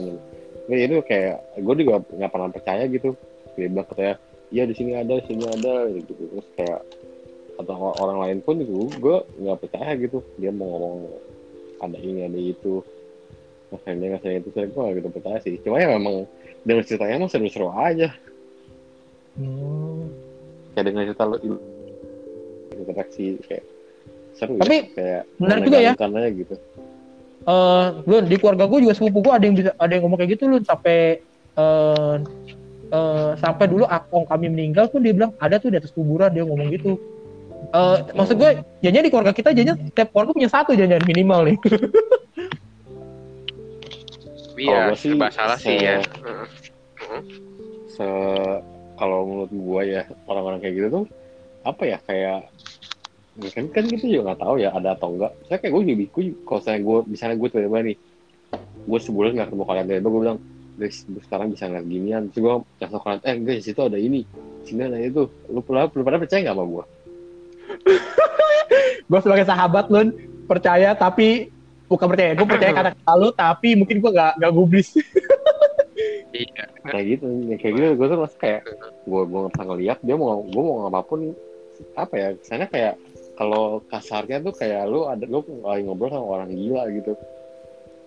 Nggak, 0.67 0.79
itu 0.83 0.95
kayak 1.05 1.35
gue 1.61 1.75
juga 1.85 1.91
nggak 2.01 2.31
pernah 2.33 2.49
percaya 2.49 2.83
gitu 2.89 3.13
dia 3.57 3.67
bilang 3.73 3.87
katanya 3.89 4.15
iya 4.53 4.63
di 4.63 4.75
sini 4.77 4.93
ada 4.93 5.17
di 5.17 5.25
sini 5.25 5.43
ada 5.49 5.89
gitu. 5.91 6.11
Terus 6.13 6.47
kayak 6.55 6.81
atau 7.57 7.73
or- 7.73 7.97
orang 7.97 8.17
lain 8.21 8.37
pun 8.45 8.61
itu 8.61 8.87
gue 9.01 9.17
nggak 9.41 9.59
percaya 9.65 9.91
gitu. 9.97 10.21
Dia 10.37 10.53
mau 10.53 10.69
ngomong 10.69 10.95
ada 11.81 11.97
ini 11.97 12.29
ada 12.29 12.37
itu. 12.37 12.85
Ngasain 13.73 13.99
ini 13.99 14.05
ngasain 14.13 14.39
itu 14.45 14.49
saya 14.53 14.69
gue 14.69 14.85
gitu 15.01 15.07
percaya 15.11 15.37
sih. 15.41 15.57
Cuma 15.65 15.81
ya 15.81 15.91
memang 15.97 16.29
dengan 16.63 16.85
ceritanya 16.85 17.17
emang 17.17 17.31
seru-seru 17.33 17.73
aja. 17.73 18.13
Hmm. 19.37 20.09
kayak 20.73 20.93
dengan 20.93 21.09
cerita 21.09 21.29
lu 21.29 21.61
interaksi 22.73 23.37
kayak 23.45 23.65
seru 24.33 24.57
Tapi, 24.57 24.77
ya 24.77 24.83
kayak 24.93 25.21
benar 25.37 25.57
juga 25.61 25.77
ya. 25.77 25.93
aja 25.93 26.29
gitu. 26.33 26.55
Eh, 27.47 27.85
lu 28.03 28.15
di 28.27 28.35
keluarga 28.35 28.67
gue 28.67 28.79
juga 28.83 28.93
sepupu 28.97 29.23
gue 29.23 29.33
ada 29.33 29.45
yang 29.47 29.55
bisa 29.55 29.71
ada 29.79 29.91
yang 29.93 30.03
ngomong 30.03 30.19
kayak 30.19 30.35
gitu 30.35 30.51
lu 30.51 30.57
sampai 30.67 31.23
eh 31.57 32.15
eh, 32.91 33.31
sampai 33.39 33.65
dulu 33.67 33.85
akong 33.87 34.25
kami 34.27 34.51
meninggal 34.51 34.87
pun 34.91 35.03
dia 35.03 35.13
bilang 35.15 35.35
ada 35.39 35.59
tuh 35.59 35.71
di 35.73 35.77
atas 35.79 35.91
kuburan 35.91 36.31
dia 36.31 36.43
ngomong 36.43 36.69
gitu. 36.71 36.95
Eh 37.73 37.97
maksud 38.15 38.35
gue 38.37 38.63
jadinya 38.79 39.03
di 39.03 39.11
keluarga 39.11 39.33
kita 39.33 39.51
jadinya 39.51 39.75
setiap 39.75 40.13
keluarga 40.13 40.31
punya 40.35 40.49
satu 40.49 40.71
jadinya 40.75 41.01
minimal 41.03 41.47
nih. 41.51 41.57
Iya, 44.57 44.89
gua 44.89 44.97
sih, 44.97 45.13
serba 45.13 45.27
salah 45.29 45.57
sih 45.61 45.77
ya. 45.77 46.01
se 47.93 48.05
kalau 48.97 49.29
menurut 49.29 49.51
gua 49.53 49.81
ya 49.85 50.01
orang-orang 50.25 50.65
kayak 50.65 50.73
gitu 50.81 50.87
tuh 50.89 51.05
apa 51.61 51.83
ya 51.85 51.97
kayak 52.09 52.49
ya 53.37 53.49
kan 53.53 53.65
kan 53.69 53.85
kita 53.85 54.05
juga 54.09 54.33
nggak 54.33 54.41
tahu 54.41 54.55
ya 54.57 54.73
ada 54.73 54.97
atau 54.97 55.13
enggak 55.13 55.31
saya 55.45 55.61
kayak 55.61 55.73
gue 55.77 55.81
juga 55.85 55.95
gue 56.09 56.23
kalau 56.41 56.61
saya 56.65 56.77
gue 56.81 56.97
misalnya 57.05 57.37
gue 57.37 57.49
tiba-tiba 57.53 57.79
nih 57.85 57.97
gue 58.87 58.99
sebulan 59.03 59.31
nggak 59.37 59.47
ketemu 59.53 59.65
kalian 59.69 59.85
tiba-tiba 59.85 60.09
gue 60.09 60.21
bilang 60.25 60.39
guys 60.77 61.03
gue 61.09 61.21
sekarang 61.25 61.51
bisa 61.51 61.65
ngeliat 61.65 61.87
ginian 61.89 62.23
terus 62.29 62.41
gue 62.45 62.53
kasih 62.77 63.01
kalian 63.01 63.21
eh 63.25 63.35
guys 63.41 63.61
situ 63.65 63.81
ada 63.81 63.97
ini 63.97 64.21
sini 64.63 64.81
ada 64.85 64.97
itu 65.01 65.25
lu 65.49 65.59
lu, 65.65 65.79
lu 65.89 66.03
pada 66.05 66.21
percaya 66.21 66.45
nggak 66.45 66.55
sama 66.55 66.65
gue 66.69 66.85
gue 69.09 69.19
sebagai 69.25 69.45
sahabat 69.49 69.85
lu 69.89 70.01
percaya 70.45 70.93
tapi 70.93 71.49
bukan 71.89 72.07
percaya 72.13 72.31
gue 72.37 72.47
percaya 72.47 72.71
kata 72.71 72.89
kata 72.93 73.13
lu 73.17 73.29
tapi 73.33 73.69
mungkin 73.73 73.97
gue 73.99 74.11
gak 74.13 74.33
gak 74.39 74.53
gubris. 74.53 74.91
Iya. 76.27 76.69
kayak 76.85 77.05
gitu 77.17 77.25
ya, 77.49 77.55
kayak 77.57 77.73
gitu 77.73 77.87
gue 77.97 78.07
tuh 78.13 78.19
masih 78.21 78.37
kayak 78.37 78.61
gue 79.09 79.21
gue 79.25 79.39
nggak 79.41 79.53
pernah 79.57 79.67
ngeliat 79.73 79.97
dia 80.05 80.13
mau 80.13 80.45
gue 80.45 80.61
mau 80.61 80.85
apa 80.85 81.01
pun 81.01 81.33
apa 81.97 82.13
ya 82.13 82.27
sana 82.45 82.69
kayak 82.69 82.93
kalau 83.33 83.81
kasarnya 83.89 84.45
tuh 84.45 84.53
kayak 84.53 84.85
lu 84.85 85.09
ada 85.09 85.25
lu 85.25 85.41
lagi 85.65 85.81
ngobrol 85.89 86.13
sama 86.13 86.27
orang 86.37 86.53
gila 86.53 86.85
gitu 86.93 87.17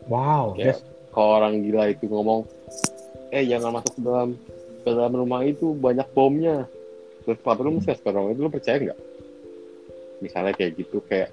Wow. 0.06 0.54
Ya. 0.56 0.72
yes. 0.72 0.80
Kalau 1.10 1.42
orang 1.42 1.62
gila 1.66 1.90
itu 1.90 2.06
ngomong 2.06 2.46
eh 3.30 3.46
jangan 3.46 3.78
masuk 3.78 3.94
ke 3.98 4.02
dalam 4.02 4.30
ke 4.80 4.88
dalam 4.90 5.12
rumah 5.14 5.40
itu 5.46 5.74
banyak 5.76 6.08
bomnya. 6.14 6.66
Terus 7.22 7.38
pak 7.44 7.60
lu 7.60 7.78
mesti 7.78 7.94
ke 7.94 8.08
orang 8.10 8.34
itu 8.34 8.40
lu 8.42 8.50
percaya 8.50 8.76
nggak? 8.80 9.00
Misalnya 10.24 10.52
kayak 10.56 10.72
gitu 10.78 10.98
kayak 11.06 11.30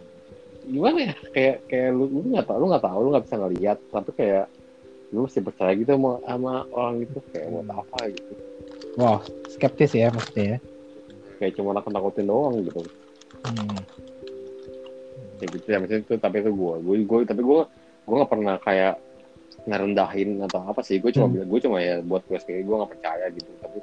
gimana 0.68 1.12
ya? 1.12 1.16
Kayak 1.34 1.56
kayak 1.72 1.90
lu 1.96 2.06
lu 2.12 2.20
nggak 2.34 2.46
tahu 2.46 2.58
lu 2.62 2.68
nggak 2.70 2.86
tahu 2.86 3.00
lu 3.02 3.10
nggak 3.16 3.26
bisa 3.26 3.36
ngeliat 3.40 3.78
tapi 3.90 4.10
kayak 4.14 4.46
lu 5.16 5.24
mesti 5.24 5.40
percaya 5.40 5.72
gitu 5.72 5.92
sama, 5.96 6.12
sama 6.28 6.54
orang 6.76 6.96
itu 7.08 7.18
kayak 7.32 7.48
buat 7.48 7.68
apa 7.72 8.00
gitu. 8.12 8.34
Wow, 8.98 9.18
skeptis 9.48 9.94
ya 9.96 10.12
maksudnya 10.12 10.58
ya. 10.58 10.60
kayak 11.38 11.54
cuma 11.56 11.72
nakut 11.72 11.94
nakutin 11.94 12.28
doang 12.28 12.60
gitu. 12.66 12.82
Hmm. 13.46 13.80
kayak 15.38 15.50
gitu 15.54 15.68
ya 15.70 15.78
maksudnya 15.78 16.02
itu 16.04 16.14
tapi 16.18 16.42
itu 16.42 16.50
gue 16.50 16.74
gue 16.82 16.96
gue 17.06 17.20
tapi 17.30 17.42
gue 17.46 17.62
gue 18.10 18.16
nggak 18.18 18.32
pernah 18.34 18.56
kayak 18.66 18.98
ngerendahin 19.68 20.42
atau 20.48 20.64
apa 20.64 20.80
sih 20.82 20.98
gue 21.04 21.12
cuma 21.12 21.28
Hmm. 21.28 21.36
bilang 21.36 21.50
gue 21.52 21.60
cuma 21.68 21.78
ya 21.84 22.00
buat 22.02 22.24
gue 22.26 22.40
kayak 22.40 22.64
gue 22.64 22.76
nggak 22.80 22.92
percaya 22.96 23.26
gitu 23.36 23.52
tapi 23.60 23.78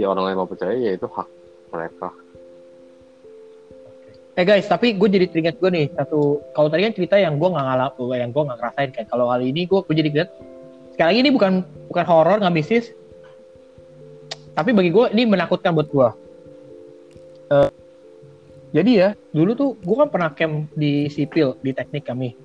ya 0.00 0.06
orang 0.08 0.32
lain 0.32 0.36
mau 0.40 0.48
percaya 0.48 0.74
ya 0.74 0.96
itu 0.96 1.06
hak 1.06 1.28
mereka 1.68 2.08
Eh 4.38 4.46
guys, 4.46 4.70
tapi 4.70 4.94
gue 4.94 5.08
jadi 5.10 5.26
teringat 5.26 5.58
gue 5.58 5.66
nih 5.66 5.90
satu. 5.98 6.38
Kalau 6.54 6.70
tadi 6.70 6.86
kan 6.86 6.94
cerita 6.94 7.18
yang 7.18 7.42
gue 7.42 7.48
nggak 7.50 7.66
ngalap, 7.74 7.98
yang 8.14 8.30
gue 8.30 8.42
nggak 8.46 8.58
ngerasain 8.62 8.90
kan. 8.94 9.04
Kalau 9.10 9.26
kali 9.34 9.50
ini 9.50 9.66
gue, 9.66 9.82
gue 9.82 9.94
jadi 9.98 10.08
ingat. 10.14 10.30
Sekali 10.94 11.06
lagi 11.10 11.20
ini 11.26 11.30
bukan 11.34 11.52
bukan 11.90 12.04
horor 12.06 12.38
nggak 12.38 12.54
mistis. 12.54 12.94
Tapi 14.54 14.70
bagi 14.70 14.94
gue 14.94 15.10
ini 15.10 15.26
menakutkan 15.26 15.74
buat 15.74 15.90
gue. 15.90 16.08
Eh, 17.50 17.70
jadi 18.78 18.90
ya 18.94 19.08
dulu 19.34 19.50
tuh 19.58 19.70
gue 19.74 19.96
kan 19.98 20.06
pernah 20.06 20.30
camp 20.30 20.70
di 20.70 21.10
sipil 21.10 21.58
di 21.58 21.74
teknik 21.74 22.06
kami. 22.06 22.38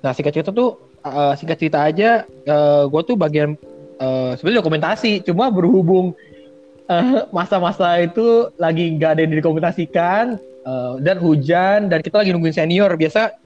Nah 0.00 0.12
singkat 0.16 0.32
cerita 0.36 0.50
tuh 0.52 0.80
eh, 1.04 1.34
singkat 1.38 1.56
cerita 1.60 1.78
aja, 1.84 2.24
eh, 2.26 2.82
gue 2.88 3.02
tuh 3.06 3.16
bagian 3.16 3.54
eh, 4.00 4.30
sebenarnya 4.36 4.60
dokumentasi. 4.64 5.24
Cuma 5.24 5.48
berhubung 5.52 6.16
masa-masa 7.34 7.98
itu 7.98 8.46
lagi 8.62 8.94
nggak 8.94 9.18
ada 9.18 9.20
yang 9.26 9.34
didokumentasikan, 9.34 10.38
Eh, 10.66 10.94
dan 11.06 11.22
hujan 11.22 11.86
dan 11.86 12.02
kita 12.02 12.26
lagi 12.26 12.34
nungguin 12.34 12.50
senior. 12.50 12.90
Biasa 12.98 13.38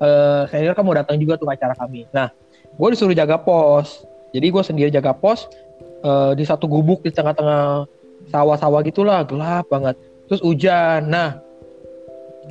eh, 0.00 0.42
senior 0.48 0.72
kan 0.72 0.88
mau 0.88 0.96
datang 0.96 1.20
juga 1.20 1.36
tuh 1.36 1.44
acara 1.52 1.76
kami. 1.76 2.08
Nah 2.16 2.32
gue 2.72 2.88
disuruh 2.96 3.12
jaga 3.12 3.36
pos. 3.36 4.08
Jadi 4.32 4.48
gue 4.48 4.62
sendiri 4.64 4.88
jaga 4.88 5.12
pos 5.12 5.52
eh, 6.00 6.32
di 6.32 6.44
satu 6.48 6.64
gubuk 6.64 7.04
di 7.04 7.12
tengah-tengah 7.12 7.84
sawah-sawah 8.32 8.80
gitulah 8.88 9.20
gelap 9.28 9.68
banget. 9.68 10.00
Terus 10.32 10.40
hujan. 10.40 11.12
Nah 11.12 11.36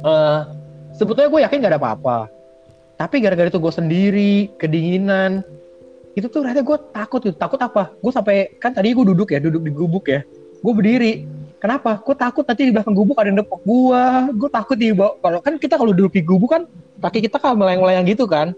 eh, 0.06 0.40
sebetulnya 0.94 1.34
gue 1.34 1.42
yakin 1.42 1.58
gak 1.66 1.74
ada 1.74 1.82
apa-apa 1.82 2.30
tapi 3.02 3.18
gara-gara 3.18 3.50
itu 3.50 3.58
gue 3.58 3.74
sendiri 3.74 4.34
kedinginan 4.62 5.42
itu 6.14 6.30
tuh 6.30 6.46
ternyata 6.46 6.62
gue 6.62 6.78
takut 6.94 7.18
gitu 7.26 7.34
takut 7.34 7.58
apa 7.58 7.90
gue 7.98 8.12
sampai 8.14 8.54
kan 8.62 8.78
tadi 8.78 8.94
gue 8.94 9.02
duduk 9.02 9.34
ya 9.34 9.42
duduk 9.42 9.66
di 9.66 9.74
gubuk 9.74 10.06
ya 10.06 10.22
gue 10.62 10.74
berdiri 10.74 11.14
Kenapa? 11.62 12.02
Gue 12.02 12.18
takut 12.18 12.42
nanti 12.42 12.66
di 12.66 12.74
belakang 12.74 12.98
gubuk 12.98 13.22
ada 13.22 13.30
yang 13.30 13.46
nepok 13.46 13.62
gua. 13.62 14.34
Gue 14.34 14.50
takut 14.50 14.74
di 14.74 14.98
bawah. 14.98 15.14
Kalau 15.22 15.40
kan 15.46 15.62
kita 15.62 15.78
kalau 15.78 15.94
duduk 15.94 16.18
di 16.18 16.26
gubuk 16.26 16.58
kan 16.58 16.66
kaki 17.06 17.30
kita 17.30 17.38
kan 17.38 17.54
melayang-melayang 17.54 18.02
gitu 18.10 18.26
kan. 18.26 18.58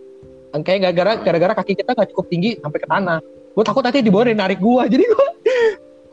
Kayak 0.63 0.95
gara-gara 0.95 1.11
gara-gara 1.19 1.53
kaki 1.59 1.83
kita 1.83 1.99
nggak 1.99 2.15
cukup 2.15 2.31
tinggi 2.31 2.63
sampai 2.63 2.79
ke 2.79 2.87
tanah. 2.87 3.19
Gue 3.51 3.63
takut 3.67 3.83
nanti 3.83 3.99
di 3.99 4.07
bawah 4.07 4.31
narik 4.31 4.63
gua. 4.63 4.87
Jadi 4.87 5.03
gue 5.03 5.27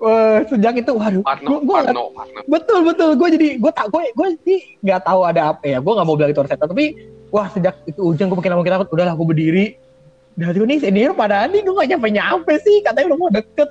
sejak 0.51 0.83
itu 0.83 0.91
waduh 0.91 1.23
Parno, 1.23 1.47
gua, 1.47 1.59
gua 1.63 1.79
Parno, 1.87 2.05
Parno. 2.11 2.41
betul 2.49 2.81
betul 2.89 3.11
gue 3.21 3.29
jadi 3.37 3.49
gue 3.61 3.73
tak 3.77 3.93
gue 3.93 4.01
gue 4.17 4.29
sih 4.49 4.61
nggak 4.81 5.05
tahu 5.05 5.29
ada 5.29 5.53
apa 5.53 5.61
ya 5.69 5.77
gue 5.77 5.93
nggak 5.93 6.07
mau 6.09 6.17
bilang 6.17 6.33
itu 6.33 6.41
setan 6.49 6.73
tapi 6.73 6.97
wah 7.31 7.47
sejak 7.51 7.79
itu 7.87 7.99
hujan 8.03 8.29
gue 8.31 8.37
makin 8.37 8.51
lama 8.53 8.61
makin 8.63 8.75
takut. 8.79 8.89
Udahlah 8.95 9.15
gue 9.15 9.27
berdiri. 9.27 9.67
Dan 10.39 10.55
gue 10.57 10.67
nih 10.67 10.81
senior 10.81 11.13
pada 11.13 11.51
nih 11.51 11.61
gue 11.63 11.75
gak 11.75 11.89
nyampe 11.91 12.09
nyampe 12.11 12.53
sih. 12.63 12.83
Katanya 12.87 13.15
udah 13.15 13.19
mau 13.19 13.31
deket. 13.31 13.71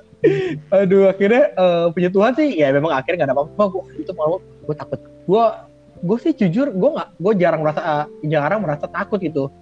Aduh 0.74 1.08
akhirnya 1.08 1.44
eh, 1.56 1.86
punya 1.92 2.08
Tuhan 2.12 2.32
sih. 2.36 2.48
Ya 2.58 2.68
memang 2.74 2.92
akhirnya 2.92 3.24
gak 3.24 3.28
ada 3.32 3.36
apa-apa. 3.36 3.62
Gue 3.72 3.82
itu 4.00 4.12
malu 4.16 4.36
gue 4.40 4.74
takut. 4.76 5.00
Gue 5.24 5.44
gue 6.00 6.16
sih 6.16 6.32
jujur 6.32 6.72
gue 6.72 6.90
nggak 6.96 7.08
gue 7.20 7.32
jarang 7.36 7.60
merasa 7.60 7.80
eh, 7.84 8.06
jarang 8.28 8.60
merasa 8.64 8.88
takut 8.88 9.20
gitu. 9.20 9.52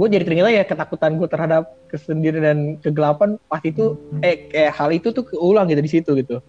Gue 0.00 0.08
jadi 0.08 0.24
teringat 0.24 0.52
ya 0.52 0.64
ketakutan 0.64 1.20
gue 1.20 1.28
terhadap 1.28 1.76
kesendirian 1.92 2.40
dan 2.40 2.58
kegelapan 2.80 3.36
pas 3.52 3.60
itu 3.60 4.00
eh 4.24 4.48
kayak 4.48 4.72
hal 4.72 4.88
itu 4.96 5.12
tuh 5.12 5.28
keulang 5.28 5.68
gitu 5.68 5.80
di 5.84 5.90
situ 5.92 6.10
gitu. 6.16 6.40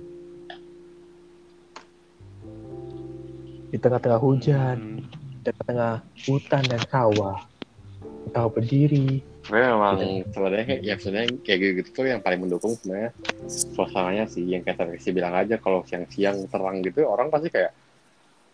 Di 3.72 3.78
tengah-tengah 3.80 4.20
hujan. 4.20 5.04
Di 5.04 5.21
tengah-tengah 5.42 5.94
hutan 6.26 6.64
dan 6.70 6.82
sawah. 6.88 7.38
Tahu 8.32 8.48
berdiri. 8.54 9.20
Sebenarnya 9.42 9.70
memang 9.74 9.98
sebenarnya 10.30 10.66
kayak 10.70 10.82
ya 10.86 10.96
sebenarnya 11.02 11.30
kayak 11.42 11.58
gitu, 11.60 11.72
gitu 11.82 11.90
tuh 11.98 12.06
yang 12.08 12.22
paling 12.22 12.40
mendukung 12.46 12.78
sebenarnya. 12.78 13.12
Suasananya 13.50 14.26
sih 14.30 14.46
yang 14.46 14.62
kayak 14.62 14.78
tadi 14.78 14.96
Rizky 14.96 15.12
bilang 15.12 15.34
aja 15.34 15.58
kalau 15.58 15.82
siang-siang 15.84 16.46
terang 16.46 16.86
gitu 16.86 17.10
orang 17.10 17.34
pasti 17.34 17.50
kayak 17.50 17.74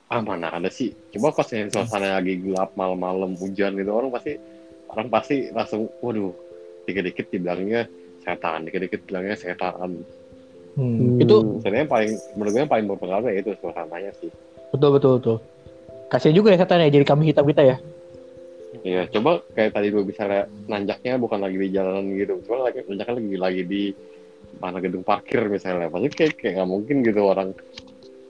ah 0.07 0.23
mana 0.23 0.55
ada 0.55 0.71
sih? 0.71 0.95
Coba 1.11 1.35
kalau 1.35 1.51
yang 1.51 1.69
suasana 1.69 2.15
lagi 2.15 2.39
gelap 2.39 2.71
malam-malam 2.79 3.35
hujan 3.35 3.75
gitu 3.75 3.91
orang 3.91 4.09
pasti 4.15 4.39
orang 4.87 5.07
pasti 5.11 5.51
langsung 5.51 5.91
waduh 5.99 6.31
dikit-dikit 6.87 7.27
dibilangnya 7.27 7.91
setan 8.23 8.63
dikit-dikit 8.63 9.03
bilangnya 9.03 9.35
setan. 9.35 9.99
Hmm. 10.77 11.17
itu 11.17 11.57
sebenarnya 11.57 11.89
paling 11.89 12.11
menurut 12.37 12.51
gue 12.53 12.61
yang 12.61 12.69
paling 12.69 12.85
berpengaruh 12.85 13.33
ya 13.33 13.41
itu 13.41 13.51
suasananya 13.59 14.13
sih. 14.21 14.31
Betul 14.71 14.95
betul 14.95 15.11
betul 15.19 15.37
kasian 16.07 16.35
juga 16.35 16.55
ya 16.55 16.63
setan 16.63 16.83
ya 16.83 16.89
jadi 16.91 17.05
kami 17.05 17.31
hitam 17.31 17.45
kita 17.47 17.63
ya. 17.63 17.77
Iya, 18.83 19.07
coba 19.11 19.41
kayak 19.55 19.79
tadi 19.79 19.87
gue 19.89 20.03
bisa 20.03 20.27
lihat 20.27 20.47
nanjaknya 20.67 21.15
bukan 21.17 21.39
lagi 21.39 21.57
di 21.57 21.67
jalanan 21.71 22.07
gitu, 22.13 22.39
cuma 22.45 22.67
lagi 22.67 22.83
nanjaknya 22.83 23.15
lagi 23.15 23.37
lagi 23.39 23.61
di 23.63 23.83
mana 24.59 24.77
gedung 24.83 25.03
parkir 25.07 25.47
misalnya. 25.47 25.87
Pasti 25.91 26.07
kayak 26.11 26.33
kayak 26.39 26.53
nggak 26.61 26.69
mungkin 26.69 26.95
gitu 27.03 27.21
orang 27.25 27.49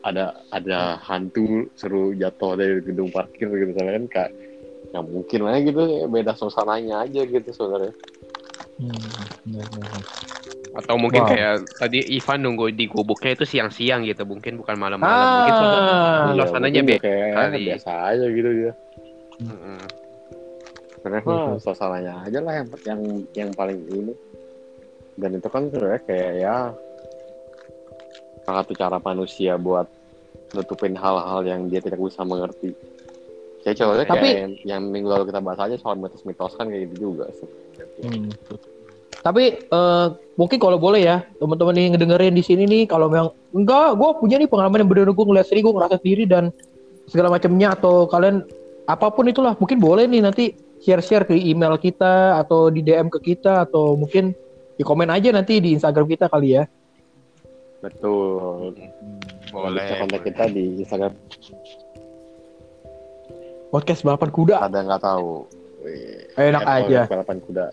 ada 0.06 0.46
ada 0.54 1.02
hantu 1.04 1.68
seru 1.76 2.16
jatuh 2.16 2.56
dari 2.56 2.80
gedung 2.86 3.12
parkir 3.12 3.50
gitu 3.50 3.76
misalnya 3.76 3.94
kan 3.98 4.06
kayak 4.08 4.32
nggak 4.94 5.06
mungkin 5.10 5.40
lah 5.44 5.60
gitu 5.60 5.84
beda 6.08 6.32
suasananya 6.38 6.96
aja 7.04 7.22
gitu 7.28 7.50
sebenarnya. 7.52 7.94
Hmm. 8.78 10.06
Atau 10.78 10.96
mungkin 10.96 11.26
Wow. 11.26 11.30
kayak 11.30 11.56
tadi 11.74 12.00
Ivan 12.14 12.40
nunggu 12.46 12.70
di 12.70 12.86
gubuknya 12.86 13.34
itu 13.34 13.44
siang-siang 13.44 14.06
gitu, 14.06 14.22
mungkin 14.24 14.62
bukan 14.62 14.78
malam-malam. 14.78 15.26
Mungkin 15.42 15.54
Ah, 15.58 16.30
Iya, 16.30 16.34
suasananya 16.38 16.82
mungkin 16.82 17.02
beda 17.02 17.34
kali. 17.34 17.66
biasa 17.66 17.92
aja 18.08 18.26
gitu 18.28 18.50
ya 18.52 18.72
Iya, 21.08 21.20
mah 21.24 21.24
iya. 21.24 21.58
suasananya 21.58 22.14
aja 22.22 22.40
lah 22.42 22.54
yang 22.54 22.68
yang 22.84 23.02
yang 23.34 23.50
paling 23.54 23.80
ini 23.88 24.14
dan 25.16 25.34
itu 25.34 25.48
kan 25.48 25.72
sebenarnya 25.72 26.02
kayak 26.04 26.32
ya 26.38 26.56
salah 28.44 28.62
satu 28.62 28.74
cara 28.76 28.98
manusia 29.00 29.56
buat 29.56 29.88
nutupin 30.52 30.94
hal-hal 30.94 31.42
yang 31.42 31.62
dia 31.68 31.80
tidak 31.80 31.98
bisa 31.98 32.22
mengerti 32.22 32.76
kayak 33.62 33.76
contohnya 33.78 34.06
kayak 34.06 34.20
Tapi- 34.20 34.36
yang, 34.36 34.54
yang 34.68 34.82
minggu 34.84 35.08
lalu 35.08 35.24
kita 35.26 35.40
bahas 35.40 35.60
aja 35.64 35.76
soal 35.76 35.96
mitos-mitos 35.96 36.54
kan 36.54 36.68
kayak 36.68 36.92
gitu 36.92 37.10
juga 37.10 37.26
sebenarnya. 37.32 37.86
Hmm. 38.04 38.30
Tapi 39.28 39.44
eh, 39.60 40.08
mungkin 40.40 40.56
kalau 40.56 40.80
boleh 40.80 41.04
ya 41.04 41.20
teman-teman 41.36 41.76
yang 41.76 42.00
ngedengerin 42.00 42.32
di 42.32 42.40
sini 42.40 42.64
nih 42.64 42.84
kalau 42.88 43.12
memang 43.12 43.36
enggak, 43.52 44.00
gue 44.00 44.10
punya 44.24 44.40
nih 44.40 44.48
pengalaman 44.48 44.88
yang 44.88 44.88
bener-bener 44.88 45.12
gue 45.12 45.26
ngeliat 45.28 45.46
sendiri, 45.52 45.68
gue 45.68 45.74
ngerasa 45.76 45.96
sendiri 46.00 46.24
dan 46.24 46.44
segala 47.12 47.28
macamnya 47.36 47.76
atau 47.76 48.08
kalian 48.08 48.48
apa 48.88 49.12
pun 49.12 49.28
itulah 49.28 49.52
mungkin 49.60 49.84
boleh 49.84 50.08
nih 50.08 50.24
nanti 50.24 50.56
share-share 50.80 51.28
ke 51.28 51.36
email 51.36 51.76
kita 51.76 52.40
atau 52.40 52.72
di 52.72 52.80
DM 52.80 53.12
ke 53.12 53.20
kita 53.20 53.68
atau 53.68 54.00
mungkin 54.00 54.32
di 54.80 54.84
komen 54.88 55.12
aja 55.12 55.36
nanti 55.36 55.60
di 55.60 55.76
Instagram 55.76 56.08
kita 56.08 56.32
kali 56.32 56.56
ya. 56.56 56.64
betul 57.84 58.74
Boleh. 59.54 59.86
bisa 59.86 59.94
kontak 60.02 60.22
kita 60.26 60.44
di 60.50 60.82
Instagram 60.82 61.14
Podcast 63.68 64.02
balapan 64.02 64.30
kuda. 64.32 64.56
ada 64.64 64.80
nggak 64.82 65.02
tahu 65.04 65.46
Enak 66.40 66.64
aja. 66.66 67.06
balapan 67.06 67.38
kuda 67.44 67.68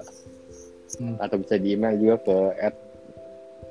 Hmm. 0.94 1.16
atau 1.18 1.36
bisa 1.36 1.54
di 1.56 1.74
email 1.74 1.94
juga 1.96 2.16
ke 2.22 2.36
at 2.60 2.74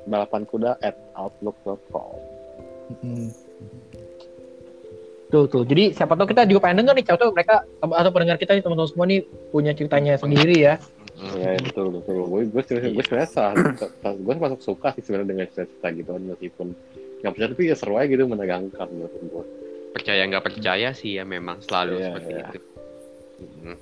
balapan 0.04 0.42
kuda 0.44 0.76
at 0.80 0.96
outlook.com 1.14 2.16
Hmm. 3.00 3.32
Tuh 5.32 5.48
tuh. 5.48 5.64
Jadi 5.64 5.96
siapa 5.96 6.14
tahu 6.14 6.28
kita 6.30 6.44
juga 6.44 6.68
pengen 6.68 6.84
denger 6.84 6.94
nih, 7.00 7.04
siapa 7.08 7.18
tahu 7.18 7.32
mereka 7.32 7.54
atau 7.80 8.10
pendengar 8.12 8.36
kita 8.36 8.52
nih 8.54 8.62
teman-teman 8.62 8.90
semua 8.92 9.06
nih 9.08 9.20
punya 9.50 9.72
ceritanya 9.72 10.14
sendiri 10.14 10.56
ya. 10.60 10.74
Ya 11.34 11.56
betul 11.58 11.96
betul. 11.96 12.28
Gue 12.28 12.44
gue 12.44 12.62
sebenarnya 12.62 12.90
gue 12.92 13.04
sebenarnya 13.08 14.14
gue 14.20 14.34
masuk 14.36 14.60
suka 14.60 14.92
sih 14.94 15.02
sebenarnya 15.02 15.28
dengan 15.32 15.46
cerita 15.48 15.86
gitu 15.90 16.10
meskipun 16.12 16.66
nggak 17.24 17.32
percaya 17.32 17.48
tapi 17.56 17.62
ya 17.72 17.76
seru 17.78 17.94
aja 17.96 18.06
gitu 18.06 18.22
menegangkan 18.28 18.86
menurut 18.92 19.16
gue. 19.16 19.44
Percaya 19.96 20.22
nggak 20.28 20.44
percaya 20.44 20.88
sih 20.92 21.16
ya 21.16 21.24
memang 21.24 21.64
selalu 21.64 21.98
Iya, 21.98 22.06
seperti 22.12 22.32
iya. 22.36 22.44
itu. 22.44 22.58
Mm. 23.64 23.76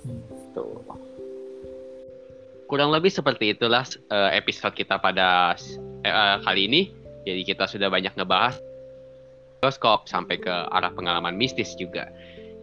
Tuh. 0.55 0.79
Kurang 2.73 2.89
lebih 2.89 3.13
seperti 3.13 3.53
itulah 3.53 3.85
eh, 3.85 4.31
episode 4.33 4.73
kita 4.73 4.97
pada 4.97 5.53
eh, 6.09 6.37
kali 6.41 6.65
ini. 6.65 6.83
Jadi 7.29 7.45
kita 7.45 7.69
sudah 7.69 7.93
banyak 7.93 8.17
ngebahas 8.17 8.57
bioskop 9.61 10.09
sampai 10.09 10.41
ke 10.41 10.49
arah 10.49 10.89
pengalaman 10.97 11.37
mistis 11.37 11.77
juga. 11.77 12.09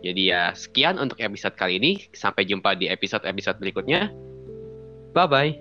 Jadi 0.01 0.34
ya 0.34 0.49
sekian 0.57 0.97
untuk 0.97 1.22
episode 1.22 1.53
kali 1.53 1.78
ini. 1.78 1.91
Sampai 2.18 2.49
jumpa 2.49 2.74
di 2.74 2.89
episode-episode 2.89 3.62
berikutnya. 3.62 4.10
Bye 5.14 5.30
bye. 5.30 5.51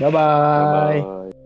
Bye 0.00 0.08
bye. 0.08 1.04
Bye. 1.04 1.36